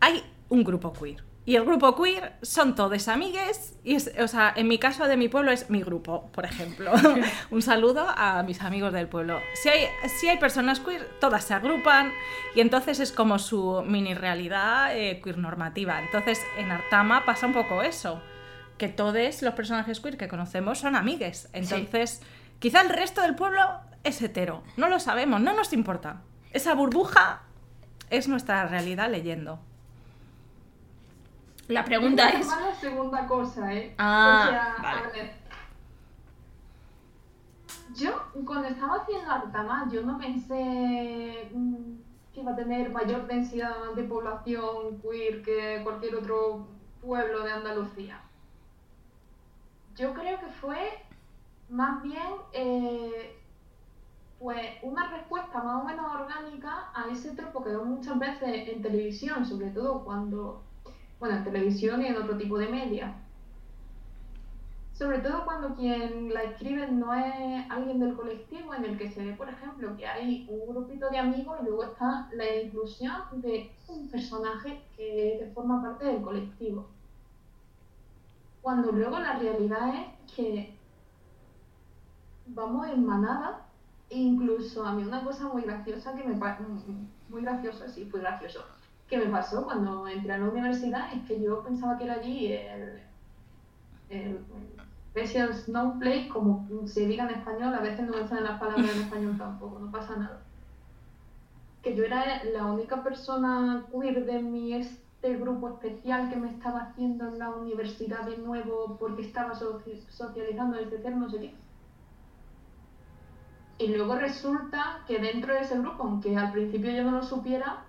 hay 0.00 0.22
un 0.48 0.64
grupo 0.64 0.92
queer. 0.92 1.31
Y 1.44 1.56
el 1.56 1.64
grupo 1.64 1.96
queer 2.00 2.34
son 2.42 2.76
todos 2.76 3.08
amigues, 3.08 3.76
y 3.82 3.96
es- 3.96 4.12
o 4.20 4.28
sea, 4.28 4.52
en 4.54 4.68
mi 4.68 4.78
caso 4.78 5.08
de 5.08 5.16
mi 5.16 5.28
pueblo 5.28 5.50
es 5.50 5.70
mi 5.70 5.82
grupo, 5.82 6.30
por 6.30 6.44
ejemplo. 6.44 6.92
un 7.50 7.62
saludo 7.62 8.06
a 8.08 8.44
mis 8.44 8.62
amigos 8.62 8.92
del 8.92 9.08
pueblo. 9.08 9.40
Si 9.54 9.68
hay, 9.68 9.86
si 10.20 10.28
hay 10.28 10.38
personas 10.38 10.78
queer, 10.78 11.04
todas 11.20 11.42
se 11.44 11.54
agrupan, 11.54 12.12
y 12.54 12.60
entonces 12.60 13.00
es 13.00 13.10
como 13.10 13.40
su 13.40 13.82
mini 13.84 14.14
realidad 14.14 14.96
eh, 14.96 15.20
queer 15.20 15.38
normativa. 15.38 16.00
Entonces 16.00 16.40
en 16.58 16.70
Artama 16.70 17.24
pasa 17.26 17.46
un 17.48 17.54
poco 17.54 17.82
eso, 17.82 18.22
que 18.78 18.88
todos 18.88 19.42
los 19.42 19.54
personajes 19.54 19.98
queer 19.98 20.16
que 20.16 20.28
conocemos 20.28 20.78
son 20.78 20.94
amigues. 20.94 21.48
Entonces, 21.52 22.20
quizá 22.60 22.82
el 22.82 22.88
resto 22.88 23.20
del 23.20 23.34
pueblo 23.34 23.62
es 24.04 24.22
hetero. 24.22 24.62
No 24.76 24.88
lo 24.88 25.00
sabemos, 25.00 25.40
no 25.40 25.52
nos 25.54 25.72
importa. 25.72 26.22
Esa 26.52 26.74
burbuja 26.74 27.42
es 28.10 28.28
nuestra 28.28 28.64
realidad 28.66 29.10
leyendo. 29.10 29.60
La 31.72 31.84
pregunta 31.84 32.28
es... 32.28 32.46
más 32.46 32.60
la 32.60 32.74
segunda 32.74 33.26
cosa, 33.26 33.72
¿eh? 33.72 33.94
Ah, 33.98 34.44
o 34.44 34.50
sea, 34.50 34.76
vale. 34.82 35.00
a 35.00 35.10
ver. 35.10 35.42
Yo, 37.94 38.10
cuando 38.44 38.68
estaba 38.68 38.96
haciendo 38.96 39.30
Artama, 39.30 39.88
yo 39.90 40.02
no 40.02 40.18
pensé 40.18 41.50
mm, 41.52 41.94
que 42.32 42.40
iba 42.40 42.52
a 42.52 42.56
tener 42.56 42.90
mayor 42.90 43.26
densidad 43.26 43.92
de 43.94 44.04
población 44.04 45.00
queer 45.00 45.42
que 45.42 45.80
cualquier 45.82 46.16
otro 46.16 46.66
pueblo 47.00 47.42
de 47.42 47.52
Andalucía. 47.52 48.20
Yo 49.96 50.14
creo 50.14 50.38
que 50.40 50.46
fue 50.46 51.04
más 51.68 52.02
bien 52.02 52.32
eh, 52.52 53.38
pues 54.38 54.60
una 54.82 55.08
respuesta 55.08 55.62
más 55.62 55.82
o 55.82 55.84
menos 55.84 56.06
orgánica 56.14 56.90
a 56.94 57.08
ese 57.10 57.32
tropo 57.32 57.62
que 57.62 57.70
veo 57.70 57.84
muchas 57.84 58.18
veces 58.18 58.68
en 58.68 58.82
televisión, 58.82 59.44
sobre 59.44 59.70
todo 59.70 60.04
cuando, 60.04 60.62
bueno, 61.22 61.36
en 61.36 61.44
televisión 61.44 62.02
y 62.02 62.06
en 62.06 62.16
otro 62.16 62.36
tipo 62.36 62.58
de 62.58 62.66
media. 62.66 63.14
Sobre 64.92 65.20
todo 65.20 65.44
cuando 65.44 65.76
quien 65.76 66.34
la 66.34 66.42
escribe 66.42 66.88
no 66.90 67.14
es 67.14 67.70
alguien 67.70 68.00
del 68.00 68.16
colectivo, 68.16 68.74
en 68.74 68.84
el 68.84 68.98
que 68.98 69.08
se 69.08 69.24
ve, 69.24 69.32
por 69.34 69.48
ejemplo, 69.48 69.96
que 69.96 70.04
hay 70.04 70.48
un 70.50 70.74
grupito 70.74 71.08
de 71.10 71.18
amigos 71.18 71.60
y 71.60 71.66
luego 71.66 71.84
está 71.84 72.28
la 72.32 72.56
inclusión 72.56 73.22
de 73.34 73.70
un 73.86 74.08
personaje 74.08 74.82
que, 74.96 75.48
forma 75.54 75.80
parte 75.80 76.06
del 76.06 76.22
colectivo. 76.22 76.88
Cuando 78.60 78.90
luego 78.90 79.20
la 79.20 79.38
realidad 79.38 79.94
es 79.94 80.32
que 80.34 80.76
vamos 82.46 82.88
en 82.88 83.06
manada 83.06 83.64
incluso 84.10 84.84
a 84.84 84.92
mí 84.92 85.04
una 85.04 85.22
cosa 85.22 85.46
muy 85.46 85.62
graciosa 85.62 86.16
que 86.16 86.24
me 86.24 86.34
muy 87.28 87.42
graciosa, 87.42 87.88
sí, 87.88 88.06
fue 88.06 88.18
gracioso, 88.18 88.66
que 89.12 89.18
me 89.18 89.26
pasó 89.26 89.62
cuando 89.64 90.08
entré 90.08 90.32
a 90.32 90.38
la 90.38 90.48
universidad 90.48 91.12
es 91.12 91.22
que 91.26 91.38
yo 91.38 91.62
pensaba 91.62 91.98
que 91.98 92.04
era 92.04 92.14
allí 92.14 92.50
el, 92.50 93.02
el 94.08 94.38
Special 95.10 95.52
Snowflake, 95.52 96.30
como 96.30 96.66
se 96.86 97.06
diga 97.06 97.24
en 97.24 97.34
español, 97.36 97.74
a 97.74 97.80
veces 97.80 98.08
no 98.08 98.16
me 98.16 98.26
salen 98.26 98.44
las 98.44 98.58
palabras 98.58 98.90
en 98.90 99.02
español 99.02 99.36
tampoco, 99.36 99.80
no 99.80 99.92
pasa 99.92 100.16
nada. 100.16 100.40
Que 101.82 101.94
yo 101.94 102.04
era 102.04 102.42
la 102.44 102.64
única 102.64 103.02
persona 103.02 103.84
queer 103.92 104.24
de 104.24 104.40
mi 104.40 104.72
este 104.72 105.36
grupo 105.36 105.68
especial 105.68 106.30
que 106.30 106.36
me 106.36 106.48
estaba 106.48 106.80
haciendo 106.80 107.28
en 107.28 107.38
la 107.38 107.50
universidad 107.50 108.22
de 108.22 108.38
nuevo 108.38 108.96
porque 108.98 109.20
estaba 109.20 109.52
socializando 109.54 110.78
desde 110.78 111.02
ser 111.02 111.14
no 111.14 111.28
sé 111.28 111.38
qué. 111.38 111.54
Y 113.76 113.88
luego 113.88 114.14
resulta 114.14 115.00
que 115.06 115.18
dentro 115.18 115.52
de 115.52 115.60
ese 115.60 115.78
grupo, 115.78 116.02
aunque 116.02 116.34
al 116.34 116.50
principio 116.50 116.90
yo 116.92 117.04
no 117.04 117.10
lo 117.10 117.22
supiera, 117.22 117.84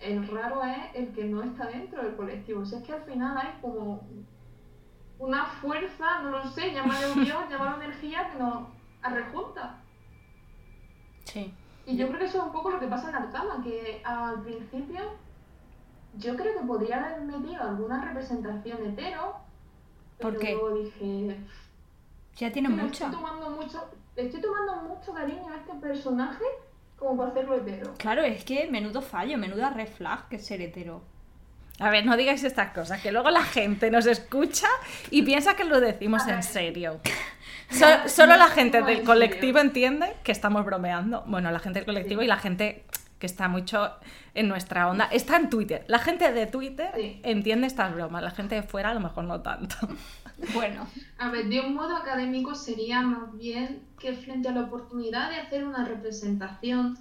el 0.00 0.26
raro 0.28 0.62
es 0.62 0.94
el 0.94 1.12
que 1.12 1.24
no 1.24 1.42
está 1.42 1.66
dentro 1.66 2.02
del 2.02 2.16
colectivo. 2.16 2.60
O 2.62 2.66
sea, 2.66 2.78
es 2.78 2.84
que 2.84 2.92
al 2.92 3.02
final 3.02 3.36
hay 3.36 3.58
como 3.60 4.06
una 5.18 5.44
fuerza, 5.44 6.22
no 6.22 6.30
lo 6.30 6.46
sé, 6.46 6.72
llámalo 6.72 7.14
Dios, 7.24 7.48
llámalo 7.48 7.82
energía, 7.82 8.30
que 8.30 8.38
nos 8.38 8.68
rejunta. 9.02 9.80
Sí. 11.24 11.54
Y 11.86 11.96
yo 11.96 12.08
creo 12.08 12.18
que 12.18 12.26
eso 12.26 12.38
es 12.38 12.44
un 12.44 12.52
poco 12.52 12.70
lo 12.70 12.80
que 12.80 12.88
pasa 12.88 13.08
en 13.08 13.14
Artama, 13.14 13.62
que 13.62 14.02
al 14.04 14.42
principio 14.42 15.00
yo 16.16 16.36
creo 16.36 16.58
que 16.58 16.66
podría 16.66 17.04
haber 17.04 17.22
metido 17.22 17.62
alguna 17.62 18.04
representación 18.04 18.84
hetero, 18.86 19.36
pero 20.18 20.30
¿Por 20.30 20.38
qué? 20.38 20.52
luego 20.54 20.78
dije... 20.78 21.36
Ya 22.36 22.52
tiene 22.52 22.68
mucho. 22.68 23.06
Estoy 23.06 23.10
tomando 23.10 23.50
mucho. 23.50 23.90
Estoy 24.14 24.40
tomando 24.40 24.76
mucho 24.82 25.12
cariño 25.12 25.48
a 25.48 25.56
este 25.56 25.74
personaje 25.74 26.44
como 26.96 27.16
para 27.16 27.30
hacerlo 27.30 27.56
hetero. 27.56 27.94
Claro, 27.98 28.22
es 28.22 28.44
que 28.44 28.68
menudo 28.70 29.02
fallo, 29.02 29.38
menuda 29.38 29.70
red 29.70 29.88
flag 29.88 30.28
que 30.28 30.38
ser 30.38 30.60
hetero. 30.60 31.02
A 31.78 31.90
ver, 31.90 32.06
no 32.06 32.16
digáis 32.16 32.42
estas 32.42 32.72
cosas, 32.72 33.02
que 33.02 33.12
luego 33.12 33.30
la 33.30 33.42
gente 33.42 33.90
nos 33.90 34.06
escucha 34.06 34.68
y 35.10 35.22
piensa 35.22 35.54
que 35.56 35.64
lo 35.64 35.80
decimos 35.80 36.26
en 36.28 36.42
serio. 36.42 37.00
solo 38.06 38.36
la 38.36 38.48
gente 38.48 38.82
del 38.82 39.02
colectivo 39.02 39.58
entiende 39.58 40.14
que 40.22 40.32
estamos 40.32 40.64
bromeando. 40.64 41.24
Bueno, 41.26 41.50
la 41.50 41.58
gente 41.58 41.80
del 41.80 41.86
colectivo 41.86 42.22
y 42.22 42.26
la 42.26 42.38
gente 42.38 42.84
que 43.18 43.26
está 43.26 43.48
mucho 43.48 43.92
en 44.34 44.48
nuestra 44.48 44.88
onda. 44.88 45.06
Está 45.06 45.36
en 45.36 45.50
Twitter. 45.50 45.84
La 45.86 45.98
gente 45.98 46.32
de 46.32 46.46
Twitter 46.46 46.90
entiende 47.22 47.66
estas 47.66 47.94
bromas. 47.94 48.22
La 48.22 48.30
gente 48.30 48.54
de 48.54 48.62
fuera 48.62 48.90
a 48.90 48.94
lo 48.94 49.00
mejor 49.00 49.24
no 49.24 49.40
tanto. 49.40 49.76
Bueno. 50.54 50.86
A 51.18 51.30
ver, 51.30 51.48
de 51.48 51.60
un 51.60 51.74
modo 51.74 51.96
académico 51.96 52.54
sería 52.54 53.00
más 53.02 53.36
bien 53.36 53.82
que 53.98 54.12
frente 54.12 54.48
a 54.48 54.52
la 54.52 54.62
oportunidad 54.62 55.30
de 55.30 55.36
hacer 55.36 55.66
una 55.66 55.84
representación 55.84 56.98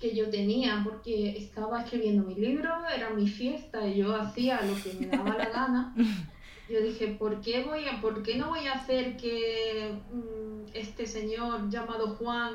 que 0.00 0.14
yo 0.14 0.30
tenía, 0.30 0.82
porque 0.84 1.36
estaba 1.36 1.82
escribiendo 1.82 2.24
mi 2.24 2.34
libro, 2.34 2.70
era 2.94 3.10
mi 3.10 3.28
fiesta 3.28 3.86
y 3.86 3.98
yo 3.98 4.14
hacía 4.14 4.60
lo 4.62 4.74
que 4.82 4.92
me 4.98 5.06
daba 5.06 5.36
la 5.36 5.48
gana. 5.48 5.94
Yo 6.66 6.80
dije, 6.80 7.08
¿por 7.08 7.42
qué, 7.42 7.62
voy 7.62 7.86
a, 7.86 8.00
¿por 8.00 8.22
qué 8.22 8.36
no 8.36 8.48
voy 8.48 8.66
a 8.66 8.72
hacer 8.72 9.18
que 9.18 9.98
mm, 10.10 10.70
este 10.72 11.06
señor 11.06 11.68
llamado 11.68 12.16
Juan 12.16 12.54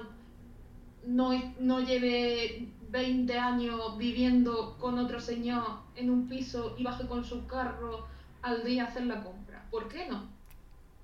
no, 1.06 1.32
no 1.60 1.80
lleve 1.82 2.70
20 2.89 3.38
años 3.38 3.97
viviendo 4.00 4.78
con 4.80 4.97
otro 4.97 5.20
señor 5.20 5.64
en 5.95 6.10
un 6.10 6.28
piso 6.28 6.76
y 6.78 6.84
baje 6.84 7.06
con 7.06 7.24
su 7.24 7.45
carro 7.45 8.08
al 8.41 8.64
día 8.64 8.86
a 8.86 8.88
hacer 8.88 9.06
la 9.06 9.24
compra? 9.24 9.49
¿Por 9.72 9.88
qué 9.88 10.05
no? 10.07 10.28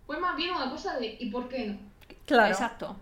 Fue 0.05 0.19
más 0.19 0.35
bien 0.35 0.53
una 0.55 0.69
cosa 0.69 0.97
de 0.99 1.17
¿y 1.19 1.29
por 1.29 1.49
qué 1.49 1.67
no? 1.67 1.77
Claro. 2.25 2.51
Exacto. 2.51 2.95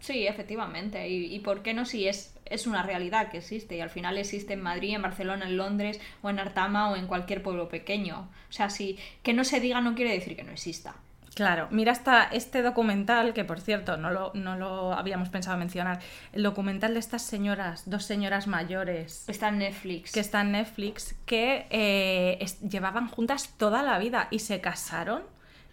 Sí, 0.00 0.26
efectivamente. 0.26 1.08
¿Y, 1.08 1.34
y 1.34 1.40
por 1.40 1.62
qué 1.62 1.74
no 1.74 1.84
si 1.84 2.06
es, 2.06 2.34
es 2.44 2.66
una 2.66 2.82
realidad 2.82 3.30
que 3.30 3.38
existe? 3.38 3.76
Y 3.76 3.80
al 3.80 3.90
final 3.90 4.16
existe 4.16 4.52
en 4.52 4.62
Madrid, 4.62 4.94
en 4.94 5.02
Barcelona, 5.02 5.46
en 5.46 5.56
Londres, 5.56 6.00
o 6.22 6.30
en 6.30 6.38
Artama, 6.38 6.90
o 6.90 6.96
en 6.96 7.06
cualquier 7.06 7.42
pueblo 7.42 7.68
pequeño. 7.68 8.28
O 8.48 8.52
sea, 8.52 8.70
si 8.70 8.98
que 9.22 9.32
no 9.32 9.44
se 9.44 9.60
diga 9.60 9.80
no 9.80 9.94
quiere 9.94 10.12
decir 10.12 10.36
que 10.36 10.44
no 10.44 10.52
exista. 10.52 10.94
Claro, 11.38 11.68
mira 11.70 11.92
hasta 11.92 12.24
este 12.24 12.62
documental, 12.62 13.32
que 13.32 13.44
por 13.44 13.60
cierto 13.60 13.96
no 13.96 14.10
lo, 14.10 14.32
no 14.34 14.56
lo 14.56 14.92
habíamos 14.92 15.28
pensado 15.28 15.56
mencionar, 15.56 16.00
el 16.32 16.42
documental 16.42 16.94
de 16.94 16.98
estas 16.98 17.22
señoras, 17.22 17.88
dos 17.88 18.02
señoras 18.04 18.48
mayores. 18.48 19.28
Está 19.28 19.50
en 19.50 19.58
Netflix. 19.58 20.10
Que 20.10 20.18
está 20.18 20.40
en 20.40 20.50
Netflix, 20.50 21.14
que 21.26 21.68
eh, 21.70 22.38
es- 22.40 22.60
llevaban 22.62 23.06
juntas 23.06 23.54
toda 23.56 23.84
la 23.84 24.00
vida 24.00 24.26
y 24.32 24.40
se 24.40 24.60
casaron 24.60 25.22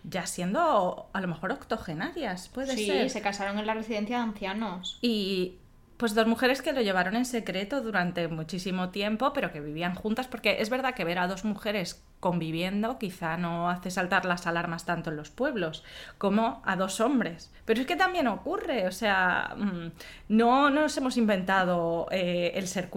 ya 0.04 0.28
siendo 0.28 1.10
a 1.14 1.20
lo 1.20 1.28
mejor 1.28 1.52
octogenarias, 1.52 2.48
puede 2.50 2.76
sí, 2.76 2.86
ser. 2.86 3.10
se 3.10 3.22
casaron 3.22 3.58
en 3.58 3.66
la 3.66 3.74
residencia 3.74 4.18
de 4.18 4.24
ancianos. 4.24 5.00
Y 5.02 5.56
pues 5.98 6.14
dos 6.14 6.28
mujeres 6.28 6.62
que 6.62 6.74
lo 6.74 6.82
llevaron 6.82 7.16
en 7.16 7.26
secreto 7.26 7.82
durante 7.82 8.28
muchísimo 8.28 8.90
tiempo, 8.90 9.32
pero 9.34 9.52
que 9.52 9.62
vivían 9.62 9.96
juntas, 9.96 10.28
porque 10.28 10.58
es 10.60 10.70
verdad 10.70 10.94
que 10.94 11.06
ver 11.06 11.20
a 11.20 11.28
dos 11.28 11.46
mujeres 11.46 12.04
conviviendo 12.20 12.98
quizá 12.98 13.38
no 13.38 13.70
hace 13.70 13.92
saltar 13.92 14.26
las 14.26 14.48
alarmas 14.48 14.86
tanto 14.86 15.12
en 15.12 15.16
los 15.16 15.30
pueblos 15.30 15.84
como 16.18 16.62
a 16.66 16.76
dos 16.76 17.00
hombres. 17.00 17.52
Pero 17.66 17.82
es 17.82 17.88
que 17.88 17.96
también 17.96 18.28
ocurre, 18.28 18.88
o 18.88 18.92
sea, 18.92 19.54
mm, 19.56 19.92
no, 20.30 20.70
no 20.70 20.82
nos 20.82 20.98
hemos 20.98 21.18
inventado 21.18 22.08
eh, 22.12 22.54
el 22.56 22.68
ser 22.68 22.90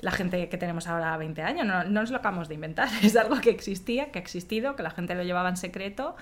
la 0.00 0.10
gente 0.10 0.48
que 0.48 0.58
tenemos 0.58 0.86
ahora 0.88 1.16
20 1.16 1.42
años, 1.42 1.66
no, 1.66 1.84
no 1.84 2.00
nos 2.00 2.10
lo 2.10 2.18
acabamos 2.18 2.48
de 2.48 2.54
inventar, 2.54 2.88
es 3.02 3.16
algo 3.16 3.40
que 3.40 3.50
existía, 3.50 4.10
que 4.10 4.18
ha 4.18 4.22
existido, 4.22 4.76
que 4.76 4.82
la 4.82 4.90
gente 4.90 5.14
lo 5.14 5.22
llevaba 5.22 5.48
en 5.48 5.56
secreto. 5.56 6.16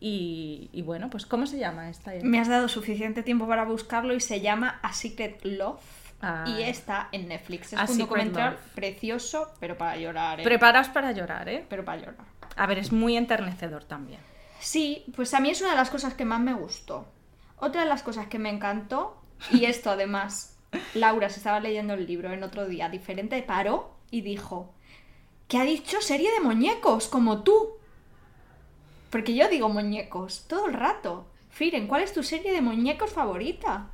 Y, 0.00 0.70
y 0.72 0.82
bueno, 0.82 1.10
pues 1.10 1.26
¿cómo 1.26 1.46
se 1.46 1.58
llama 1.58 1.90
esta? 1.90 2.12
Me 2.22 2.38
has 2.38 2.48
dado 2.48 2.68
suficiente 2.68 3.22
tiempo 3.22 3.48
para 3.48 3.64
buscarlo 3.64 4.14
y 4.14 4.20
se 4.20 4.40
llama 4.40 4.78
A 4.82 4.92
Secret 4.92 5.44
Love. 5.44 5.80
Ah. 6.20 6.44
Y 6.46 6.62
está 6.62 7.08
en 7.12 7.28
Netflix. 7.28 7.72
Es 7.72 7.90
un 7.90 7.98
documental 7.98 8.52
Love. 8.52 8.74
precioso, 8.74 9.52
pero 9.60 9.78
para 9.78 9.96
llorar, 9.96 10.40
¿eh? 10.40 10.44
Preparaos 10.44 10.88
para 10.88 11.12
llorar, 11.12 11.48
¿eh? 11.48 11.64
pero 11.68 11.84
para 11.84 12.00
llorar. 12.00 12.26
A 12.56 12.66
ver, 12.66 12.78
es 12.78 12.92
muy 12.92 13.16
enternecedor 13.16 13.84
también. 13.84 14.20
Sí, 14.60 15.04
pues 15.14 15.32
a 15.34 15.40
mí 15.40 15.50
es 15.50 15.60
una 15.60 15.70
de 15.70 15.76
las 15.76 15.90
cosas 15.90 16.14
que 16.14 16.24
más 16.24 16.40
me 16.40 16.54
gustó. 16.54 17.06
Otra 17.58 17.82
de 17.82 17.88
las 17.88 18.02
cosas 18.02 18.26
que 18.26 18.38
me 18.38 18.50
encantó, 18.50 19.16
y 19.52 19.64
esto 19.66 19.90
además, 19.90 20.56
Laura 20.94 21.28
se 21.28 21.38
estaba 21.38 21.60
leyendo 21.60 21.94
el 21.94 22.06
libro 22.06 22.32
en 22.32 22.42
otro 22.42 22.66
día 22.66 22.88
diferente, 22.88 23.40
paró 23.42 23.94
y 24.10 24.22
dijo, 24.22 24.74
¿qué 25.46 25.58
ha 25.58 25.64
dicho 25.64 26.00
serie 26.00 26.32
de 26.32 26.40
muñecos 26.40 27.08
como 27.08 27.42
tú? 27.42 27.77
Porque 29.10 29.34
yo 29.34 29.48
digo 29.48 29.68
muñecos 29.68 30.44
todo 30.48 30.66
el 30.66 30.74
rato. 30.74 31.26
Firen, 31.50 31.86
¿cuál 31.86 32.02
es 32.02 32.12
tu 32.12 32.22
serie 32.22 32.52
de 32.52 32.60
muñecos 32.60 33.10
favorita? 33.12 33.86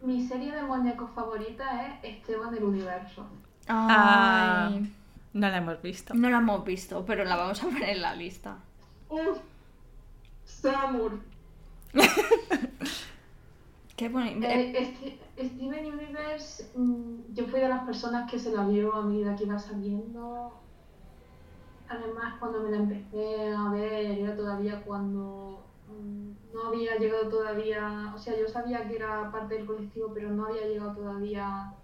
Mi 0.00 0.26
serie 0.26 0.52
de 0.52 0.62
muñecos 0.62 1.10
favorita 1.14 1.86
es 1.86 2.04
Esteban 2.16 2.52
del 2.52 2.64
Universo. 2.64 3.26
Ah. 3.68 4.68
Ay, 4.72 4.92
No 5.32 5.48
la 5.48 5.58
hemos 5.58 5.80
visto. 5.82 6.14
no 6.14 6.30
la 6.30 6.38
hemos 6.38 6.64
visto, 6.64 7.04
pero 7.06 7.24
la 7.24 7.36
vamos 7.36 7.62
a 7.62 7.66
poner 7.66 7.90
en 7.90 8.02
la 8.02 8.14
lista. 8.14 8.56
¡Uf! 9.08 9.38
Samur. 10.44 11.20
Qué 13.96 14.08
bonito. 14.08 14.46
Eh, 14.46 14.72
este- 14.78 15.18
Steven 15.36 15.86
Universe, 15.92 16.70
mm, 16.76 17.34
yo 17.34 17.46
fui 17.46 17.60
de 17.60 17.68
las 17.68 17.84
personas 17.84 18.30
que 18.30 18.38
se 18.38 18.52
la 18.52 18.64
vio 18.66 18.94
a 18.94 19.02
medida 19.02 19.34
que 19.36 19.44
iba 19.44 19.58
saliendo. 19.58 20.52
Además, 21.92 22.34
cuando 22.38 22.60
me 22.60 22.70
la 22.70 22.78
empecé 22.78 23.52
a 23.52 23.68
ver, 23.68 24.18
era 24.18 24.34
todavía 24.34 24.82
cuando 24.82 25.62
mm, 25.88 26.54
no 26.54 26.68
había 26.68 26.96
llegado 26.96 27.28
todavía, 27.28 28.12
o 28.14 28.18
sea, 28.18 28.38
yo 28.38 28.48
sabía 28.48 28.88
que 28.88 28.96
era 28.96 29.30
parte 29.30 29.56
del 29.56 29.66
colectivo, 29.66 30.10
pero 30.14 30.30
no 30.30 30.46
había 30.46 30.66
llegado 30.66 30.94
todavía 30.94 31.74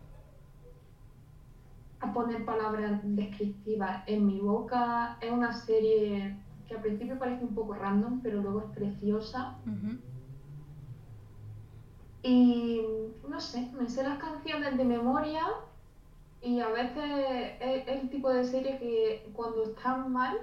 a 2.00 2.12
poner 2.12 2.44
palabras 2.46 3.00
descriptivas 3.02 4.02
en 4.06 4.26
mi 4.26 4.40
boca. 4.40 5.18
Es 5.20 5.30
una 5.30 5.52
serie 5.52 6.36
que 6.66 6.74
al 6.74 6.80
principio 6.80 7.18
parece 7.18 7.44
un 7.44 7.54
poco 7.54 7.74
random, 7.74 8.20
pero 8.22 8.40
luego 8.40 8.60
es 8.60 8.70
preciosa. 8.74 9.56
Y 12.22 12.82
no 13.28 13.40
sé, 13.40 13.70
me 13.74 13.88
sé 13.90 14.02
las 14.02 14.18
canciones 14.18 14.76
de 14.78 14.84
memoria 14.84 15.44
Y 16.40 16.60
a 16.60 16.68
veces 16.68 17.04
es 17.60 17.88
el 17.88 18.08
tipo 18.10 18.30
de 18.30 18.44
serie 18.44 18.78
que 18.78 19.30
cuando 19.34 19.64
están 19.64 20.12
mal, 20.12 20.38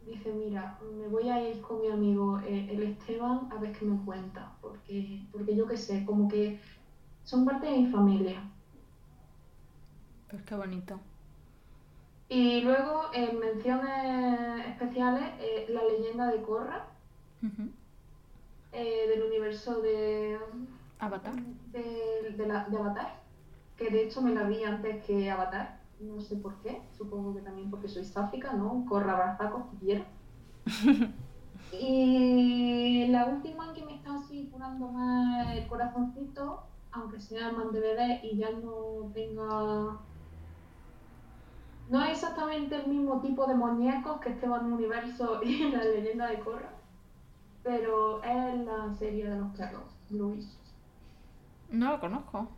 dice, 0.00 0.32
mira, 0.32 0.78
me 0.80 1.08
voy 1.08 1.28
a 1.28 1.40
ir 1.48 1.60
con 1.62 1.80
mi 1.80 1.88
amigo 1.90 2.40
eh, 2.40 2.68
el 2.72 2.82
Esteban 2.82 3.48
a 3.52 3.58
ver 3.60 3.72
qué 3.72 3.84
me 3.84 4.04
cuenta, 4.04 4.56
porque, 4.60 5.28
porque 5.32 5.56
yo 5.56 5.66
qué 5.66 5.76
sé, 5.76 6.04
como 6.04 6.28
que 6.28 6.60
son 7.24 7.44
parte 7.44 7.66
de 7.66 7.78
mi 7.78 7.86
familia. 7.86 8.42
Pues 10.28 10.42
qué 10.44 10.54
bonito. 10.56 11.00
Y 12.28 12.62
luego, 12.62 13.10
en 13.12 13.38
menciones 13.38 14.66
especiales, 14.66 15.22
eh, 15.38 15.66
la 15.68 15.84
leyenda 15.84 16.30
de 16.30 16.42
Korra, 16.42 16.86
eh, 18.72 19.06
del 19.08 19.22
universo 19.24 19.80
de, 19.82 20.38
Avatar. 20.98 21.34
de, 21.72 22.34
de 22.36 22.46
la- 22.46 22.64
de 22.64 22.76
Avatar, 22.78 23.21
que 23.76 23.90
de 23.90 24.04
hecho 24.04 24.22
me 24.22 24.34
la 24.34 24.44
vi 24.44 24.62
antes 24.64 25.04
que 25.04 25.30
Avatar, 25.30 25.80
no 26.00 26.20
sé 26.20 26.36
por 26.36 26.56
qué, 26.62 26.82
supongo 26.96 27.34
que 27.34 27.40
también 27.40 27.70
porque 27.70 27.88
soy 27.88 28.04
sáfica, 28.04 28.52
¿no? 28.52 28.84
Corra 28.88 29.12
abrazacos 29.12 29.64
que 29.70 29.76
quiero. 29.78 30.04
y 31.80 33.06
la 33.08 33.26
última 33.26 33.68
en 33.68 33.74
que 33.74 33.84
me 33.84 33.96
está 33.96 34.14
así 34.14 34.48
curando 34.52 34.88
más 34.88 35.56
el 35.56 35.66
corazoncito, 35.66 36.62
aunque 36.90 37.20
sea 37.20 37.52
más 37.52 37.72
de 37.72 37.80
bebé 37.80 38.20
y 38.22 38.36
ya 38.36 38.50
no 38.50 39.10
tenga... 39.14 39.98
No 41.88 42.02
es 42.04 42.12
exactamente 42.12 42.76
el 42.76 42.86
mismo 42.86 43.20
tipo 43.20 43.46
de 43.46 43.54
muñecos 43.54 44.20
que 44.20 44.30
Esteban 44.30 44.72
Universo 44.72 45.40
y 45.44 45.70
la 45.70 45.84
leyenda 45.84 46.28
de 46.28 46.40
Corra, 46.40 46.72
pero 47.62 48.22
es 48.22 48.64
la 48.64 48.92
serie 48.94 49.28
de 49.28 49.36
los 49.36 49.54
perros, 49.56 49.96
Luis. 50.10 50.58
No 51.70 51.92
lo 51.92 52.00
conozco. 52.00 52.48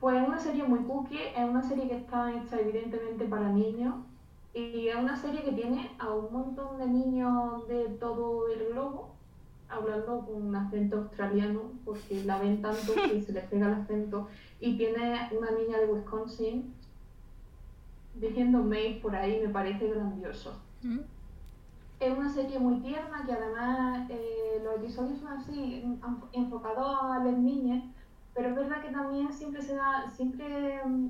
Pues 0.00 0.16
es 0.22 0.28
una 0.28 0.38
serie 0.38 0.62
muy 0.64 0.80
cookie, 0.80 1.18
es 1.36 1.44
una 1.48 1.62
serie 1.62 1.88
que 1.88 1.96
está 1.96 2.32
hecha 2.34 2.60
evidentemente 2.60 3.24
para 3.24 3.48
niños 3.50 3.96
y 4.54 4.88
es 4.88 4.96
una 4.96 5.16
serie 5.16 5.42
que 5.42 5.52
tiene 5.52 5.90
a 5.98 6.08
un 6.14 6.32
montón 6.32 6.78
de 6.78 6.86
niños 6.86 7.66
de 7.68 7.84
todo 8.00 8.48
el 8.48 8.68
globo 8.72 9.10
hablando 9.68 10.24
con 10.24 10.46
un 10.46 10.54
acento 10.56 10.98
australiano 10.98 11.62
porque 11.84 12.22
la 12.24 12.38
ven 12.38 12.62
tanto 12.62 12.94
que 12.94 13.20
se 13.20 13.32
les 13.32 13.44
pega 13.46 13.66
el 13.66 13.74
acento 13.74 14.28
y 14.60 14.76
tiene 14.78 15.28
una 15.36 15.50
niña 15.50 15.78
de 15.78 15.86
Wisconsin 15.86 16.72
diciendo 18.14 18.62
May 18.62 19.00
por 19.00 19.14
ahí, 19.14 19.40
me 19.44 19.52
parece 19.52 19.88
grandioso. 19.88 20.60
Mm. 20.82 21.00
Es 22.00 22.16
una 22.16 22.28
serie 22.32 22.58
muy 22.58 22.80
tierna 22.80 23.24
que 23.26 23.32
además 23.32 24.08
eh, 24.10 24.60
los 24.64 24.76
episodios 24.76 25.18
son 25.18 25.28
así, 25.32 25.82
en- 25.84 26.00
enfocados 26.32 26.96
a 27.02 27.24
las 27.24 27.36
niñas, 27.36 27.82
pero 28.38 28.50
es 28.50 28.54
verdad 28.54 28.80
que 28.80 28.92
también 28.92 29.32
siempre 29.32 29.60
se 29.60 29.74
da, 29.74 30.08
siempre, 30.16 30.80
mm, 30.84 31.08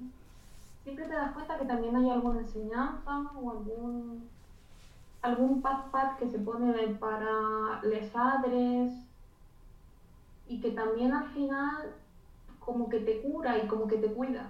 siempre 0.82 1.04
te 1.04 1.12
das 1.12 1.32
cuenta 1.32 1.58
que 1.58 1.66
también 1.66 1.94
hay 1.94 2.08
alguna 2.08 2.40
enseñanza 2.40 3.20
o 3.38 3.50
algún 3.50 4.26
algún 5.20 5.60
pat 5.60 5.90
pat 5.90 6.18
que 6.18 6.26
se 6.26 6.38
pone 6.38 6.72
para 6.98 7.82
los 7.82 8.06
padres 8.10 8.92
y 10.48 10.58
que 10.58 10.70
también 10.70 11.12
al 11.12 11.28
final 11.28 11.92
como 12.60 12.88
que 12.88 13.00
te 13.00 13.20
cura 13.20 13.58
y 13.58 13.66
como 13.66 13.86
que 13.86 13.98
te 13.98 14.06
cuida. 14.06 14.46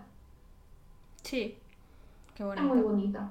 Sí. 1.24 1.58
Qué 2.36 2.44
Es 2.44 2.60
muy 2.60 2.78
bonito. 2.78 2.88
bonita. 2.88 3.30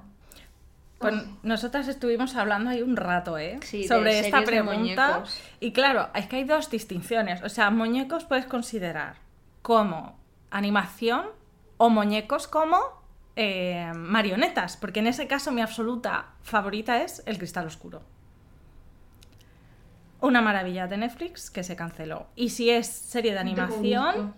Pues 0.98 1.14
nosotras 1.42 1.88
estuvimos 1.88 2.36
hablando 2.36 2.68
ahí 2.68 2.82
un 2.82 2.96
rato, 2.96 3.38
¿eh? 3.38 3.60
Sí, 3.62 3.88
Sobre 3.88 4.18
esta 4.18 4.44
pregunta. 4.44 5.24
Y 5.58 5.72
claro, 5.72 6.08
es 6.14 6.26
que 6.26 6.36
hay 6.36 6.44
dos 6.44 6.68
distinciones. 6.68 7.42
O 7.42 7.48
sea, 7.48 7.70
muñecos 7.70 8.26
puedes 8.26 8.44
considerar 8.44 9.27
como 9.68 10.18
animación 10.50 11.26
o 11.76 11.90
muñecos 11.90 12.48
como 12.48 12.78
eh, 13.36 13.92
marionetas. 13.94 14.78
Porque 14.78 15.00
en 15.00 15.08
ese 15.08 15.26
caso 15.26 15.52
mi 15.52 15.60
absoluta 15.60 16.32
favorita 16.42 17.02
es 17.02 17.22
El 17.26 17.36
Cristal 17.36 17.66
Oscuro. 17.66 18.00
Una 20.22 20.40
maravilla 20.40 20.86
de 20.86 20.96
Netflix 20.96 21.50
que 21.50 21.62
se 21.62 21.76
canceló. 21.76 22.28
Y 22.34 22.48
si 22.48 22.70
es 22.70 22.86
serie 22.86 23.34
de 23.34 23.40
animación. 23.40 24.32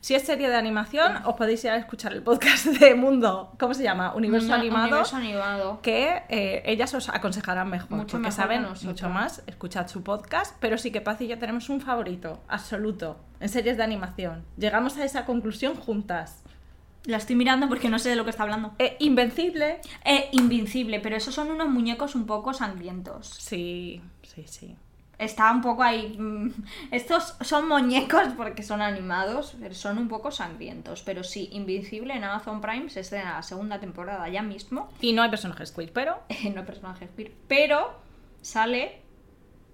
Si 0.00 0.14
es 0.14 0.22
serie 0.24 0.48
de 0.48 0.56
animación, 0.56 1.16
os 1.24 1.34
podéis 1.34 1.64
ir 1.64 1.70
a 1.70 1.76
escuchar 1.76 2.12
el 2.12 2.22
podcast 2.22 2.66
de 2.80 2.94
Mundo, 2.94 3.52
¿cómo 3.58 3.74
se 3.74 3.82
llama? 3.82 4.14
Universo 4.14 4.46
Mundo- 4.48 4.54
Animado 4.60 4.86
Universo 4.88 5.16
animado. 5.16 5.80
que 5.82 6.22
eh, 6.28 6.62
ellas 6.66 6.94
os 6.94 7.08
aconsejarán 7.08 7.68
mejor, 7.70 7.90
Mucho 7.90 8.12
porque 8.12 8.28
mejor 8.28 8.32
saben 8.32 8.66
mucho 8.84 9.08
más, 9.08 9.42
escuchad 9.46 9.88
su 9.88 10.02
podcast, 10.02 10.56
pero 10.60 10.78
sí 10.78 10.90
que 10.90 11.00
Paz 11.00 11.20
y 11.20 11.26
yo 11.28 11.38
tenemos 11.38 11.68
un 11.68 11.80
favorito 11.80 12.40
absoluto 12.48 13.18
en 13.40 13.48
series 13.48 13.76
de 13.76 13.84
animación. 13.84 14.44
Llegamos 14.56 14.96
a 14.98 15.04
esa 15.04 15.24
conclusión 15.24 15.74
juntas. 15.76 16.42
La 17.04 17.16
estoy 17.16 17.36
mirando 17.36 17.68
porque 17.68 17.88
no 17.88 17.98
sé 17.98 18.10
de 18.10 18.16
lo 18.16 18.24
que 18.24 18.30
está 18.30 18.42
hablando. 18.42 18.72
Eh, 18.78 18.96
Invencible, 18.98 19.80
Eh, 20.04 20.28
Invincible, 20.32 21.00
pero 21.00 21.16
esos 21.16 21.34
son 21.34 21.50
unos 21.50 21.68
muñecos 21.68 22.14
un 22.14 22.26
poco 22.26 22.52
sangrientos. 22.52 23.28
sí, 23.38 24.02
sí, 24.22 24.44
sí. 24.46 24.76
Está 25.18 25.50
un 25.50 25.60
poco 25.62 25.82
ahí. 25.82 26.16
mm, 26.18 26.50
Estos 26.92 27.34
son 27.40 27.68
muñecos 27.68 28.22
porque 28.36 28.62
son 28.62 28.80
animados, 28.82 29.56
pero 29.60 29.74
son 29.74 29.98
un 29.98 30.08
poco 30.08 30.30
sangrientos. 30.30 31.02
Pero 31.02 31.24
sí, 31.24 31.48
Invincible 31.52 32.14
en 32.14 32.24
Amazon 32.24 32.60
Prime 32.60 32.88
se 32.88 33.00
estrena 33.00 33.34
la 33.34 33.42
segunda 33.42 33.80
temporada 33.80 34.28
ya 34.28 34.42
mismo. 34.42 34.88
Y 35.00 35.12
no 35.12 35.22
hay 35.22 35.30
personajes 35.30 35.72
queer, 35.72 35.92
pero 35.92 36.18
Eh, 36.28 36.50
no 36.54 36.60
hay 36.60 36.66
personajes 36.66 37.10
queer, 37.16 37.32
pero 37.48 37.94
sale 38.42 39.00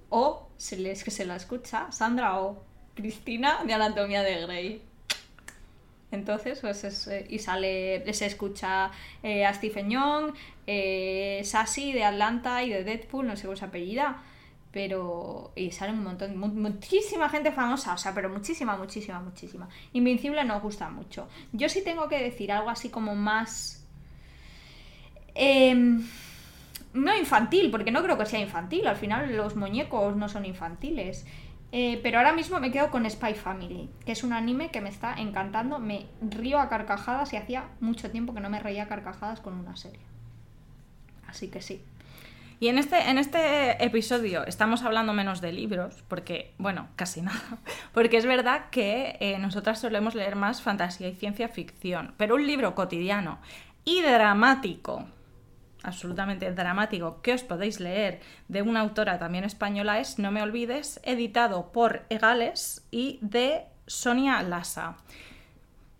o 0.09 0.49
se 0.57 0.79
le, 0.79 0.93
es 0.93 1.05
que 1.05 1.11
se 1.11 1.25
la 1.27 1.37
escucha 1.37 1.91
Sandra 1.93 2.41
o 2.41 2.63
Cristina 2.95 3.61
de 3.67 3.75
Anatomía 3.75 4.23
de 4.23 4.41
Grey. 4.47 4.83
Entonces, 6.11 6.61
pues 6.61 6.85
es, 6.85 7.09
eh, 7.09 7.27
y 7.29 7.41
sale, 7.41 8.13
se 8.15 8.27
escucha 8.27 8.93
eh, 9.23 9.45
a 9.45 9.53
Stephen 9.53 9.91
Young, 9.91 10.33
eh, 10.67 11.41
Sassy 11.45 11.93
de 11.93 12.05
Atlanta 12.05 12.63
y 12.63 12.71
de 12.71 12.85
Deadpool, 12.85 13.27
no 13.27 13.37
sé 13.37 13.45
cómo 13.47 13.57
se 13.57 13.65
apellida, 13.65 14.23
pero. 14.75 15.53
Y 15.57 15.71
sale 15.71 15.93
un 15.93 16.03
montón, 16.05 16.37
mu- 16.37 16.49
muchísima 16.49 17.29
gente 17.31 17.53
famosa, 17.53 17.95
o 17.95 17.99
sea, 17.99 18.13
pero 18.15 18.29
muchísima, 18.29 18.77
muchísima, 18.77 19.21
muchísima. 19.21 19.69
Invincible 19.95 20.45
nos 20.45 20.61
gusta 20.63 20.91
mucho. 20.91 21.29
Yo 21.53 21.69
sí 21.71 21.83
tengo 21.83 22.09
que 22.09 22.19
decir 22.23 22.53
algo 22.53 22.69
así 22.71 22.91
como 22.91 23.15
más. 23.15 23.81
em, 25.35 26.05
no 26.95 27.17
infantil, 27.17 27.71
porque 27.71 27.91
no 27.91 28.03
creo 28.03 28.17
que 28.19 28.27
sea 28.27 28.41
infantil, 28.41 28.87
al 28.87 28.97
final 28.97 29.37
los 29.37 29.57
muñecos 29.57 30.17
no 30.17 30.29
son 30.29 30.45
infantiles. 30.45 31.27
Eh, 31.73 31.99
pero 32.05 32.19
ahora 32.19 32.33
mismo 32.33 32.61
me 32.61 32.71
quedo 32.71 32.91
con 32.91 33.09
Spy 33.11 33.35
Family, 33.35 33.91
que 34.07 34.13
es 34.13 34.23
un 34.23 34.33
anime 34.33 34.71
que 34.71 34.81
me 34.81 34.91
está 34.91 35.15
encantando, 35.15 35.81
me 35.81 36.07
río 36.21 36.61
a 36.61 36.69
carcajadas 36.69 37.33
y 37.33 37.37
hacía 37.37 37.69
mucho 37.81 38.11
tiempo 38.13 38.33
que 38.33 38.41
no 38.41 38.49
me 38.49 38.61
reía 38.61 38.85
a 38.85 38.89
carcajadas 38.89 39.41
con 39.41 39.55
una 39.59 39.75
serie. 39.75 39.99
Así 41.27 41.49
que 41.49 41.61
sí. 41.61 41.83
Y 42.61 42.69
en 42.69 42.79
este, 42.79 43.11
en 43.11 43.19
este 43.19 43.85
episodio 43.85 44.45
estamos 44.47 44.83
hablando 44.83 45.13
menos 45.13 45.41
de 45.41 45.53
libros, 45.53 46.03
porque, 46.09 46.55
bueno, 46.59 46.89
casi 46.97 47.23
nada, 47.23 47.59
porque 47.93 48.17
es 48.17 48.27
verdad 48.27 48.71
que 48.71 49.17
eh, 49.21 49.39
nosotras 49.39 49.81
solemos 49.81 50.15
leer 50.15 50.37
más 50.37 50.63
fantasía 50.63 51.09
y 51.09 51.15
ciencia 51.15 51.49
ficción, 51.49 52.15
pero 52.17 52.37
un 52.37 52.47
libro 52.47 52.75
cotidiano 52.75 53.41
y 53.85 54.01
dramático, 54.03 55.05
absolutamente 55.83 56.53
dramático, 56.53 57.21
que 57.23 57.35
os 57.35 57.43
podéis 57.43 57.81
leer 57.81 58.21
de 58.49 58.63
una 58.63 58.81
autora 58.81 59.19
también 59.19 59.45
española 59.45 60.01
es 60.01 60.19
No 60.19 60.31
me 60.31 60.43
olvides, 60.43 61.01
editado 61.03 61.73
por 61.73 62.07
Egales 62.09 62.87
y 62.91 63.19
de 63.21 63.67
Sonia 63.87 64.43
Lasa. 64.43 64.97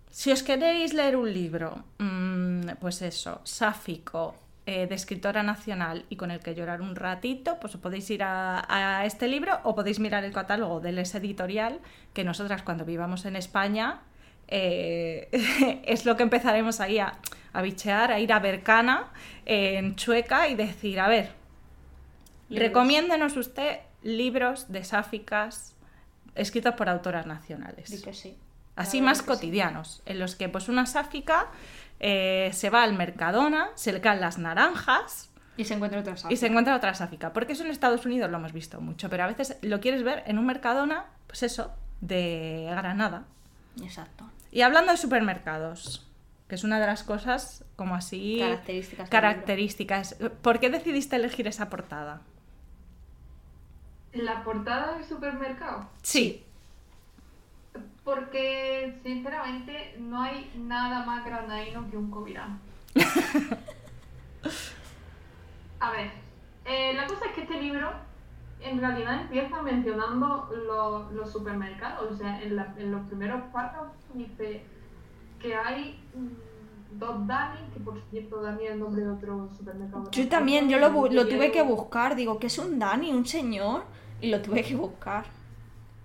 Si 0.09 0.31
os 0.31 0.43
queréis 0.43 0.93
leer 0.93 1.17
un 1.17 1.31
libro, 1.31 1.83
mm, 1.99 2.69
pues 2.79 3.01
eso, 3.01 3.41
sáfico, 3.43 4.35
eh, 4.65 4.87
de 4.87 4.95
escritora 4.95 5.43
nacional 5.43 6.05
y 6.09 6.15
con 6.15 6.31
el 6.31 6.39
que 6.39 6.55
llorar 6.55 6.81
un 6.81 6.95
ratito, 6.95 7.59
pues 7.59 7.75
os 7.75 7.81
podéis 7.81 8.09
ir 8.09 8.23
a, 8.23 8.65
a 8.67 9.05
este 9.05 9.27
libro 9.27 9.59
o 9.63 9.75
podéis 9.75 9.99
mirar 9.99 10.23
el 10.23 10.33
catálogo 10.33 10.79
del 10.79 10.95
Les 10.95 11.13
Editorial, 11.13 11.79
que 12.13 12.23
nosotras 12.23 12.63
cuando 12.63 12.85
vivamos 12.85 13.25
en 13.25 13.35
España 13.35 14.01
eh, 14.47 15.29
es 15.85 16.05
lo 16.05 16.15
que 16.17 16.23
empezaremos 16.23 16.79
ahí 16.79 16.99
a, 16.99 17.13
a 17.53 17.61
bichear, 17.61 18.11
a 18.11 18.19
ir 18.19 18.33
a 18.33 18.39
Bercana 18.39 19.11
en 19.45 19.95
Chueca 19.95 20.47
y 20.49 20.55
decir, 20.55 20.99
a 20.99 21.07
ver, 21.07 21.31
Libros. 22.49 22.67
recomiéndenos 22.67 23.37
usted 23.37 23.79
libros 24.03 24.71
de 24.71 24.83
sáficas 24.83 25.75
escritos 26.35 26.75
por 26.75 26.89
autoras 26.89 27.25
nacionales. 27.25 27.89
Sí. 27.89 28.37
Así 28.75 29.01
más 29.01 29.19
sí. 29.19 29.25
cotidianos, 29.25 30.01
en 30.05 30.19
los 30.19 30.35
que 30.35 30.49
pues 30.49 30.67
una 30.69 30.85
sáfica 30.85 31.47
eh, 31.99 32.49
se 32.53 32.69
va 32.69 32.83
al 32.83 32.93
Mercadona, 32.93 33.69
se 33.75 33.93
le 33.93 34.01
caen 34.01 34.21
las 34.21 34.37
naranjas 34.37 35.29
Y 35.57 35.65
se 35.65 35.73
encuentra 35.73 35.99
otra 35.99 36.15
y 36.29 36.35
se 36.35 36.47
encuentra 36.47 36.75
otra 36.75 36.93
sáfica. 36.93 37.33
Porque 37.33 37.53
eso 37.53 37.63
en 37.63 37.71
Estados 37.71 38.05
Unidos 38.05 38.29
lo 38.29 38.37
hemos 38.37 38.53
visto 38.53 38.81
mucho, 38.81 39.09
pero 39.09 39.23
a 39.23 39.27
veces 39.27 39.57
lo 39.61 39.79
quieres 39.79 40.03
ver 40.03 40.23
en 40.27 40.37
un 40.37 40.45
Mercadona, 40.45 41.05
pues 41.27 41.43
eso, 41.43 41.73
de 42.01 42.67
Granada. 42.69 43.25
Exacto. 43.81 44.29
Y 44.51 44.61
hablando 44.61 44.91
de 44.91 44.97
supermercados, 44.97 46.07
que 46.47 46.55
es 46.55 46.63
una 46.63 46.79
de 46.79 46.85
las 46.85 47.03
cosas 47.03 47.65
como 47.75 47.95
así 47.95 48.37
Características 48.39 49.09
características. 49.09 50.15
¿Por 50.41 50.59
qué 50.59 50.69
decidiste 50.69 51.15
elegir 51.15 51.47
esa 51.47 51.69
portada? 51.69 52.21
La 54.13 54.43
portada 54.43 54.93
del 54.95 55.03
supermercado. 55.03 55.89
Sí, 56.01 56.44
Porque, 58.05 58.99
sinceramente, 59.03 59.95
no 59.99 60.21
hay 60.21 60.51
nada 60.55 61.05
más 61.05 61.25
granadino 61.25 61.89
que 61.89 61.97
un 61.97 62.09
Covirán. 62.11 62.59
A 65.79 65.91
ver, 65.91 66.11
eh, 66.65 66.93
la 66.95 67.05
cosa 67.07 67.25
es 67.25 67.31
que 67.33 67.41
este 67.41 67.59
libro 67.61 67.91
en 68.61 68.79
realidad 68.79 69.21
empieza 69.21 69.61
mencionando 69.61 70.49
los, 70.65 71.11
los 71.11 71.31
supermercados. 71.31 72.11
O 72.11 72.15
sea, 72.15 72.41
en, 72.41 72.55
la- 72.55 72.73
en 72.77 72.91
los 72.91 73.01
primeros 73.07 73.41
párrafos 73.51 73.87
dice 74.13 74.63
que 75.39 75.55
hay 75.55 75.99
mm, 76.15 76.97
dos 76.99 77.27
Dani, 77.27 77.59
que 77.73 77.79
por 77.79 77.99
cierto 78.09 78.41
Dani 78.41 78.65
es 78.65 78.71
el 78.71 78.79
nombre 78.79 79.01
de 79.03 79.09
otro 79.09 79.49
supermercado. 79.57 80.09
Yo 80.11 80.29
también, 80.29 80.69
yo 80.69 80.77
lo, 80.79 80.89
lo 81.09 81.27
tuve 81.27 81.51
que 81.51 81.61
buscar. 81.61 82.15
Digo, 82.15 82.39
¿qué 82.39 82.47
es 82.47 82.57
un 82.57 82.79
Dani? 82.79 83.11
¿Un 83.11 83.25
señor? 83.25 83.83
Y 84.21 84.29
lo 84.31 84.41
tuve 84.41 84.63
que 84.63 84.75
buscar. 84.75 85.25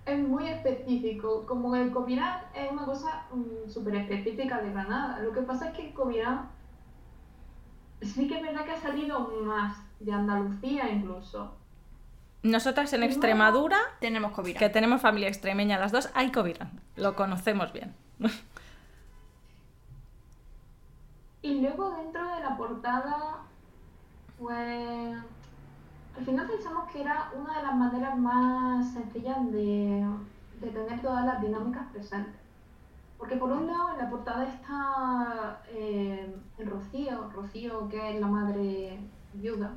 Es 0.05 0.19
muy 0.19 0.47
específico. 0.47 1.45
Como 1.45 1.75
el 1.75 1.91
Covirán 1.91 2.41
es 2.55 2.71
una 2.71 2.85
cosa 2.85 3.25
mm, 3.33 3.69
súper 3.69 3.95
específica 3.95 4.59
de 4.61 4.71
Granada. 4.71 5.19
Lo 5.19 5.31
que 5.31 5.41
pasa 5.41 5.69
es 5.69 5.75
que 5.75 5.87
el 5.87 5.93
Covirán 5.93 6.49
sí 8.01 8.27
que 8.27 8.35
es 8.37 8.41
verdad 8.41 8.65
que 8.65 8.71
ha 8.71 8.81
salido 8.81 9.19
más 9.43 9.77
de 9.99 10.11
Andalucía 10.11 10.89
incluso. 10.89 11.55
Nosotras 12.43 12.91
en 12.93 13.01
No. 13.01 13.05
Extremadura, 13.05 13.77
Tenemos 13.99 14.31
COVID. 14.31 14.57
que 14.57 14.69
tenemos 14.69 14.99
familia 15.01 15.27
extremeña 15.27 15.77
las 15.77 15.91
dos, 15.91 16.09
hay 16.15 16.31
Covirán. 16.31 16.71
Lo 16.95 17.15
conocemos 17.15 17.71
bien. 17.73 17.93
Y 21.43 21.59
luego 21.59 21.89
dentro 21.97 22.23
de 22.35 22.39
la 22.41 22.55
portada, 22.55 23.37
pues 24.37 25.17
al 26.17 26.25
final 26.25 26.47
pensamos 26.47 26.91
que 26.91 27.01
era 27.01 27.31
una 27.39 27.57
de 27.57 27.63
las 27.63 27.75
maneras 27.75 28.17
más 28.17 28.93
sencillas 28.93 29.51
de, 29.51 30.05
de 30.61 30.67
tener 30.69 31.01
todas 31.01 31.25
las 31.25 31.41
dinámicas 31.41 31.87
presentes. 31.91 32.41
Porque 33.17 33.37
por 33.37 33.51
un 33.51 33.67
lado 33.67 33.91
en 33.91 33.97
la 33.99 34.09
portada 34.09 34.45
está 34.45 35.61
eh, 35.69 36.35
el 36.57 36.67
Rocío, 36.69 37.29
Rocío 37.29 37.87
que 37.87 38.15
es 38.15 38.19
la 38.19 38.27
madre 38.27 38.99
viuda, 39.33 39.71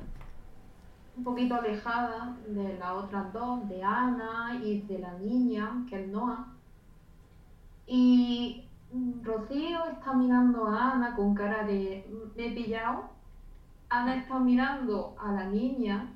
un 1.15 1.23
poquito 1.23 1.55
alejada 1.55 2.35
de 2.47 2.77
las 2.77 2.91
otras 2.91 3.31
dos, 3.31 3.67
de 3.69 3.83
Ana 3.83 4.59
y 4.61 4.81
de 4.81 4.99
la 4.99 5.13
niña, 5.13 5.85
que 5.87 6.03
es 6.03 6.07
Noah. 6.09 6.47
Y 7.87 8.65
Rocío 9.23 9.85
está 9.85 10.13
mirando 10.13 10.67
a 10.67 10.93
Ana 10.93 11.15
con 11.15 11.35
cara 11.35 11.63
de 11.63 12.05
"Mm, 12.09 12.35
me 12.37 12.47
he 12.47 12.51
pillado. 12.51 13.03
Ana 13.89 14.15
está 14.15 14.39
mirando 14.39 15.15
a 15.19 15.31
la 15.31 15.45
niña 15.45 16.09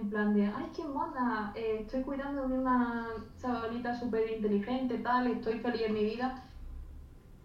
en 0.00 0.10
plan 0.10 0.34
de, 0.34 0.46
ay, 0.46 0.70
qué 0.74 0.84
mona, 0.84 1.52
eh, 1.54 1.78
estoy 1.80 2.02
cuidando 2.02 2.48
de 2.48 2.58
una 2.58 3.06
chavalita 3.40 3.98
súper 3.98 4.30
inteligente, 4.30 4.98
tal, 4.98 5.26
estoy 5.28 5.58
feliz 5.58 5.82
en 5.86 5.94
mi 5.94 6.04
vida. 6.04 6.42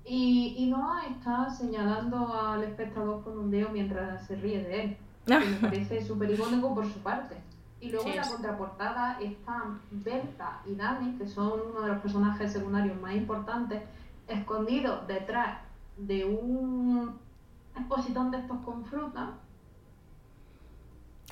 Y, 0.06 0.56
y 0.58 0.66
Noah 0.68 1.06
está 1.08 1.50
señalando 1.50 2.34
al 2.34 2.64
espectador 2.64 3.24
con 3.24 3.38
un 3.38 3.52
dedo 3.52 3.70
mientras 3.70 4.26
se 4.26 4.36
ríe 4.36 4.64
de 4.64 4.82
él. 4.84 4.98
Que 5.26 5.40
me 5.40 5.58
parece 5.58 6.04
súper 6.04 6.32
icónico 6.32 6.74
por 6.74 6.86
su 6.86 7.00
parte. 7.00 7.36
Y 7.82 7.90
luego 7.92 8.06
Sí, 8.06 8.12
en 8.12 8.18
la 8.18 8.28
contraportada 8.28 9.20
están 9.22 9.80
Berta 9.92 10.62
y 10.66 10.76
Dani, 10.76 11.18
que 11.18 11.28
son 11.28 11.62
uno 11.72 11.82
de 11.82 11.90
los 11.90 12.02
personajes 12.02 12.52
secundarios 12.52 13.00
más 13.00 13.14
importantes, 13.14 13.84
escondidos 14.28 15.08
detrás 15.08 15.60
de 15.98 16.26
un 16.26 17.18
expositón 17.76 18.32
de 18.32 18.40
estos 18.40 18.58
con 18.66 18.84
fruta. 18.86 19.34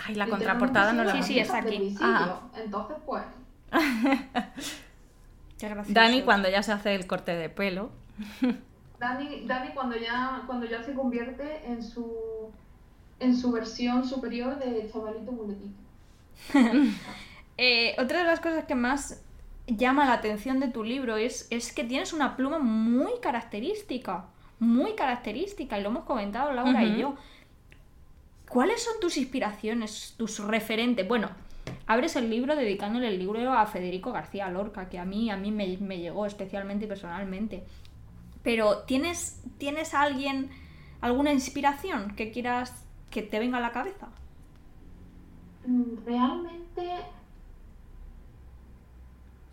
Ay, 0.06 0.16
la 0.16 0.28
contraportada 0.28 0.93
no 0.93 1.04
la 1.04 1.12
Sí, 1.14 1.24
sí, 1.24 1.34
visto. 1.36 1.56
está 1.56 1.68
aquí. 1.68 1.95
Ah. 2.00 2.41
Entonces, 2.56 2.98
pues, 3.06 3.24
Qué 5.58 5.70
gracioso. 5.70 6.00
Dani 6.00 6.22
cuando 6.22 6.50
ya 6.50 6.62
se 6.64 6.72
hace 6.72 6.95
el 6.95 7.08
corte 7.08 7.36
de 7.36 7.50
pelo. 7.50 7.89
Dani, 9.00 9.45
Dani 9.45 9.70
cuando 9.74 9.95
ya 9.98 10.43
cuando 10.45 10.66
ya 10.66 10.84
se 10.84 10.93
convierte 10.93 11.66
en 11.66 11.84
su 11.84 12.52
en 13.20 13.36
su 13.36 13.52
versión 13.52 14.08
superior 14.08 14.60
de 14.60 14.89
chavalito 14.91 15.32
muletito. 15.32 15.78
Eh, 17.60 17.95
otra 17.98 18.20
de 18.20 18.24
las 18.24 18.39
cosas 18.39 18.66
que 18.66 18.76
más 18.76 19.24
llama 19.66 20.06
la 20.06 20.14
atención 20.14 20.60
de 20.60 20.68
tu 20.68 20.84
libro 20.84 21.18
es, 21.18 21.48
es 21.50 21.74
que 21.74 21.84
tienes 21.84 22.14
una 22.14 22.36
pluma 22.36 22.60
muy 22.60 23.14
característica. 23.20 24.26
Muy 24.60 24.93
característica, 24.93 25.80
y 25.80 25.82
lo 25.82 25.89
hemos 25.89 26.04
comentado 26.04 26.52
Laura 26.52 26.84
y 26.84 27.00
yo. 27.00 27.16
¿Cuáles 28.50 28.84
son 28.84 29.00
tus 29.02 29.18
inspiraciones, 29.18 30.16
tus 30.18 30.39
referentes? 30.39 31.08
Bueno, 31.08 31.30
abres 31.86 32.16
el 32.16 32.30
libro 32.30 32.56
dedicándole 32.56 33.10
el 33.10 33.20
libro 33.20 33.52
a 33.52 33.66
Federico 33.66 34.12
García 34.12 34.50
Lorca, 34.50 34.88
que 34.89 35.00
a 35.00 35.06
mí, 35.06 35.30
a 35.30 35.38
mí 35.38 35.52
me, 35.52 36.00
llegó 36.00 36.26
especialmente 36.26 36.86
y 36.86 36.88
personalmente. 36.88 37.64
Pero, 38.43 38.84
¿tienes, 38.84 39.41
¿tienes 39.58 39.93
alguien, 39.93 40.50
alguna 41.02 41.34
inspiración 41.34 42.16
que 42.16 42.32
quieras 42.32 42.86
que 43.10 43.22
te 43.22 43.39
venga 43.39 43.58
a 43.58 43.62
la 43.62 43.72
cabeza? 43.72 44.08
Realmente 46.06 46.84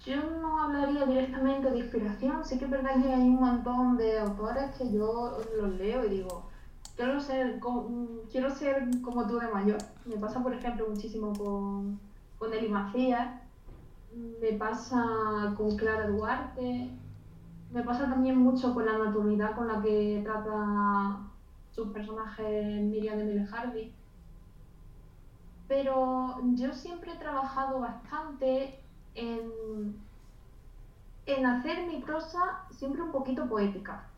yo 0.07 0.17
no 0.41 0.63
hablaría 0.63 1.07
directamente 1.07 1.71
de 1.71 1.79
inspiración, 1.79 2.45
sí 2.45 2.59
que 2.59 2.67
es 2.67 2.71
verdad 2.71 3.03
que 3.03 3.09
hay 3.13 3.23
un 3.23 3.41
montón 3.41 3.97
de 3.97 4.19
autores 4.19 4.71
que 4.77 4.93
yo 4.93 5.39
los 5.57 5.75
leo 5.75 6.05
y 6.05 6.11
digo, 6.11 6.54
quiero 6.97 7.21
ser, 7.21 7.59
co- 7.61 7.89
mm, 7.89 8.29
quiero 8.31 8.51
ser 8.51 8.89
como 9.03 9.27
tú 9.27 9.39
de 9.39 9.49
mayor. 9.49 9.79
Me 10.07 10.17
pasa, 10.17 10.43
por 10.43 10.55
ejemplo, 10.55 10.87
muchísimo 10.89 11.33
con, 11.33 11.99
con 12.39 12.53
Eli 12.55 12.69
Macías, 12.69 13.41
me 14.41 14.53
pasa 14.59 15.55
con 15.57 15.77
Clara 15.77 16.07
Duarte, 16.09 16.91
me 17.73 17.83
pasa 17.83 18.09
también 18.09 18.37
mucho 18.39 18.73
con 18.75 18.87
la 18.87 18.99
naturalidad 18.99 19.55
con 19.57 19.67
la 19.67 19.83
que 19.83 20.21
trata 20.25 21.19
sus 21.73 21.89
personajes 21.89 22.83
Miriam 22.83 23.19
Emile 23.21 23.47
Harvey. 23.53 23.93
Pero 25.67 26.37
yo 26.55 26.73
siempre 26.73 27.13
he 27.13 27.17
trabajado 27.19 27.81
bastante 27.81 28.79
en, 29.15 29.97
en 31.27 31.47
hacer 31.47 31.87
mi 31.87 32.01
prosa 32.01 32.67
siempre 32.71 33.03
un 33.03 33.11
poquito 33.11 33.49
poética. 33.49 34.14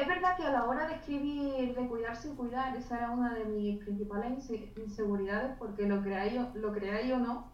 Es 0.00 0.06
verdad 0.08 0.36
que 0.36 0.44
a 0.44 0.50
la 0.50 0.64
hora 0.64 0.86
de 0.86 0.94
escribir, 0.94 1.74
de 1.74 1.88
cuidar 1.88 2.16
sin 2.16 2.34
cuidar, 2.34 2.74
esa 2.76 2.96
era 2.98 3.10
una 3.10 3.34
de 3.34 3.44
mis 3.44 3.78
principales 3.84 4.32
inse- 4.50 4.72
inseguridades, 4.76 5.56
porque 5.58 5.86
lo 5.86 6.02
creáis, 6.02 6.38
o- 6.38 6.52
lo 6.58 6.72
creáis 6.72 7.12
o 7.12 7.18
no, 7.18 7.52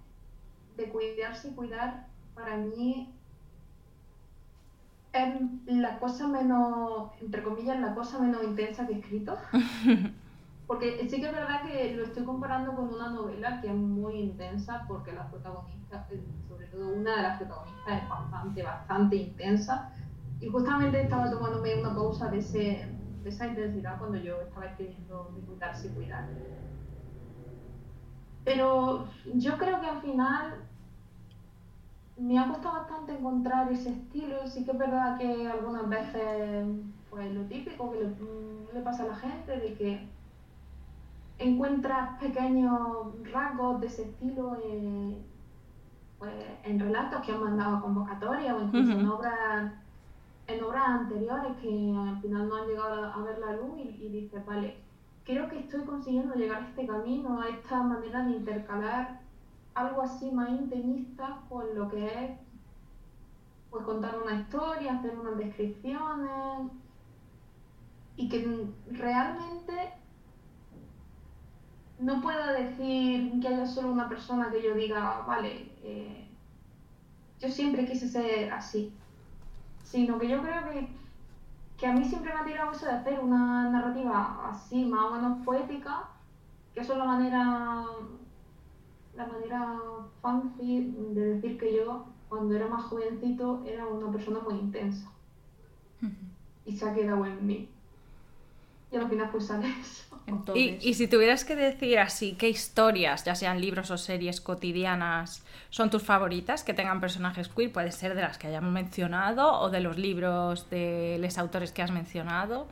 de 0.77 0.89
cuidar 0.89 1.37
sin 1.37 1.55
cuidar, 1.55 2.07
para 2.35 2.57
mí 2.57 3.13
es 5.13 5.77
la 5.77 5.99
cosa 5.99 6.29
menos, 6.29 7.11
entre 7.21 7.43
comillas, 7.43 7.81
la 7.81 7.95
cosa 7.95 8.19
menos 8.19 8.43
intensa 8.45 8.87
que 8.87 8.95
he 8.95 8.99
escrito. 8.99 9.37
Porque 10.67 11.09
sí 11.09 11.21
que 11.21 11.27
es 11.27 11.33
verdad 11.33 11.63
que 11.63 11.95
lo 11.95 12.05
estoy 12.05 12.25
comparando 12.25 12.75
con 12.75 12.93
una 12.93 13.11
novela 13.11 13.61
que 13.61 13.69
es 13.69 13.75
muy 13.75 14.17
intensa 14.19 14.85
porque 14.89 15.13
la 15.13 15.31
protagonista, 15.31 16.09
eh, 16.11 16.21
sobre 16.49 16.67
todo 16.67 16.89
una 16.89 17.17
de 17.17 17.23
las 17.23 17.39
protagonistas, 17.39 18.03
es 18.03 18.09
bastante, 18.09 18.63
bastante 18.65 19.17
intensa. 19.17 19.93
Y 20.47 20.49
justamente 20.49 21.01
estaba 21.01 21.29
tomándome 21.29 21.75
una 21.75 21.93
pausa 21.93 22.29
de, 22.29 22.39
ese, 22.39 22.87
de 23.25 23.29
esa 23.29 23.49
intensidad 23.49 23.99
cuando 23.99 24.17
yo 24.17 24.41
estaba 24.43 24.67
escribiendo 24.67 25.29
cuidar 25.45 25.75
sin 25.75 25.93
cuidar. 25.93 26.25
Pero 28.45 29.09
yo 29.25 29.59
creo 29.59 29.81
que 29.81 29.87
al 29.89 30.01
final 30.01 30.69
me 32.17 32.39
ha 32.39 32.47
costado 32.47 32.75
bastante 32.77 33.13
encontrar 33.13 33.71
ese 33.73 33.91
estilo. 33.91 34.47
Sí 34.47 34.65
que 34.65 34.71
es 34.73 34.79
verdad 34.79 35.17
que 35.19 35.49
algunas 35.49 35.89
veces, 35.89 36.65
pues 37.11 37.33
lo 37.33 37.47
típico 37.47 37.91
que 37.91 37.99
le, 37.99 38.07
mm, 38.07 38.71
le 38.73 38.81
pasa 38.83 39.03
a 39.03 39.07
la 39.07 39.15
gente, 39.17 39.59
de 39.59 39.75
que 39.75 40.13
encuentras 41.39 42.19
pequeños 42.19 43.09
rasgos 43.33 43.81
de 43.81 43.87
ese 43.87 44.03
estilo 44.05 44.57
en, 44.57 45.27
pues, 46.19 46.33
en 46.65 46.79
relatos 46.81 47.21
que 47.23 47.33
han 47.33 47.41
mandado 47.41 47.77
a 47.77 47.81
convocatoria 47.81 48.55
o 48.57 48.63
incluso 48.63 48.99
en 48.99 49.07
Ujú. 49.07 49.15
obras 49.15 49.86
en 50.47 50.63
obras 50.63 50.87
anteriores 50.87 51.57
que 51.61 51.95
al 51.97 52.21
final 52.21 52.49
no 52.49 52.57
han 52.57 52.69
llegado 52.69 53.05
a, 53.05 53.23
ver 53.23 53.39
la 53.39 53.53
luz 53.55 53.79
y, 53.79 54.05
y 54.05 54.09
dices, 54.09 54.45
vale, 54.47 54.77
creo 55.25 55.49
que 55.49 55.59
estoy 55.59 55.83
consiguiendo 55.85 56.35
llegar 56.35 56.63
a 56.63 56.69
este 56.69 56.87
camino, 56.87 57.41
a 57.41 57.49
esta 57.49 57.83
manera 57.83 58.25
de 58.25 58.37
intercalar 58.37 59.21
algo 59.75 60.03
así 60.03 60.31
más 60.31 60.49
intimista 60.51 61.41
con 61.49 61.75
lo 61.75 61.89
que 61.89 62.07
es 62.07 62.31
pues 63.71 63.85
contar 63.85 64.19
una 64.23 64.41
historia, 64.41 64.95
hacer 64.95 65.19
unas 65.19 65.37
descripciones 65.37 66.71
y 68.17 68.29
que 68.29 68.67
realmente 68.91 69.93
no 71.99 72.23
puedo 72.23 72.53
decir 72.53 73.41
que 73.41 73.49
haya 73.49 73.67
solo 73.67 73.93
una 73.93 74.09
persona 74.09 74.51
que 74.51 74.63
yo 74.63 74.75
diga, 74.75 75.25
vale, 75.27 75.73
eh, 75.83 76.27
yo 77.39 77.49
siempre 77.49 77.87
quise 77.87 78.09
ser 78.09 78.53
así, 78.53 78.93
sino 79.87 80.19
que 80.19 80.29
yo 80.29 80.43
creo 80.43 80.69
que, 80.71 80.89
que 81.77 81.87
a 81.87 81.93
mí 81.93 82.05
siempre 82.05 82.35
me 82.35 82.41
ha 82.41 82.45
tirado 82.45 82.73
eso 82.73 82.87
de 82.87 82.93
hacer 82.93 83.21
una 83.21 83.71
narrativa 83.71 84.51
así, 84.51 84.85
más 84.85 85.05
o 85.05 85.15
menos 85.15 85.45
poética, 85.45 86.09
que 86.75 86.81
eso 86.81 86.93
es 86.93 86.99
la 86.99 87.05
manera, 87.05 87.85
la 89.15 89.27
manera 89.27 89.79
fancy 90.21 90.93
de 91.15 91.35
decir 91.35 91.57
que 91.57 91.77
yo 91.77 92.07
cuando 92.29 92.57
era 92.57 92.67
más 92.67 92.85
jovencito 92.85 93.63
era 93.65 93.87
una 93.87 94.11
persona 94.11 94.41
muy 94.41 94.55
intensa. 94.55 95.09
Y 96.65 96.77
se 96.77 96.89
ha 96.89 96.93
quedado 96.93 97.25
en 97.25 97.47
mí. 97.47 97.69
Y 98.91 98.97
al 98.97 99.09
final 99.09 99.31
pues 99.31 99.47
sale 99.47 99.73
Y, 100.55 100.79
y, 100.81 100.95
si 100.95 101.07
tuvieras 101.07 101.45
que 101.45 101.55
decir 101.55 102.01
así, 102.01 102.33
¿qué 102.33 102.49
historias, 102.49 103.25
ya 103.25 103.37
sean 103.37 103.61
libros 103.61 103.93
o 103.93 103.99
series 103.99 104.41
cotidianas, 104.41 105.45
son 105.71 105.89
tus 105.89 106.03
favoritas 106.03 106.65
que 106.65 106.75
tengan 106.75 107.01
personajes 107.01 107.49
queer? 107.49 107.73
Puede 107.73 107.93
ser 107.93 108.17
de 108.17 108.23
las 108.23 108.37
que 108.37 108.49
hayamos 108.49 108.73
mencionado 108.73 109.61
o 109.61 109.71
de 109.71 109.81
los 109.81 109.99
libros 109.99 110.69
de 110.69 111.19
los 111.21 111.39
autores 111.39 111.71
que 111.71 111.83
has 111.83 111.93
mencionado. 111.93 112.67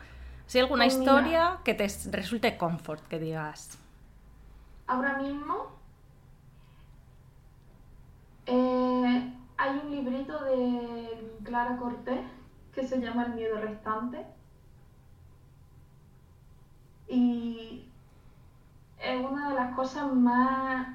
Si 0.46 0.58
alguna 0.58 0.84
Pues 0.84 0.96
historia 0.96 1.58
que 1.64 1.74
te 1.74 1.86
resulte 2.10 2.56
confort, 2.56 3.06
que 3.06 3.20
digas. 3.20 3.78
Ahora 4.86 5.16
mismo 5.18 5.68
eh, 8.46 9.32
hay 9.56 9.80
un 9.84 9.90
librito 9.90 10.42
de 10.44 11.38
Clara 11.44 11.76
Cortés 11.76 12.20
que 12.74 12.86
se 12.86 13.00
llama 13.00 13.26
El 13.26 13.34
miedo 13.34 13.60
restante. 13.60 14.26
Y 17.08 17.88
es 19.02 19.24
una 19.24 19.50
de 19.50 19.54
las 19.54 19.74
cosas 19.74 20.12
más, 20.12 20.88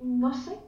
no 0.00 0.32
sé, 0.34 0.58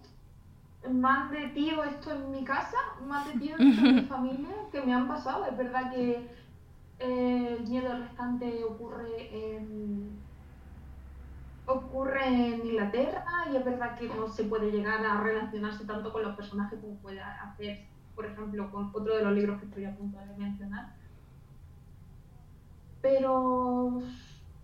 más 0.90 1.30
de 1.30 1.48
tío 1.48 1.84
esto 1.84 2.12
en 2.12 2.30
mi 2.30 2.44
casa, 2.44 2.76
más 3.06 3.26
de 3.26 3.38
tío 3.38 3.56
esto 3.56 3.86
en 3.86 3.94
mi 3.94 4.00
familia 4.08 4.54
que 4.70 4.80
me 4.82 4.94
han 4.94 5.08
pasado. 5.08 5.46
Es 5.46 5.56
verdad 5.56 5.92
que 5.92 6.28
eh, 6.98 7.56
el 7.58 7.68
miedo 7.68 7.96
restante 7.96 8.64
ocurre 8.64 9.56
en, 9.56 10.18
ocurre 11.66 12.26
en 12.26 12.66
Inglaterra 12.66 13.24
y 13.52 13.56
es 13.56 13.64
verdad 13.64 13.98
que 13.98 14.08
no 14.08 14.28
se 14.28 14.44
puede 14.44 14.70
llegar 14.70 15.04
a 15.04 15.20
relacionarse 15.20 15.84
tanto 15.84 16.12
con 16.12 16.22
los 16.22 16.36
personajes 16.36 16.80
como 16.80 16.96
puede 16.96 17.20
hacer, 17.20 17.86
por 18.14 18.26
ejemplo, 18.26 18.70
con 18.70 18.90
otro 18.92 19.16
de 19.16 19.24
los 19.24 19.32
libros 19.32 19.60
que 19.60 19.66
estoy 19.66 19.84
a 19.84 19.96
punto 19.96 20.18
de 20.18 20.36
mencionar. 20.36 21.01
Pero 23.12 24.00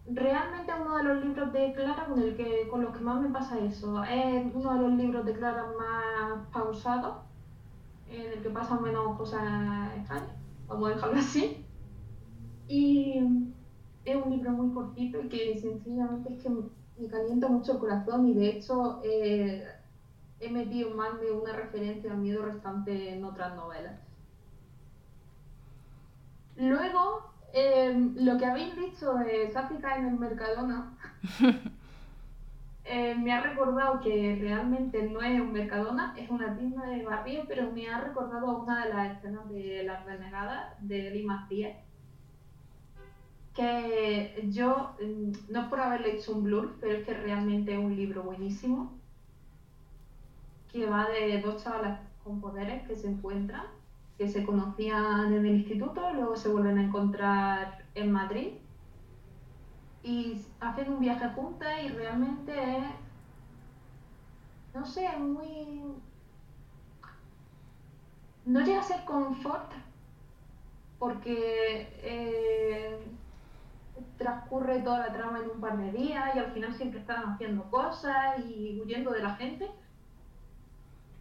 realmente 0.07 0.73
uno 0.81 0.97
de 0.97 1.05
los 1.05 1.25
libros 1.25 1.53
de 1.53 1.75
Clara 1.75 2.07
con, 2.07 2.19
el 2.19 2.35
que, 2.35 2.67
con 2.69 2.83
los 2.83 2.97
que 2.97 3.05
más 3.05 3.21
me 3.21 3.29
pasa 3.29 3.59
eso. 3.59 4.03
Es 4.05 4.47
uno 4.55 4.73
de 4.73 4.81
los 4.81 4.93
libros 4.95 5.27
de 5.27 5.35
Clara 5.35 5.67
más 5.79 6.49
pausados, 6.51 7.17
en 8.09 8.33
el 8.33 8.43
que 8.43 8.49
pasan 8.49 8.83
menos 8.83 9.19
cosas 9.19 9.95
extrañas, 9.97 10.33
vamos 10.67 10.91
a 10.91 10.95
dejarlo 10.95 11.19
así. 11.19 11.67
Y 12.69 13.19
es 14.05 14.17
un 14.17 14.31
libro 14.31 14.53
muy 14.53 14.73
cortito 14.73 15.21
y 15.21 15.29
que 15.29 15.59
sencillamente 15.59 16.33
es 16.33 16.43
que 16.43 16.49
me 16.49 17.09
calienta 17.09 17.49
mucho 17.49 17.73
el 17.73 17.79
corazón 17.79 18.29
y 18.29 18.35
de 18.35 18.49
hecho 18.49 19.03
eh, 19.05 19.63
he 20.41 20.49
metido 20.51 20.91
más 20.95 21.21
de 21.21 21.33
una 21.33 21.53
referencia 21.53 22.13
al 22.13 22.19
miedo 22.19 22.47
restante 22.47 23.13
en 23.13 23.25
otras 23.25 23.55
novelas. 23.57 24.01
Luego, 26.57 27.28
eh, 27.53 28.11
lo 28.17 28.37
que 28.39 28.47
habéis 28.47 28.77
dicho 28.77 29.15
de 29.15 29.51
Sáfica 29.51 29.97
en 29.97 30.07
el 30.07 30.19
Mercadona 30.19 30.97
eh, 32.85 33.15
me 33.15 33.33
ha 33.33 33.41
recordado 33.41 34.01
que 34.01 34.37
realmente 34.41 35.03
no 35.05 35.23
es 35.23 35.41
un 35.41 35.53
Mercadona, 35.53 36.15
es 36.19 36.31
una 36.31 36.57
tienda 36.57 36.87
de 36.87 37.05
barrio, 37.05 37.45
pero 37.49 37.71
me 37.73 37.89
ha 37.89 38.01
recordado 38.01 38.49
a 38.49 38.63
una 38.63 38.85
de 38.85 38.93
las 38.93 39.17
escenas 39.17 39.49
de 39.51 39.83
Las 39.85 40.05
Renegadas 40.05 40.75
de 40.81 41.11
Lima 41.11 41.47
10 41.49 41.89
que 43.59 44.49
yo, 44.51 44.95
mm, 45.03 45.53
no 45.53 45.63
es 45.63 45.67
por 45.67 45.81
haberle 45.81 46.15
hecho 46.15 46.33
un 46.33 46.45
blur, 46.45 46.77
pero 46.81 46.99
es 46.99 47.05
que 47.05 47.13
realmente 47.13 47.73
es 47.73 47.79
un 47.79 47.97
libro 47.97 48.23
buenísimo, 48.23 48.93
que 50.71 50.87
va 50.87 51.09
de 51.09 51.41
dos 51.41 51.65
chavalas 51.65 51.99
con 52.23 52.41
poderes 52.41 52.87
que 52.87 52.95
se 52.95 53.09
encuentran, 53.09 53.67
que 54.19 54.29
se 54.29 54.45
conocían 54.45 55.33
en 55.33 55.47
el 55.47 55.55
instituto, 55.55 56.13
luego 56.13 56.37
se 56.37 56.49
vuelven 56.49 56.77
a 56.77 56.83
encontrar 56.83 57.85
en 57.95 58.11
Madrid 58.11 58.55
y 60.03 60.45
hacen 60.59 60.93
un 60.93 61.01
viaje 61.01 61.29
juntas 61.29 61.73
y 61.85 61.89
realmente 61.89 62.53
es, 62.79 62.85
no 64.75 64.85
sé, 64.85 65.07
es 65.07 65.19
muy... 65.21 65.95
No 68.45 68.61
llega 68.61 68.81
a 68.81 68.83
ser 68.83 69.05
confort 69.05 69.73
porque 70.99 71.89
eh, 72.03 72.99
transcurre 74.17 74.81
toda 74.81 74.99
la 74.99 75.13
trama 75.13 75.39
en 75.39 75.51
un 75.51 75.61
par 75.61 75.77
de 75.79 75.93
días 75.93 76.35
y 76.35 76.39
al 76.39 76.51
final 76.53 76.75
siempre 76.75 77.01
están 77.01 77.25
haciendo 77.25 77.71
cosas 77.71 78.41
y 78.49 78.81
huyendo 78.81 79.13
de 79.13 79.23
la 79.23 79.37
gente. 79.37 79.71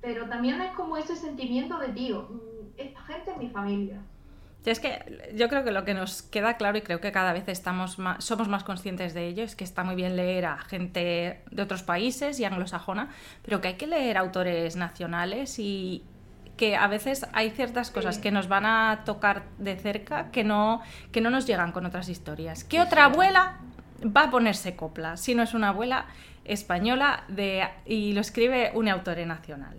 Pero 0.01 0.27
también 0.29 0.61
es 0.61 0.71
como 0.71 0.97
ese 0.97 1.15
sentimiento 1.15 1.77
de, 1.79 1.89
tío, 1.89 2.29
esta 2.77 3.01
gente 3.01 3.31
es 3.31 3.37
mi 3.37 3.49
familia. 3.49 3.97
Es 4.65 4.81
que 4.81 5.31
yo 5.33 5.47
creo 5.47 5.63
que 5.63 5.71
lo 5.71 5.85
que 5.85 5.93
nos 5.93 6.23
queda 6.23 6.57
claro 6.57 6.77
y 6.77 6.81
creo 6.81 6.99
que 6.99 7.13
cada 7.13 7.31
vez 7.31 7.47
estamos 7.47 7.99
más, 7.99 8.21
somos 8.23 8.49
más 8.49 8.65
conscientes 8.65 9.13
de 9.13 9.27
ello 9.27 9.43
es 9.43 9.55
que 9.55 9.63
está 9.63 9.85
muy 9.85 9.95
bien 9.95 10.17
leer 10.17 10.45
a 10.45 10.57
gente 10.57 11.41
de 11.49 11.61
otros 11.61 11.83
países 11.83 12.37
y 12.41 12.43
anglosajona, 12.45 13.09
pero 13.43 13.61
que 13.61 13.69
hay 13.69 13.73
que 13.75 13.87
leer 13.87 14.17
autores 14.17 14.75
nacionales 14.75 15.57
y 15.59 16.03
que 16.57 16.75
a 16.75 16.87
veces 16.87 17.25
hay 17.31 17.51
ciertas 17.51 17.91
cosas 17.91 18.15
Sí. 18.15 18.21
que 18.23 18.31
nos 18.31 18.49
van 18.49 18.65
a 18.65 19.03
tocar 19.05 19.43
de 19.57 19.77
cerca 19.77 20.31
que 20.31 20.43
no, 20.43 20.81
que 21.13 21.21
no 21.21 21.29
nos 21.29 21.45
llegan 21.45 21.71
con 21.71 21.85
otras 21.85 22.09
historias. 22.09 22.65
¿Qué 22.65 22.81
otra 22.81 23.05
abuela 23.05 23.59
va 24.03 24.23
a 24.23 24.29
ponerse 24.29 24.75
copla 24.75 25.15
si 25.15 25.33
no 25.33 25.43
es 25.43 25.53
una 25.53 25.69
abuela 25.69 26.07
española 26.43 27.23
de, 27.29 27.65
y 27.85 28.11
lo 28.13 28.21
escribe 28.21 28.71
un 28.73 28.89
autor 28.89 29.17
nacional? 29.19 29.77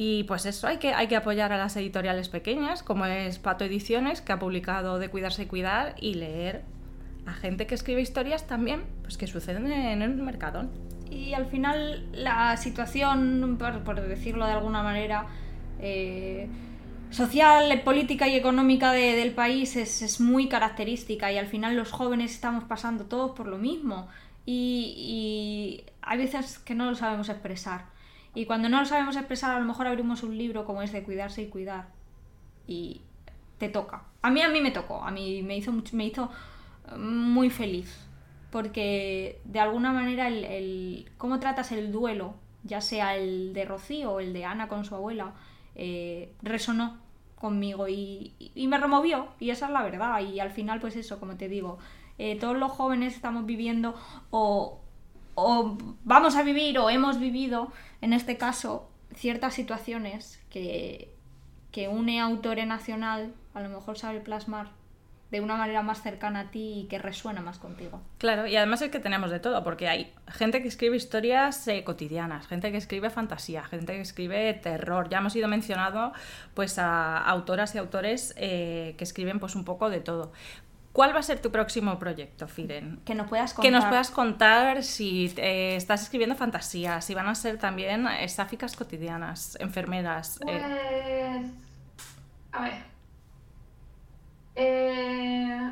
Y 0.00 0.22
pues 0.28 0.46
eso, 0.46 0.68
hay 0.68 0.76
que, 0.76 0.94
hay 0.94 1.08
que 1.08 1.16
apoyar 1.16 1.52
a 1.52 1.58
las 1.58 1.76
editoriales 1.76 2.28
pequeñas, 2.28 2.84
como 2.84 3.04
es 3.06 3.40
Pato 3.40 3.64
Ediciones, 3.64 4.20
que 4.20 4.30
ha 4.30 4.38
publicado 4.38 5.00
De 5.00 5.08
Cuidarse 5.08 5.42
y 5.42 5.46
Cuidar, 5.46 5.96
y 6.00 6.14
leer 6.14 6.62
a 7.26 7.32
gente 7.32 7.66
que 7.66 7.74
escribe 7.74 8.00
historias 8.00 8.46
también, 8.46 8.84
pues 9.02 9.18
que 9.18 9.26
suceden 9.26 9.66
en 9.72 10.02
el 10.02 10.14
mercadón. 10.14 10.70
Y 11.10 11.34
al 11.34 11.46
final 11.46 12.06
la 12.12 12.56
situación, 12.58 13.58
por, 13.58 14.00
decirlo 14.06 14.46
de 14.46 14.52
alguna 14.52 14.84
manera, 14.84 15.26
eh, 15.80 16.48
social, 17.10 17.82
política 17.82 18.28
y 18.28 18.36
económica 18.36 18.92
de- 18.92 19.16
del 19.16 19.32
país 19.32 19.74
es, 19.74 20.00
es 20.02 20.20
muy 20.20 20.46
característica 20.48 21.32
y 21.32 21.38
al 21.38 21.48
final 21.48 21.74
los 21.74 21.90
jóvenes 21.90 22.30
estamos 22.30 22.62
pasando 22.62 23.06
todos 23.06 23.32
por 23.32 23.48
lo 23.48 23.58
mismo 23.58 24.06
y 24.46 25.82
hay 26.02 26.18
veces 26.18 26.60
que 26.60 26.76
no 26.76 26.88
lo 26.88 26.94
sabemos 26.94 27.28
expresar. 27.30 27.97
Y 28.34 28.46
cuando 28.46 28.68
no 28.68 28.78
lo 28.80 28.86
sabemos 28.86 29.16
expresar 29.16 29.50
a 29.52 29.58
lo 29.60 29.64
mejor 29.66 29.86
abrimos 29.86 30.22
un 30.22 30.36
libro 30.38 30.64
como 30.64 30.82
es 30.82 30.92
de 30.92 31.02
cuidarse 31.02 31.42
y 31.42 31.48
cuidar. 31.48 31.88
Y 32.66 33.00
te 33.58 33.68
toca. 33.68 34.04
A 34.22 34.30
mí 34.30 34.42
a 34.42 34.48
mí 34.48 34.60
me 34.60 34.70
tocó, 34.70 35.02
a 35.02 35.10
mí 35.10 35.42
me 35.42 35.56
hizo 35.56 35.72
mucho- 35.72 35.96
me 35.96 36.06
hizo 36.06 36.30
eh, 36.92 36.96
muy 36.96 37.50
feliz. 37.50 38.04
Porque 38.50 39.40
de 39.44 39.60
alguna 39.60 39.92
manera 39.92 40.28
el, 40.28 41.10
cómo 41.18 41.38
tratas 41.38 41.72
el 41.72 41.92
duelo, 41.92 42.34
ya 42.64 42.80
sea 42.80 43.14
el 43.16 43.52
de 43.52 43.64
Rocío 43.64 44.12
o 44.12 44.20
el 44.20 44.32
de 44.32 44.44
Ana 44.46 44.68
con 44.68 44.84
su 44.84 44.94
abuela, 44.94 45.34
eh, 45.74 46.32
resonó 46.42 46.96
conmigo 47.36 47.88
y, 47.88 48.32
y 48.54 48.66
me 48.68 48.78
removió. 48.78 49.28
Y 49.38 49.50
esa 49.50 49.66
es 49.66 49.72
la 49.72 49.82
verdad. 49.82 50.20
Y 50.20 50.40
al 50.40 50.50
final 50.50 50.80
pues 50.80 50.96
eso, 50.96 51.20
como 51.20 51.36
te 51.36 51.48
digo, 51.48 51.78
eh, 52.18 52.36
todos 52.38 52.56
los 52.56 52.72
jóvenes 52.72 53.14
estamos 53.14 53.44
viviendo 53.46 53.94
o, 54.30 54.80
o 55.34 55.76
vamos 56.04 56.34
a 56.36 56.42
vivir 56.42 56.78
o 56.78 56.90
hemos 56.90 57.18
vivido 57.20 57.70
en 58.00 58.12
este 58.12 58.36
caso 58.36 58.90
ciertas 59.14 59.54
situaciones 59.54 60.40
que, 60.50 61.14
que 61.72 61.88
une 61.88 62.20
autore 62.20 62.66
nacional 62.66 63.34
a 63.54 63.60
lo 63.60 63.68
mejor 63.68 63.98
sabe 63.98 64.20
plasmar 64.20 64.70
de 65.30 65.42
una 65.42 65.56
manera 65.56 65.82
más 65.82 66.02
cercana 66.02 66.40
a 66.40 66.50
ti 66.50 66.80
y 66.80 66.88
que 66.88 66.98
resuena 66.98 67.42
más 67.42 67.58
contigo. 67.58 68.00
Claro, 68.16 68.46
y 68.46 68.56
además 68.56 68.80
es 68.80 68.90
que 68.90 68.98
tenemos 68.98 69.30
de 69.30 69.40
todo, 69.40 69.62
porque 69.62 69.86
hay 69.86 70.14
gente 70.26 70.62
que 70.62 70.68
escribe 70.68 70.96
historias 70.96 71.68
eh, 71.68 71.84
cotidianas, 71.84 72.46
gente 72.46 72.70
que 72.72 72.78
escribe 72.78 73.10
fantasía, 73.10 73.62
gente 73.64 73.92
que 73.92 74.00
escribe 74.00 74.54
terror. 74.54 75.10
Ya 75.10 75.18
hemos 75.18 75.36
ido 75.36 75.46
mencionando 75.48 76.12
pues 76.54 76.78
a 76.78 77.18
autoras 77.18 77.74
y 77.74 77.78
autores 77.78 78.34
eh, 78.38 78.94
que 78.96 79.04
escriben 79.04 79.38
pues 79.38 79.54
un 79.54 79.64
poco 79.64 79.90
de 79.90 80.00
todo. 80.00 80.32
¿Cuál 80.98 81.14
va 81.14 81.20
a 81.20 81.22
ser 81.22 81.40
tu 81.40 81.52
próximo 81.52 81.96
proyecto, 81.96 82.48
Firen? 82.48 82.98
Que 83.04 83.14
nos 83.14 83.28
puedas 83.28 83.54
contar. 83.54 83.62
Que 83.62 83.70
nos 83.70 83.84
puedas 83.84 84.10
contar 84.10 84.82
si 84.82 85.32
eh, 85.36 85.76
estás 85.76 86.02
escribiendo 86.02 86.34
fantasía, 86.34 87.00
si 87.00 87.14
van 87.14 87.28
a 87.28 87.36
ser 87.36 87.56
también 87.56 88.08
eh, 88.08 88.28
sáficas 88.28 88.74
cotidianas, 88.74 89.56
enfermeras. 89.60 90.40
Pues, 90.42 90.60
eh, 90.60 91.52
a 92.50 92.62
ver. 92.62 92.72
Eh, 94.56 95.70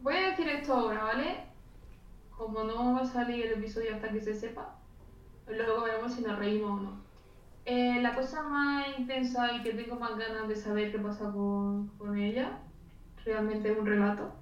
voy 0.00 0.16
a 0.16 0.30
decir 0.30 0.48
esto 0.48 0.74
ahora, 0.74 1.04
¿vale? 1.04 1.36
Como 2.36 2.64
no 2.64 2.94
va 2.94 3.02
a 3.02 3.06
salir 3.06 3.46
el 3.46 3.52
episodio 3.60 3.94
hasta 3.94 4.08
que 4.08 4.20
se 4.20 4.34
sepa, 4.34 4.74
luego 5.46 5.82
veremos 5.84 6.14
si 6.14 6.22
nos 6.22 6.36
reímos 6.36 6.80
o 6.80 6.82
no. 6.82 7.00
Eh, 7.64 8.00
la 8.02 8.12
cosa 8.12 8.42
más 8.42 8.88
intensa 8.98 9.52
y 9.52 9.62
que 9.62 9.74
tengo 9.74 9.94
más 9.94 10.18
ganas 10.18 10.48
de 10.48 10.56
saber 10.56 10.90
qué 10.90 10.98
pasa 10.98 11.30
con, 11.30 11.90
con 11.96 12.18
ella, 12.18 12.58
realmente 13.24 13.70
es 13.70 13.78
un 13.78 13.86
relato 13.86 14.32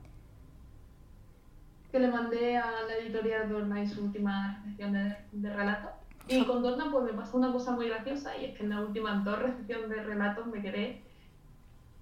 que 1.96 2.02
le 2.02 2.08
mandé 2.08 2.58
a 2.58 2.82
la 2.86 2.94
editorial 2.98 3.48
Dorna 3.48 3.80
en 3.80 3.88
su 3.88 4.04
última 4.04 4.60
recepción 4.62 4.92
de, 4.92 5.16
de 5.32 5.56
relato. 5.56 5.88
Y 6.28 6.44
con 6.44 6.62
Dorna 6.62 6.90
pues 6.92 7.04
me 7.04 7.18
pasó 7.18 7.38
una 7.38 7.50
cosa 7.50 7.70
muy 7.70 7.88
graciosa 7.88 8.36
y 8.36 8.44
es 8.44 8.58
que 8.58 8.64
en 8.64 8.68
las 8.68 8.80
últimas 8.80 9.24
dos 9.24 9.38
recepciones 9.38 9.88
de 9.88 10.02
relatos 10.02 10.46
me 10.46 10.60
quedé 10.60 11.00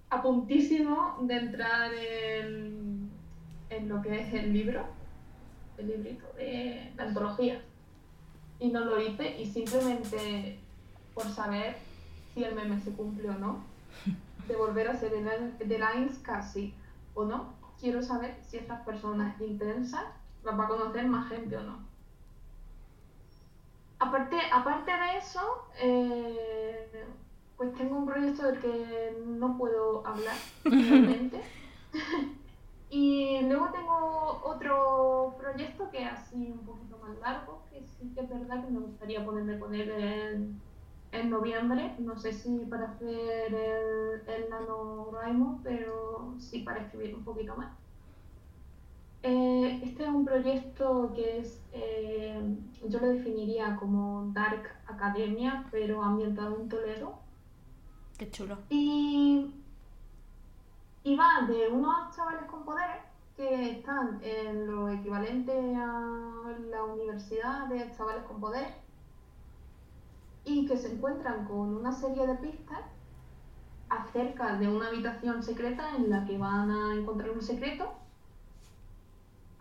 a 0.09 0.21
puntísimo 0.21 1.19
de 1.21 1.35
entrar 1.37 1.93
en, 1.93 3.09
en 3.69 3.87
lo 3.87 4.01
que 4.01 4.19
es 4.19 4.33
el 4.33 4.51
libro, 4.51 4.85
el 5.77 5.87
librito 5.87 6.25
de 6.35 6.91
la 6.97 7.03
antología. 7.03 7.61
Y 8.59 8.67
no 8.71 8.83
lo 8.83 8.99
hice 8.99 9.41
y 9.41 9.45
simplemente 9.45 10.59
por 11.13 11.29
saber 11.29 11.77
si 12.33 12.43
el 12.43 12.53
meme 12.53 12.81
se 12.81 12.91
cumple 12.91 13.29
o 13.29 13.35
no, 13.35 13.63
de 14.45 14.55
volver 14.57 14.89
a 14.89 14.97
ser 14.97 15.13
The 15.57 15.79
Lines 15.79 16.19
casi 16.19 16.73
o 17.13 17.23
no, 17.23 17.53
quiero 17.79 18.01
saber 18.01 18.37
si 18.43 18.57
estas 18.57 18.81
personas 18.81 19.39
intensas 19.41 20.05
las 20.43 20.59
va 20.59 20.65
a 20.65 20.67
conocer 20.67 21.05
más 21.07 21.29
gente 21.29 21.57
o 21.57 21.61
no. 21.61 21.79
Aparte, 23.99 24.37
aparte 24.51 24.91
de 24.91 25.17
eso, 25.17 25.67
eh, 25.79 27.05
pues 27.57 27.73
tengo 27.75 27.97
un 27.97 28.05
proyecto 28.05 28.43
del 28.43 28.59
que 28.59 29.17
no 29.25 29.57
puedo 29.57 30.05
hablar 30.05 30.35
realmente. 30.63 31.41
y 32.89 33.41
luego 33.43 33.69
tengo 33.71 34.41
otro 34.43 35.35
proyecto 35.37 35.89
que 35.89 36.03
es 36.03 36.11
así 36.11 36.51
un 36.51 36.65
poquito 36.65 36.97
más 36.97 37.17
largo, 37.19 37.63
que 37.71 37.81
sí 37.83 38.11
que 38.13 38.21
es 38.21 38.29
verdad 38.29 38.63
que 38.63 38.71
me 38.71 38.79
gustaría 38.79 39.25
ponerme 39.25 39.59
con 39.59 39.73
él 39.73 39.89
en, 39.89 40.61
en 41.19 41.29
noviembre. 41.29 41.95
No 41.99 42.17
sé 42.17 42.33
si 42.33 42.59
para 42.69 42.89
hacer 42.91 43.53
el, 43.53 44.21
el 44.27 44.49
NaNoWriMo, 44.49 45.61
pero 45.63 46.35
sí 46.39 46.59
para 46.59 46.81
escribir 46.81 47.15
un 47.15 47.23
poquito 47.23 47.55
más. 47.55 47.71
Eh, 49.23 49.81
este 49.83 50.03
es 50.03 50.09
un 50.09 50.23
proyecto 50.23 51.11
que 51.15 51.39
es, 51.39 51.59
eh, 51.73 52.39
yo 52.87 52.99
lo 52.99 53.07
definiría 53.07 53.75
como 53.75 54.29
Dark 54.33 54.69
Academia, 54.85 55.65
pero 55.71 56.03
ambientado 56.03 56.55
en 56.57 56.69
Toledo. 56.69 57.17
Qué 58.19 58.29
chulo. 58.29 58.59
Y, 58.69 59.51
y 61.03 61.15
va 61.15 61.45
de 61.47 61.69
unos 61.69 62.15
chavales 62.15 62.43
con 62.43 62.63
poderes 62.65 63.03
que 63.35 63.71
están 63.71 64.19
en 64.21 64.67
lo 64.67 64.89
equivalente 64.89 65.75
a 65.75 66.55
la 66.69 66.83
universidad 66.83 67.67
de 67.67 67.91
chavales 67.97 68.23
con 68.25 68.39
poderes 68.39 68.71
y 70.45 70.65
que 70.65 70.77
se 70.77 70.93
encuentran 70.93 71.45
con 71.45 71.75
una 71.75 71.91
serie 71.91 72.25
de 72.27 72.35
pistas 72.35 72.81
acerca 73.89 74.57
de 74.57 74.67
una 74.67 74.87
habitación 74.87 75.43
secreta 75.43 75.95
en 75.95 76.09
la 76.09 76.25
que 76.25 76.37
van 76.37 76.71
a 76.71 76.93
encontrar 76.95 77.31
un 77.31 77.41
secreto 77.41 77.91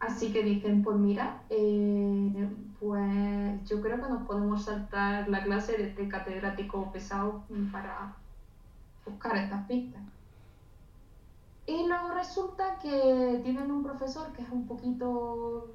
Así 0.07 0.33
que 0.33 0.43
dicen, 0.43 0.83
pues 0.83 0.99
mira, 0.99 1.43
eh, 1.49 2.49
pues 2.79 3.65
yo 3.65 3.81
creo 3.81 4.03
que 4.03 4.09
nos 4.09 4.27
podemos 4.27 4.65
saltar 4.65 5.29
la 5.29 5.43
clase 5.43 5.79
de 5.79 5.89
este 5.89 6.09
catedrático 6.09 6.93
pesado 6.93 7.43
para 7.73 8.15
buscar 9.07 9.37
estas 9.37 9.67
pistas. 9.67 10.03
Y 11.67 11.87
luego 11.87 12.13
resulta 12.13 12.79
que 12.83 13.41
tienen 13.43 13.71
un 13.71 13.83
profesor 13.83 14.31
que 14.35 14.43
es 14.43 14.51
un 14.51 14.67
poquito 14.67 15.71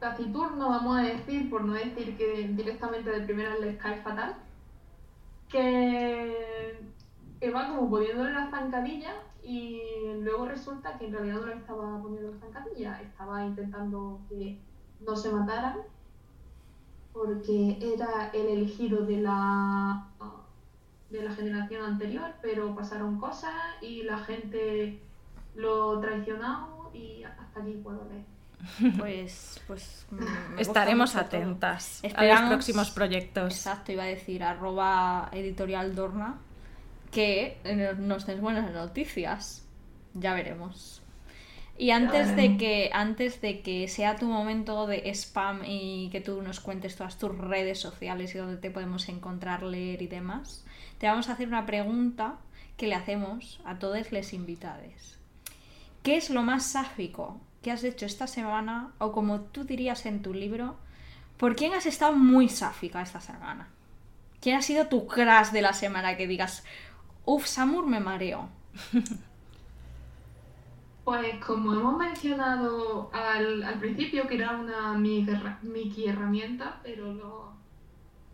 taciturno, 0.00 0.70
vamos 0.70 0.98
a 0.98 1.02
decir, 1.02 1.50
por 1.50 1.62
no 1.62 1.74
decir 1.74 2.16
que 2.16 2.48
directamente 2.48 3.10
de 3.10 3.20
primera 3.20 3.56
les 3.58 3.76
cae 3.76 4.00
fatal, 4.02 4.34
que, 5.48 6.80
va 7.54 7.68
como 7.68 7.90
poniéndole 7.90 8.32
la 8.32 8.50
zancadilla 8.50 9.12
y 9.42 9.80
luego 10.20 10.46
resulta 10.46 10.98
que 10.98 11.06
en 11.06 11.12
realidad 11.12 11.40
no 11.40 11.46
le 11.46 11.54
estaba 11.54 12.02
poniendo 12.02 12.38
zancadilla, 12.38 13.00
estaba 13.02 13.44
intentando 13.44 14.20
que 14.28 14.58
no 15.00 15.16
se 15.16 15.30
mataran 15.30 15.78
porque 17.12 17.78
era 17.80 18.30
el 18.32 18.46
elegido 18.46 19.04
de 19.04 19.18
la 19.18 20.06
de 21.10 21.22
la 21.24 21.32
generación 21.32 21.84
anterior, 21.84 22.34
pero 22.40 22.74
pasaron 22.76 23.18
cosas 23.18 23.52
y 23.80 24.04
la 24.04 24.18
gente 24.18 25.02
lo 25.56 25.98
traicionó 25.98 26.88
y 26.94 27.24
hasta 27.24 27.60
aquí 27.60 27.80
puedo 27.82 28.04
leer. 28.08 28.39
Pues, 28.98 29.60
pues 29.66 30.06
estaremos 30.58 31.16
atentas 31.16 32.02
a 32.14 32.24
los 32.24 32.40
próximos 32.42 32.90
proyectos. 32.90 33.54
Exacto, 33.54 33.92
iba 33.92 34.04
a 34.04 34.06
decir 34.06 34.42
arroba 34.42 35.30
editorial 35.32 35.94
Dorna 35.94 36.38
que 37.10 37.58
nos 37.98 38.26
des 38.26 38.40
buenas 38.40 38.70
noticias. 38.72 39.66
Ya 40.14 40.34
veremos. 40.34 41.02
Y 41.78 41.92
antes 41.92 42.36
de 42.36 42.58
que 42.58 42.90
antes 42.92 43.40
de 43.40 43.62
que 43.62 43.88
sea 43.88 44.16
tu 44.16 44.26
momento 44.26 44.86
de 44.86 45.08
spam 45.14 45.62
y 45.64 46.10
que 46.10 46.20
tú 46.20 46.42
nos 46.42 46.60
cuentes 46.60 46.94
todas 46.96 47.16
tus 47.16 47.36
redes 47.36 47.78
sociales 47.78 48.34
y 48.34 48.38
dónde 48.38 48.58
te 48.58 48.70
podemos 48.70 49.08
encontrar, 49.08 49.62
leer 49.62 50.02
y 50.02 50.06
demás, 50.06 50.64
te 50.98 51.06
vamos 51.06 51.30
a 51.30 51.32
hacer 51.32 51.48
una 51.48 51.64
pregunta 51.64 52.36
que 52.76 52.86
le 52.86 52.94
hacemos 52.94 53.62
a 53.64 53.78
todos 53.78 54.12
los 54.12 54.32
invitados. 54.34 55.18
¿Qué 56.02 56.16
es 56.16 56.28
lo 56.28 56.42
más 56.42 56.66
sáfico 56.66 57.40
que 57.62 57.70
has 57.70 57.84
hecho 57.84 58.06
esta 58.06 58.26
semana 58.26 58.92
o 58.98 59.12
como 59.12 59.40
tú 59.40 59.64
dirías 59.64 60.06
en 60.06 60.22
tu 60.22 60.32
libro, 60.32 60.76
por 61.36 61.56
quién 61.56 61.74
has 61.74 61.86
estado 61.86 62.12
muy 62.12 62.48
sáfica 62.48 63.02
esta 63.02 63.20
semana? 63.20 63.68
¿Quién 64.40 64.56
ha 64.56 64.62
sido 64.62 64.86
tu 64.86 65.06
crush 65.06 65.50
de 65.52 65.62
la 65.62 65.72
semana 65.72 66.16
que 66.16 66.26
digas, 66.26 66.64
Uf, 67.24 67.46
Samur 67.46 67.86
me 67.86 68.00
mareo. 68.00 68.48
Pues 71.02 71.44
como 71.44 71.72
hemos 71.74 71.96
mencionado 71.96 73.10
al, 73.12 73.78
principio, 73.80 74.28
que 74.28 74.36
era 74.36 74.52
una 74.52 74.92
Mickey 74.96 76.06
herramienta, 76.06 76.78
pero 76.84 77.56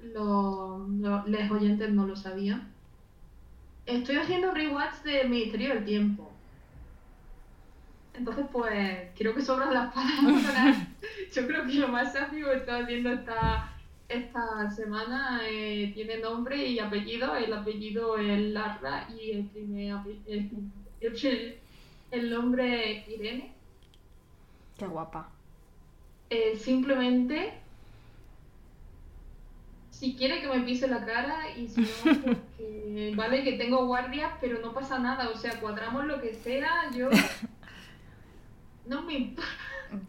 los 0.02 1.50
oyentes 1.50 1.90
no 1.92 2.06
lo 2.06 2.14
sabían. 2.14 2.68
Estoy 3.86 4.16
haciendo 4.16 4.52
rewatch 4.52 4.96
de 5.04 5.24
Ministerio 5.24 5.70
del 5.70 5.84
Tiempo. 5.86 6.30
Entonces, 8.16 8.46
pues, 8.52 9.10
creo 9.16 9.34
que 9.34 9.42
sobran 9.42 9.74
las 9.74 9.92
palabras. 9.92 10.76
Yo 11.34 11.46
creo 11.46 11.66
que 11.66 11.74
lo 11.74 11.88
más 11.88 12.12
sáfico 12.12 12.50
que 12.50 12.56
estoy 12.56 12.82
haciendo 12.82 13.12
esta 13.12 13.76
esta 14.08 14.70
semana 14.70 15.40
eh, 15.48 15.90
tiene 15.94 16.18
nombre 16.18 16.64
y 16.64 16.78
apellido. 16.78 17.34
El 17.36 17.52
apellido 17.52 18.16
es 18.18 18.40
Lara 18.40 19.08
y 19.10 19.32
el 19.32 19.44
primer 19.46 19.96
el, 22.10 22.30
nombre 22.30 22.92
es 22.92 23.08
Irene. 23.08 23.52
Qué 24.78 24.86
guapa. 24.86 25.30
Eh, 26.30 26.56
simplemente, 26.56 27.54
si 29.90 30.14
quiere 30.14 30.40
que 30.40 30.48
me 30.48 30.60
pise 30.60 30.86
la 30.86 31.04
cara 31.04 31.56
y 31.56 31.68
si 31.68 31.80
no, 31.80 33.16
vale 33.16 33.42
que 33.42 33.54
tengo 33.54 33.86
guardias, 33.86 34.32
pero 34.40 34.60
no 34.60 34.72
pasa 34.72 34.98
nada. 34.98 35.30
O 35.30 35.36
sea, 35.36 35.60
cuadramos 35.60 36.04
lo 36.04 36.20
que 36.20 36.34
sea, 36.34 36.90
yo 36.94 37.08
no 38.86 39.02
me 39.02 39.14
importa. 39.14 39.50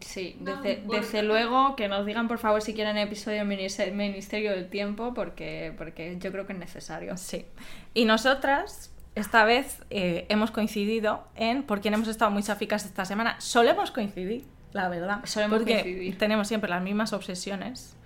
Sí, 0.00 0.36
desde, 0.40 1.22
luego 1.22 1.76
que 1.76 1.88
nos 1.88 2.04
digan 2.04 2.28
por 2.28 2.38
favor 2.38 2.62
si 2.62 2.74
quieren 2.74 2.98
episodio 2.98 3.44
Ministerio 3.44 4.50
del 4.50 4.68
Tiempo 4.68 5.14
porque, 5.14 5.72
porque 5.78 6.18
yo 6.20 6.32
creo 6.32 6.46
que 6.46 6.52
es 6.52 6.58
necesario. 6.58 7.16
Sí. 7.16 7.46
Y 7.94 8.04
nosotras, 8.04 8.92
esta 9.14 9.44
vez 9.44 9.82
eh, 9.90 10.26
hemos 10.28 10.50
coincidido 10.50 11.26
en, 11.36 11.62
porque 11.62 11.88
hemos 11.88 12.08
estado 12.08 12.30
muy 12.30 12.42
sáficas 12.42 12.84
esta 12.84 13.04
semana, 13.04 13.40
solemos 13.40 13.90
coincidir, 13.90 14.44
la 14.72 14.88
verdad. 14.88 15.20
Solemos 15.24 15.58
porque 15.58 16.14
tenemos 16.18 16.48
siempre 16.48 16.68
las 16.68 16.82
mismas 16.82 17.12
obsesiones. 17.12 17.96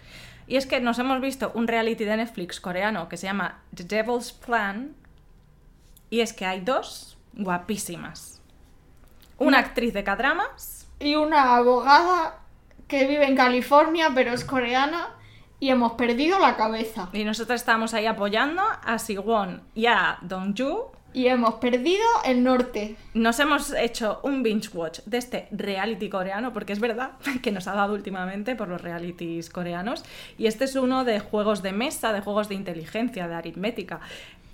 Y 0.46 0.56
es 0.56 0.66
que 0.66 0.80
nos 0.80 0.98
hemos 0.98 1.20
visto 1.20 1.52
un 1.54 1.68
reality 1.68 2.04
de 2.04 2.16
Netflix 2.16 2.60
coreano 2.60 3.08
que 3.08 3.16
se 3.16 3.26
llama 3.26 3.62
The 3.74 3.84
Devil's 3.84 4.32
Plan. 4.32 4.94
Y 6.10 6.20
es 6.20 6.32
que 6.34 6.44
hay 6.44 6.60
dos 6.60 7.16
guapísimas. 7.32 8.41
Una 9.38 9.58
actriz 9.58 9.92
de 9.94 10.04
cadramas 10.04 10.88
y 10.98 11.16
una 11.16 11.56
abogada 11.56 12.38
que 12.86 13.06
vive 13.06 13.26
en 13.26 13.36
California, 13.36 14.10
pero 14.14 14.32
es 14.32 14.44
coreana, 14.44 15.08
y 15.58 15.70
hemos 15.70 15.92
perdido 15.92 16.38
la 16.38 16.56
cabeza. 16.56 17.08
Y 17.12 17.24
nosotros 17.24 17.60
estamos 17.60 17.94
ahí 17.94 18.06
apoyando 18.06 18.62
a 18.84 18.98
Siwon 18.98 19.62
y 19.74 19.86
a 19.86 20.18
Dongju. 20.22 20.90
Y 21.14 21.28
hemos 21.28 21.54
perdido 21.54 22.04
el 22.24 22.42
norte. 22.42 22.96
Nos 23.14 23.38
hemos 23.38 23.72
hecho 23.72 24.20
un 24.24 24.42
binge 24.42 24.70
watch 24.74 25.00
de 25.06 25.18
este 25.18 25.48
reality 25.52 26.08
coreano, 26.08 26.52
porque 26.52 26.72
es 26.72 26.80
verdad 26.80 27.12
que 27.42 27.52
nos 27.52 27.68
ha 27.68 27.74
dado 27.74 27.94
últimamente 27.94 28.56
por 28.56 28.68
los 28.68 28.80
realities 28.80 29.50
coreanos. 29.50 30.04
Y 30.36 30.46
este 30.46 30.64
es 30.64 30.74
uno 30.74 31.04
de 31.04 31.20
juegos 31.20 31.62
de 31.62 31.72
mesa, 31.72 32.12
de 32.12 32.22
juegos 32.22 32.48
de 32.48 32.56
inteligencia, 32.56 33.28
de 33.28 33.34
aritmética. 33.34 34.00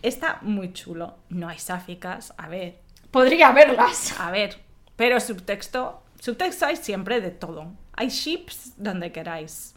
Está 0.02 0.38
muy 0.42 0.72
chulo. 0.74 1.14
No 1.30 1.48
hay 1.48 1.58
sáficas. 1.58 2.34
A 2.36 2.48
ver. 2.48 2.80
Podría 3.10 3.48
haberlas. 3.48 4.14
A 4.20 4.30
ver. 4.30 4.67
Pero 4.98 5.18
subtexto 5.18 6.02
Subtexto 6.20 6.66
hay 6.66 6.76
siempre 6.76 7.20
de 7.20 7.30
todo. 7.30 7.72
Hay 7.94 8.08
ships 8.08 8.74
donde 8.76 9.12
queráis. 9.12 9.74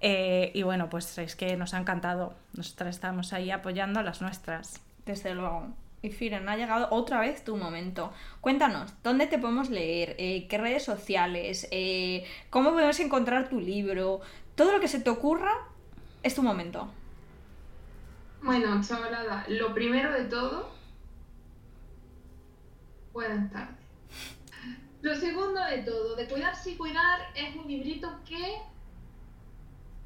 Eh, 0.00 0.50
y 0.54 0.62
bueno, 0.62 0.88
pues 0.90 1.16
es 1.18 1.36
que 1.36 1.56
nos 1.56 1.72
ha 1.74 1.78
encantado. 1.78 2.34
Nosotras 2.54 2.96
estamos 2.96 3.32
ahí 3.32 3.50
apoyando 3.50 4.00
a 4.00 4.02
las 4.02 4.20
nuestras. 4.20 4.80
Desde 5.06 5.34
luego. 5.34 5.68
Y 6.02 6.10
Firen, 6.10 6.48
ha 6.48 6.56
llegado 6.56 6.88
otra 6.90 7.20
vez 7.20 7.44
tu 7.44 7.56
momento. 7.56 8.12
Cuéntanos, 8.40 8.92
¿dónde 9.02 9.26
te 9.26 9.38
podemos 9.38 9.70
leer? 9.70 10.14
Eh, 10.18 10.46
¿Qué 10.48 10.58
redes 10.58 10.84
sociales? 10.84 11.66
Eh, 11.70 12.24
¿Cómo 12.50 12.70
podemos 12.70 12.98
encontrar 13.00 13.48
tu 13.48 13.60
libro? 13.60 14.20
Todo 14.54 14.72
lo 14.72 14.80
que 14.80 14.88
se 14.88 15.00
te 15.00 15.10
ocurra 15.10 15.52
es 16.22 16.34
tu 16.34 16.42
momento. 16.42 16.88
Bueno, 18.42 18.80
chavalada, 18.82 19.44
lo 19.48 19.74
primero 19.74 20.12
de 20.12 20.24
todo, 20.24 20.70
buenas 23.12 23.50
tardes. 23.50 23.87
Lo 25.00 25.14
segundo 25.14 25.60
de 25.64 25.78
todo, 25.78 26.16
de 26.16 26.26
cuidarse 26.26 26.72
y 26.72 26.76
cuidar, 26.76 27.20
es 27.36 27.54
un 27.54 27.68
librito 27.68 28.08
que 28.26 28.58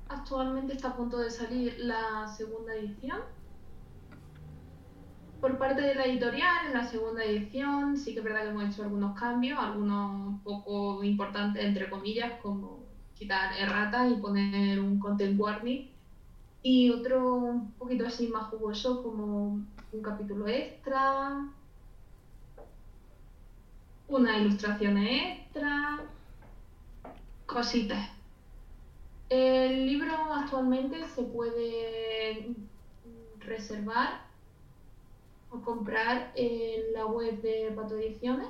actualmente 0.09 0.75
está 0.75 0.89
a 0.89 0.97
punto 0.97 1.19
de 1.19 1.31
salir 1.31 1.77
la 1.79 2.29
segunda 2.29 2.75
edición. 2.75 3.21
Por 5.41 5.57
parte 5.57 5.81
de 5.81 5.95
la 5.95 6.05
editorial, 6.05 6.67
en 6.67 6.75
la 6.75 6.87
segunda 6.87 7.25
edición, 7.25 7.97
sí 7.97 8.13
que 8.13 8.19
es 8.19 8.25
verdad 8.25 8.43
que 8.43 8.51
hemos 8.51 8.65
hecho 8.65 8.83
algunos 8.83 9.19
cambios, 9.19 9.59
algunos 9.59 10.41
poco 10.43 11.03
importantes, 11.03 11.65
entre 11.65 11.89
comillas, 11.89 12.39
como 12.43 12.85
quitar 13.15 13.57
erratas 13.59 14.13
y 14.13 14.17
poner 14.17 14.79
un 14.79 15.01
content 15.01 15.41
warning. 15.41 15.91
Y 16.63 16.91
otro 16.91 17.35
un 17.35 17.73
poquito 17.73 18.07
así 18.07 18.29
más 18.29 18.49
jugoso, 18.51 19.03
como 19.03 19.65
un 19.93 20.03
capítulo 20.03 20.47
extra, 20.47 21.49
una 24.09 24.39
ilustración 24.39 24.99
extra, 24.99 26.01
cositas. 27.47 28.11
El 29.29 29.87
libro 29.87 30.13
actualmente 30.33 31.05
se 31.15 31.23
puede 31.23 32.55
reservar 33.41 34.23
o 35.51 35.61
comprar 35.61 36.33
en 36.35 36.93
la 36.93 37.07
web 37.07 37.41
de 37.43 37.73
Pato 37.75 37.97
Ediciones 37.97 38.49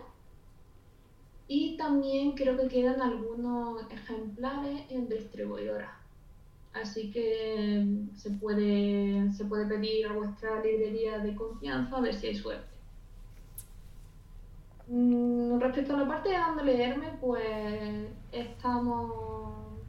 y 1.48 1.76
también 1.76 2.32
creo 2.34 2.57
que 2.57 2.68
quedan 2.68 3.00
algunos 3.00 3.82
ejemplares 3.90 4.90
en 4.90 5.09
distribuidora. 5.09 5.98
Así 6.72 7.11
que 7.11 7.84
se 8.16 8.30
puede, 8.30 9.30
se 9.32 9.44
puede 9.44 9.66
pedir 9.66 10.07
a 10.07 10.14
vuestra 10.14 10.62
librería 10.62 11.18
de 11.18 11.34
confianza 11.34 11.96
a 11.96 12.00
ver 12.00 12.14
si 12.14 12.28
hay 12.28 12.34
suerte. 12.34 12.72
Mm, 14.93 15.59
respecto 15.59 15.95
a 15.95 16.01
la 16.01 16.07
parte 16.07 16.28
de 16.28 16.38
dónde 16.38 16.64
leerme, 16.64 17.16
pues 17.18 17.43
estamos, 18.30 19.80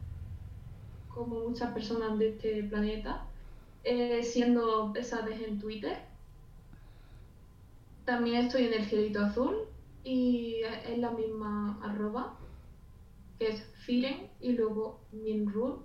como 1.09 1.39
muchas 1.49 1.73
personas 1.73 2.17
de 2.17 2.29
este 2.29 2.63
planeta, 2.63 3.25
eh, 3.83 4.23
siendo 4.23 4.93
pesadas 4.93 5.41
en 5.41 5.59
Twitter. 5.59 5.97
También 8.05 8.45
estoy 8.45 8.67
en 8.67 8.75
el 8.75 8.85
cielito 8.85 9.19
azul 9.25 9.67
y 10.05 10.61
es 10.89 10.97
la 10.97 11.11
misma 11.11 11.79
arroba, 11.83 12.39
que 13.39 13.49
es 13.49 13.61
Firen 13.85 14.29
y 14.39 14.53
luego 14.53 15.01
Minrul, 15.11 15.79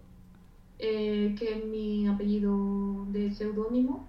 eh, 0.79 1.35
que 1.37 1.55
es 1.55 1.64
mi 1.64 2.07
apellido 2.07 3.05
de 3.11 3.33
seudónimo. 3.33 4.08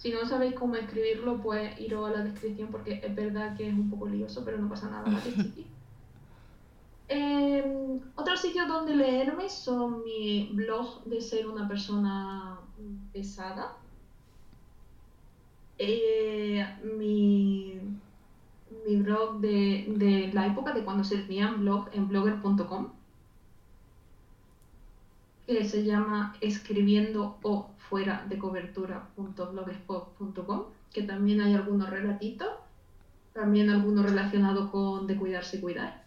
Si 0.00 0.10
no 0.10 0.24
sabéis 0.24 0.54
cómo 0.54 0.76
escribirlo, 0.76 1.42
pues 1.42 1.78
iros 1.78 2.08
a 2.08 2.12
la 2.12 2.24
descripción 2.24 2.70
porque 2.70 3.02
es 3.04 3.14
verdad 3.14 3.54
que 3.54 3.68
es 3.68 3.74
un 3.74 3.90
poco 3.90 4.08
lioso, 4.08 4.42
pero 4.46 4.56
no 4.56 4.66
pasa 4.66 4.88
nada, 4.88 5.04
¿vale? 5.04 5.52
Eh, 7.12 8.00
otros 8.14 8.40
sitios 8.40 8.68
donde 8.68 8.94
leerme 8.94 9.48
son 9.50 10.04
mi 10.04 10.48
blog 10.52 11.02
de 11.06 11.20
ser 11.20 11.48
una 11.48 11.66
persona 11.66 12.56
pesada, 13.12 13.76
eh, 15.76 16.64
mi, 16.84 17.80
mi 18.86 18.96
blog 19.02 19.40
de, 19.40 19.92
de 19.96 20.30
la 20.32 20.46
época 20.46 20.72
de 20.72 20.84
cuando 20.84 21.02
se 21.02 21.18
tenían 21.18 21.58
blog 21.58 21.88
en 21.92 22.06
blogger.com, 22.06 22.92
que 25.50 25.64
se 25.64 25.82
llama 25.82 26.36
escribiendo 26.40 27.36
o 27.42 27.70
fuera 27.76 28.24
de 28.28 28.38
cobertura.blogspot.com, 28.38 30.62
que 30.92 31.02
también 31.02 31.40
hay 31.40 31.54
algunos 31.54 31.90
relatitos, 31.90 32.50
también 33.32 33.68
algunos 33.68 34.04
relacionados 34.04 34.70
con 34.70 35.08
de 35.08 35.16
cuidarse 35.16 35.56
y 35.56 35.60
cuidar. 35.60 36.04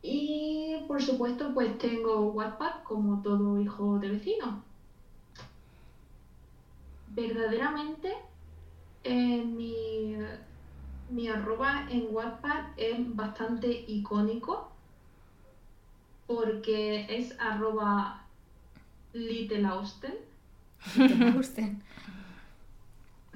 Y 0.00 0.76
por 0.86 1.02
supuesto, 1.02 1.52
pues 1.52 1.76
tengo 1.78 2.28
WhatsApp 2.28 2.84
como 2.84 3.20
todo 3.20 3.58
hijo 3.58 3.98
de 3.98 4.10
vecino. 4.10 4.62
Verdaderamente, 7.08 8.12
eh, 9.02 9.42
mi, 9.42 10.14
mi 11.10 11.26
arroba 11.26 11.88
en 11.90 12.14
WhatsApp 12.14 12.66
es 12.76 13.16
bastante 13.16 13.84
icónico 13.88 14.77
porque 16.28 17.06
es 17.08 17.34
arroba 17.40 18.22
Little 19.12 19.66
Austen. 19.66 20.14
Me 20.96 21.32
gusten. 21.32 21.82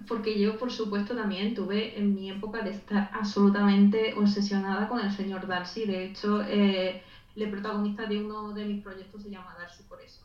Porque 0.06 0.38
yo, 0.38 0.58
por 0.58 0.70
supuesto, 0.70 1.14
también 1.16 1.54
tuve 1.54 1.98
en 1.98 2.14
mi 2.14 2.30
época 2.30 2.62
de 2.62 2.70
estar 2.70 3.10
absolutamente 3.12 4.14
obsesionada 4.14 4.88
con 4.88 5.00
el 5.00 5.10
señor 5.12 5.46
Darcy. 5.46 5.86
De 5.86 6.04
hecho, 6.06 6.42
eh, 6.42 7.02
el 7.36 7.50
protagonista 7.50 8.06
de 8.06 8.22
uno 8.24 8.52
de 8.52 8.64
mis 8.64 8.82
proyectos 8.82 9.22
se 9.22 9.30
llama 9.30 9.54
Darcy 9.58 9.82
por 9.88 10.00
eso. 10.02 10.22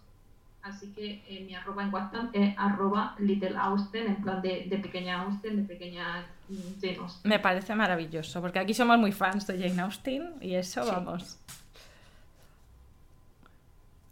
Así 0.64 0.92
que 0.94 1.24
eh, 1.30 1.44
mi 1.46 1.56
arroba 1.56 1.84
en 1.84 1.94
WhatsApp 1.94 2.30
es 2.34 2.54
arroba 2.58 3.16
Little 3.20 3.56
Austen, 3.58 4.08
en 4.08 4.22
plan 4.22 4.42
de, 4.42 4.66
de 4.70 4.78
pequeña 4.80 5.22
Austen, 5.22 5.56
de 5.56 5.64
pequeña 5.64 6.26
mm, 6.50 6.82
Jane 6.82 6.98
Austen. 6.98 7.30
Me 7.30 7.40
parece 7.40 7.74
maravilloso, 7.76 8.42
porque 8.42 8.60
aquí 8.60 8.74
somos 8.74 8.98
muy 8.98 9.12
fans 9.14 9.48
de 9.48 9.58
Jane 9.58 9.82
Austen 9.82 10.34
y 10.42 10.56
eso, 10.56 10.84
Sí. 10.84 10.90
vamos. 10.92 11.40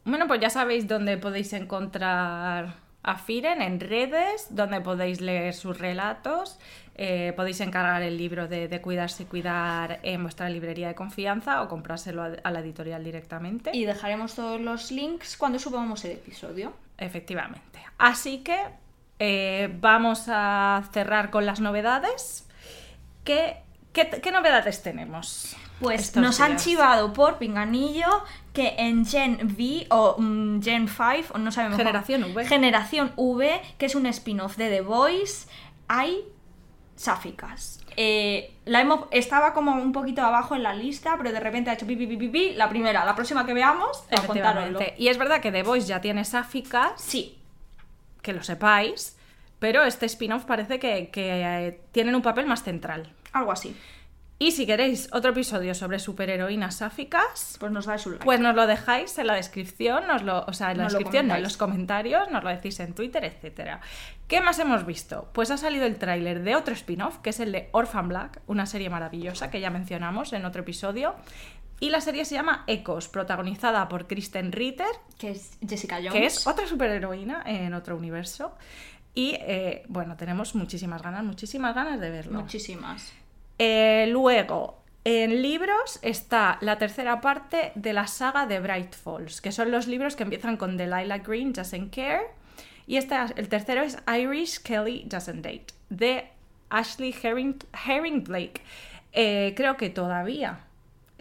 Bueno, 0.06 0.28
pues 0.28 0.40
ya 0.40 0.50
sabéis 0.50 0.88
dónde 0.88 1.18
podéis 1.18 1.52
encontrar 1.54 2.76
a 3.02 3.16
Firen 3.18 3.62
en 3.62 3.80
redes, 3.80 4.48
donde 4.52 4.82
podéis 4.82 5.20
leer 5.20 5.54
sus 5.54 5.78
relatos, 5.78 6.60
eh, 6.96 7.34
podéis 7.36 7.60
encargar 7.62 8.02
el 8.02 8.18
libro 8.18 8.48
de, 8.48 8.68
de 8.68 8.82
Cuidarse 8.82 9.24
y 9.24 9.26
Cuidar 9.26 10.00
en 10.04 10.24
vuestra 10.24 10.50
librería 10.50 10.88
de 10.88 10.96
confianza 10.96 11.62
o 11.62 11.68
comprárselo 11.68 12.24
a, 12.24 12.32
a 12.44 12.52
la 12.52 12.60
editorial 12.60 13.04
directamente. 13.04 13.72
Y 13.74 13.86
dejaremos 13.86 14.36
todos 14.36 14.62
los 14.62 14.92
links 14.92 15.38
cuando 15.38 15.60
subamos 15.60 16.06
el 16.06 16.12
episodio. 16.12 16.74
Efectivamente. 16.98 17.80
Así 17.98 18.40
que 18.40 18.58
eh, 19.20 19.76
vamos 19.80 20.26
a 20.28 20.84
cerrar 20.92 21.30
con 21.30 21.46
las 21.46 21.60
novedades. 21.60 22.48
¿Qué, 23.24 23.58
qué, 23.92 24.10
qué 24.22 24.32
novedades 24.32 24.82
tenemos? 24.84 25.56
Pues 25.80 26.16
nos 26.16 26.40
han 26.40 26.58
chivado 26.58 27.12
por 27.12 27.38
pinganillo 27.38 28.24
que 28.56 28.74
en 28.80 29.06
Gen 29.06 29.38
V 29.56 29.86
o 29.92 30.16
mm, 30.20 30.62
Gen 30.64 30.88
5, 30.88 31.34
o 31.36 31.38
no 31.38 31.52
sabemos 31.52 31.78
cómo- 31.78 31.88
Generación 31.88 32.24
V. 32.34 32.46
Generación 32.46 33.12
V, 33.16 33.62
que 33.78 33.86
es 33.86 33.94
un 33.94 34.08
spin-off 34.08 34.58
de 34.58 34.70
The 34.70 34.82
Voice, 34.82 35.48
hay 35.88 36.24
sáficas. 36.96 37.82
Eh, 37.98 38.54
la 38.66 38.82
hemos, 38.82 39.02
estaba 39.12 39.54
como 39.54 39.74
un 39.76 39.92
poquito 39.92 40.22
abajo 40.22 40.56
en 40.56 40.64
la 40.64 40.74
lista, 40.74 41.16
pero 41.18 41.32
de 41.32 41.40
repente 41.40 41.70
ha 41.70 41.74
hecho 41.74 41.86
pi, 41.86 41.96
pi, 41.96 42.08
pi, 42.18 42.54
la 42.54 42.68
primera, 42.70 43.06
la 43.06 43.16
próxima 43.16 43.46
que 43.46 43.54
veamos. 43.54 44.04
Efectivamente. 44.10 44.96
Y 44.98 45.08
es 45.10 45.18
verdad 45.18 45.42
que 45.42 45.52
The 45.52 45.64
Voice 45.64 45.88
ya 45.88 46.02
tiene 46.02 46.26
sáficas, 46.26 46.94
Sí, 47.02 47.38
que 48.22 48.34
lo 48.34 48.44
sepáis, 48.44 49.18
pero 49.60 49.84
este 49.84 50.06
spin-off 50.08 50.46
parece 50.46 50.80
que, 50.80 51.10
que, 51.10 51.42
eh, 51.68 51.82
tienen 51.92 52.16
un 52.16 52.22
papel 52.22 52.46
más 52.48 52.64
central. 52.64 53.12
algo 53.34 53.52
así. 53.52 53.76
Y 54.38 54.52
si 54.52 54.66
queréis 54.66 55.08
otro 55.14 55.32
episodio 55.32 55.74
sobre 55.74 55.98
superheroínas 55.98 56.76
sáficas, 56.76 57.56
Pues 57.58 57.72
nos 57.72 57.86
dais 57.86 58.06
un 58.06 58.14
like. 58.14 58.26
Pues 58.26 58.40
nos 58.42 58.54
lo 58.54 58.68
dejáis 58.68 59.18
en 59.18 59.28
la 59.28 59.36
descripción, 59.36 60.08
nos 60.08 60.24
lo, 60.24 60.44
o 60.46 60.52
sea, 60.52 60.72
en 60.72 60.78
la 60.80 60.84
Nos 60.84 60.94
descripción, 60.94 61.28
no, 61.28 61.36
en 61.36 61.44
los 61.44 61.56
comentarios, 61.56 62.30
nos 62.30 62.44
lo 62.44 62.50
decís 62.50 62.80
en 62.82 62.94
Twitter, 62.94 63.24
etcétera. 63.24 63.80
¿Qué 64.28 64.42
más 64.42 64.60
hemos 64.60 64.86
visto? 64.86 65.30
Pues 65.32 65.52
ha 65.52 65.58
salido 65.58 65.86
el 65.86 65.98
tráiler 65.98 66.44
de 66.44 66.56
otro 66.58 66.74
spin-off, 66.74 67.20
que 67.20 67.30
es 67.30 67.40
el 67.40 67.54
de 67.54 67.70
Orphan 67.72 68.10
Black, 68.10 68.42
una 68.48 68.66
serie 68.66 68.90
maravillosa 68.90 69.50
que 69.50 69.62
ya 69.62 69.70
mencionamos 69.70 70.34
en 70.34 70.44
otro 70.44 70.64
episodio. 70.64 71.16
Y 71.80 71.90
la 71.90 72.02
serie 72.02 72.26
se 72.26 72.36
llama 72.36 72.66
Echoes, 72.68 73.08
protagonizada 73.08 73.88
por 73.88 74.06
Kristen 74.08 74.52
Ritter, 74.52 74.88
que 75.18 75.32
es 75.32 75.58
Jessica 75.66 75.96
Jones. 75.98 76.12
que 76.12 76.26
es 76.26 76.48
otra 76.48 76.68
superheroína 76.68 77.42
en 77.46 77.74
otro 77.74 77.96
universo. 77.96 78.54
Y 79.14 79.36
eh, 79.40 79.84
bueno, 79.88 80.18
tenemos 80.18 80.56
muchísimas 80.56 81.02
ganas, 81.02 81.24
muchísimas 81.24 81.74
ganas 81.74 82.02
de 82.02 82.10
verlo. 82.10 82.42
Muchísimas. 82.42 83.14
Eh, 83.58 84.08
luego, 84.10 84.82
en 85.04 85.42
libros 85.42 86.00
está 86.02 86.58
la 86.62 86.78
tercera 86.78 87.22
parte 87.22 87.72
de 87.76 87.94
la 87.94 88.08
saga 88.08 88.48
de 88.48 88.60
Bright 88.60 88.96
Falls, 88.96 89.40
que 89.42 89.52
son 89.52 89.72
los 89.72 89.88
libros 89.88 90.16
que 90.16 90.24
empiezan 90.24 90.58
con 90.58 90.78
Delilah 90.78 91.20
Green 91.20 91.54
Doesn't 91.54 91.94
Care. 91.94 92.24
Y 92.88 92.98
este, 92.98 93.16
el 93.36 93.50
tercero 93.50 93.82
es 93.82 93.98
Irish 94.08 94.62
Kelly 94.62 95.04
Doesn't 95.06 95.44
Date, 95.44 95.68
de 95.90 96.28
Ashley 96.70 97.16
Herring, 97.22 97.58
Herring 97.86 98.24
Blake. 98.24 98.62
Eh, 99.14 99.54
creo 99.56 99.78
que 99.78 99.90
todavía. 99.90 100.60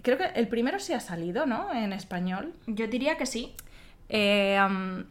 Creo 0.02 0.18
que 0.18 0.24
el 0.34 0.48
primero 0.48 0.78
sí 0.78 0.92
ha 0.92 1.00
salido, 1.00 1.46
¿no? 1.46 1.72
En 1.72 1.92
español. 1.92 2.52
Yo 2.66 2.86
diría 2.86 3.16
que 3.16 3.26
sí. 3.26 3.54
Eh, 4.08 4.58
um, 4.66 5.04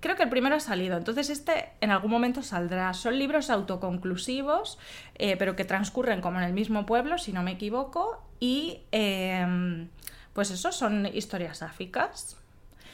creo 0.00 0.16
que 0.16 0.22
el 0.22 0.28
primero 0.28 0.56
ha 0.56 0.60
salido, 0.60 0.96
entonces 0.96 1.30
este 1.30 1.70
en 1.80 1.90
algún 1.90 2.10
momento 2.10 2.42
saldrá. 2.42 2.92
Son 2.94 3.18
libros 3.18 3.50
autoconclusivos, 3.50 4.78
eh, 5.16 5.36
pero 5.36 5.56
que 5.56 5.64
transcurren 5.64 6.20
como 6.20 6.38
en 6.38 6.44
el 6.44 6.52
mismo 6.52 6.86
pueblo, 6.86 7.18
si 7.18 7.32
no 7.32 7.42
me 7.42 7.52
equivoco, 7.52 8.22
y 8.40 8.80
em, 8.92 9.88
pues 10.32 10.50
eso, 10.50 10.72
son 10.72 11.06
historias 11.06 11.58
sáficas. 11.58 12.36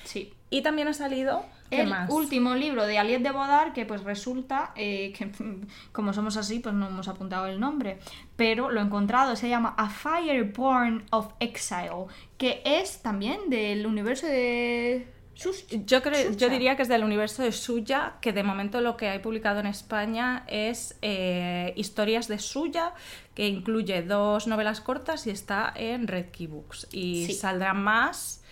Sí. 0.05 0.33
Y 0.51 0.63
también 0.63 0.89
ha 0.89 0.93
salido... 0.93 1.45
¿qué 1.71 1.83
El 1.83 1.89
más? 1.89 2.09
último 2.11 2.55
libro 2.55 2.87
de 2.87 2.97
Aliette 2.99 3.25
de 3.25 3.33
Bodar, 3.33 3.73
que 3.73 3.85
pues 3.85 4.05
resulta 4.05 4.73
eh, 4.77 5.13
que 5.13 5.33
como 5.93 6.13
somos 6.13 6.37
así, 6.37 6.61
pues 6.61 6.75
no 6.75 6.87
hemos 6.87 7.09
apuntado 7.09 7.47
el 7.47 7.59
nombre, 7.59 7.99
pero 8.37 8.71
lo 8.71 8.81
he 8.81 8.85
encontrado, 8.85 9.35
se 9.35 9.49
llama 9.49 9.75
A 9.77 9.89
Fireborn 9.91 11.05
of 11.11 11.33
Exile, 11.41 12.07
que 12.39 12.63
es 12.65 13.03
también 13.03 13.51
del 13.51 13.87
universo 13.87 14.27
de 14.27 15.09
Sus- 15.37 15.67
Yo, 15.69 16.03
creo, 16.03 16.33
yo 16.33 16.49
diría 16.49 16.77
que 16.77 16.83
es 16.83 16.89
del 16.89 17.05
universo 17.05 17.43
de 17.43 17.53
Suya, 17.53 18.15
que 18.23 18.33
de 18.33 18.43
momento 18.43 18.81
lo 18.81 18.97
que 18.97 19.09
hay 19.11 19.19
publicado 19.19 19.61
en 19.61 19.67
España 19.67 20.45
es 20.49 20.97
eh, 21.03 21.75
historias 21.77 22.27
de 22.27 22.39
Suya, 22.39 22.95
que 23.35 23.47
incluye 23.47 24.01
dos 24.03 24.47
novelas 24.47 24.81
cortas 24.81 25.27
y 25.27 25.31
está 25.31 25.73
en 25.77 26.07
Red 26.09 26.31
Key 26.31 26.47
Books. 26.47 26.89
Y 26.91 27.27
Sí. 27.27 27.35
saldrán 27.35 27.83
más, 27.85 28.43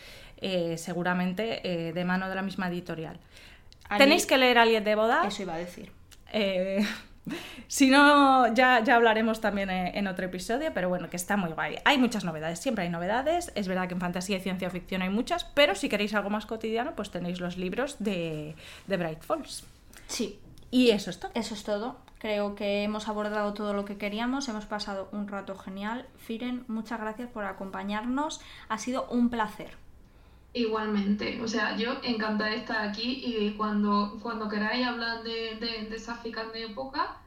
eh, 0.43 0.77
seguramente, 0.77 1.61
eh, 1.89 1.93
de 1.95 2.05
mano 2.05 2.29
de 2.29 2.35
la 2.35 2.43
misma 2.43 2.69
editorial. 2.69 3.19
Tenéis 3.97 4.27
que 4.27 4.37
leer 4.37 4.59
Aliet 4.59 4.85
de 4.85 4.95
Boda. 4.95 5.27
Eso 5.27 5.43
iba 5.43 5.55
a 5.55 5.59
decir. 5.59 5.91
Eh, 7.31 7.35
si 7.69 7.91
no, 7.91 8.53
ya, 8.55 8.83
ya 8.85 8.97
hablaremos 8.97 9.41
también 9.41 9.71
en, 9.71 9.97
en 9.97 10.07
otro 10.07 10.27
episodio, 10.27 10.73
pero 10.75 10.89
bueno, 10.89 11.09
que 11.11 11.17
está 11.17 11.37
muy 11.37 11.51
guay. 11.51 11.77
Hay 11.85 11.99
muchas 11.99 12.25
novedades, 12.25 12.59
siempre 12.61 12.85
hay 12.85 12.91
novedades. 12.91 13.53
Es 13.55 13.69
verdad 13.69 13.89
que 13.89 13.95
en 13.95 14.01
fantasía 14.01 14.37
y 14.37 14.41
ciencia 14.41 14.71
ficción 14.71 15.03
hay 15.03 15.11
muchas, 15.11 15.45
pero 15.45 15.75
si 15.75 15.89
queréis 15.89 16.15
algo 16.15 16.31
más 16.31 16.47
cotidiano, 16.47 16.95
pues 16.95 17.11
tenéis 17.11 17.41
los 17.41 17.57
libros 17.57 17.97
de, 17.99 18.55
de 18.87 18.97
Bright 18.97 19.23
Falls. 19.23 19.65
Sí, 20.07 20.39
Y 20.71 20.91
eso 20.91 21.11
es 21.11 21.19
todo. 21.21 21.31
eso 21.35 21.55
es 21.55 21.65
todo. 21.65 21.97
Creo 22.19 22.55
que 22.55 22.83
hemos 22.83 23.09
abordado 23.09 23.53
todo 23.55 23.75
lo 23.75 23.85
que 23.85 23.99
queríamos, 23.99 24.49
hemos 24.49 24.65
pasado 24.67 25.09
un 25.13 25.29
rato 25.29 25.57
genial. 25.57 26.07
Firen, 26.17 26.65
muchas 26.69 26.99
gracias 27.01 27.29
por 27.31 27.45
acompañarnos. 27.45 28.41
Ha 28.69 28.79
sido 28.79 29.07
un 29.11 29.29
placer. 29.29 29.77
Igualmente, 30.57 31.43
o 31.43 31.49
sea, 31.49 31.77
yo 31.77 31.99
encantada 32.05 32.51
de 32.51 32.59
estar 32.59 32.89
aquí 32.89 33.23
y 33.27 33.55
cuando, 33.57 34.21
cuando 34.23 34.49
queráis 34.49 34.87
hablar 34.87 35.25
de, 35.25 35.57
de, 35.57 35.89
de 35.91 35.97
esas 35.97 36.23
ficas 36.23 36.53
de 36.53 36.67
época, 36.67 37.21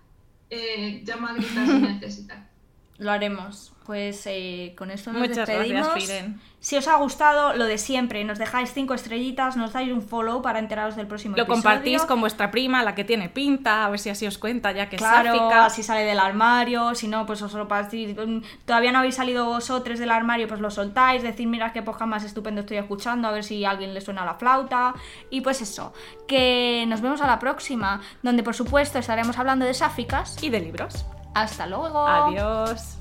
eh, 0.50 1.04
llama 1.04 1.32
a 1.32 1.34
gritar 1.34 1.68
si 1.68 1.74
necesitas. 1.82 2.40
Lo 3.00 3.12
haremos. 3.12 3.74
Pues 3.86 4.24
eh, 4.26 4.74
con 4.78 4.92
esto 4.92 5.14
nos 5.14 5.22
Muchas 5.22 5.48
despedimos. 5.48 5.88
gracias, 5.88 6.06
Firen. 6.10 6.42
Si 6.60 6.76
os 6.76 6.90
ha 6.90 6.98
gustado, 6.98 7.54
lo 7.54 7.64
de 7.64 7.78
siempre, 7.78 8.22
nos 8.26 8.38
dejáis 8.38 8.74
cinco 8.74 8.94
estrellitas, 8.94 9.56
nos 9.56 9.72
dais 9.72 9.90
un 9.94 10.02
follow 10.02 10.42
para 10.42 10.60
enteraros 10.60 10.98
del 10.98 11.08
próximo 11.08 11.38
Lo 11.38 11.44
episodio. 11.44 11.64
compartís 11.64 12.02
con 12.04 12.20
vuestra 12.20 12.52
prima, 12.52 12.84
la 12.84 12.96
que 12.96 13.06
tiene 13.06 13.30
pinta, 13.30 13.86
a 13.86 13.90
ver 13.90 14.00
si 14.00 14.10
así 14.10 14.28
os 14.28 14.38
cuenta, 14.38 14.74
ya 14.74 14.90
que 14.90 14.98
Claro, 14.98 15.32
es 15.32 15.38
sáfica. 15.40 15.66
así 15.66 15.84
sale 15.84 16.04
del 16.04 16.20
armario, 16.20 16.96
si 16.96 17.08
no, 17.08 17.26
pues 17.26 17.42
os 17.44 17.54
lo 17.54 17.70
partís. 17.70 18.14
mm, 18.18 18.40
Todavía 18.66 18.92
no 18.92 18.98
habéis 19.00 19.16
salido 19.16 19.46
vosotros 19.46 20.00
del 20.00 20.12
armario, 20.12 20.50
pues 20.50 20.60
lo 20.60 20.70
soltáis, 20.70 21.24
decir, 21.24 21.48
mira 21.48 21.72
qué 21.72 21.82
podcast 21.82 22.10
más 22.10 22.24
estupendo 22.26 22.62
estoy 22.62 22.78
escuchando, 22.78 23.30
a 23.30 23.32
ver 23.32 23.46
si 23.46 23.64
a 23.64 23.70
alguien 23.70 23.94
le 23.94 24.02
suena 24.02 24.26
la 24.26 24.34
flauta. 24.34 24.96
Y 25.30 25.40
pues 25.40 25.62
eso, 25.62 25.94
que 26.28 26.84
nos 26.90 27.00
vemos 27.00 27.22
a 27.22 27.28
la 27.28 27.40
próxima, 27.40 28.02
donde 28.22 28.44
por 28.44 28.56
supuesto 28.56 29.00
estaremos 29.00 29.38
hablando 29.38 29.64
de 29.64 29.74
sáficas. 29.76 30.36
Y 30.44 30.50
de 30.50 30.60
libros. 30.60 31.06
Hasta 31.38 31.68
luego. 31.68 32.00
Adiós. 32.00 32.98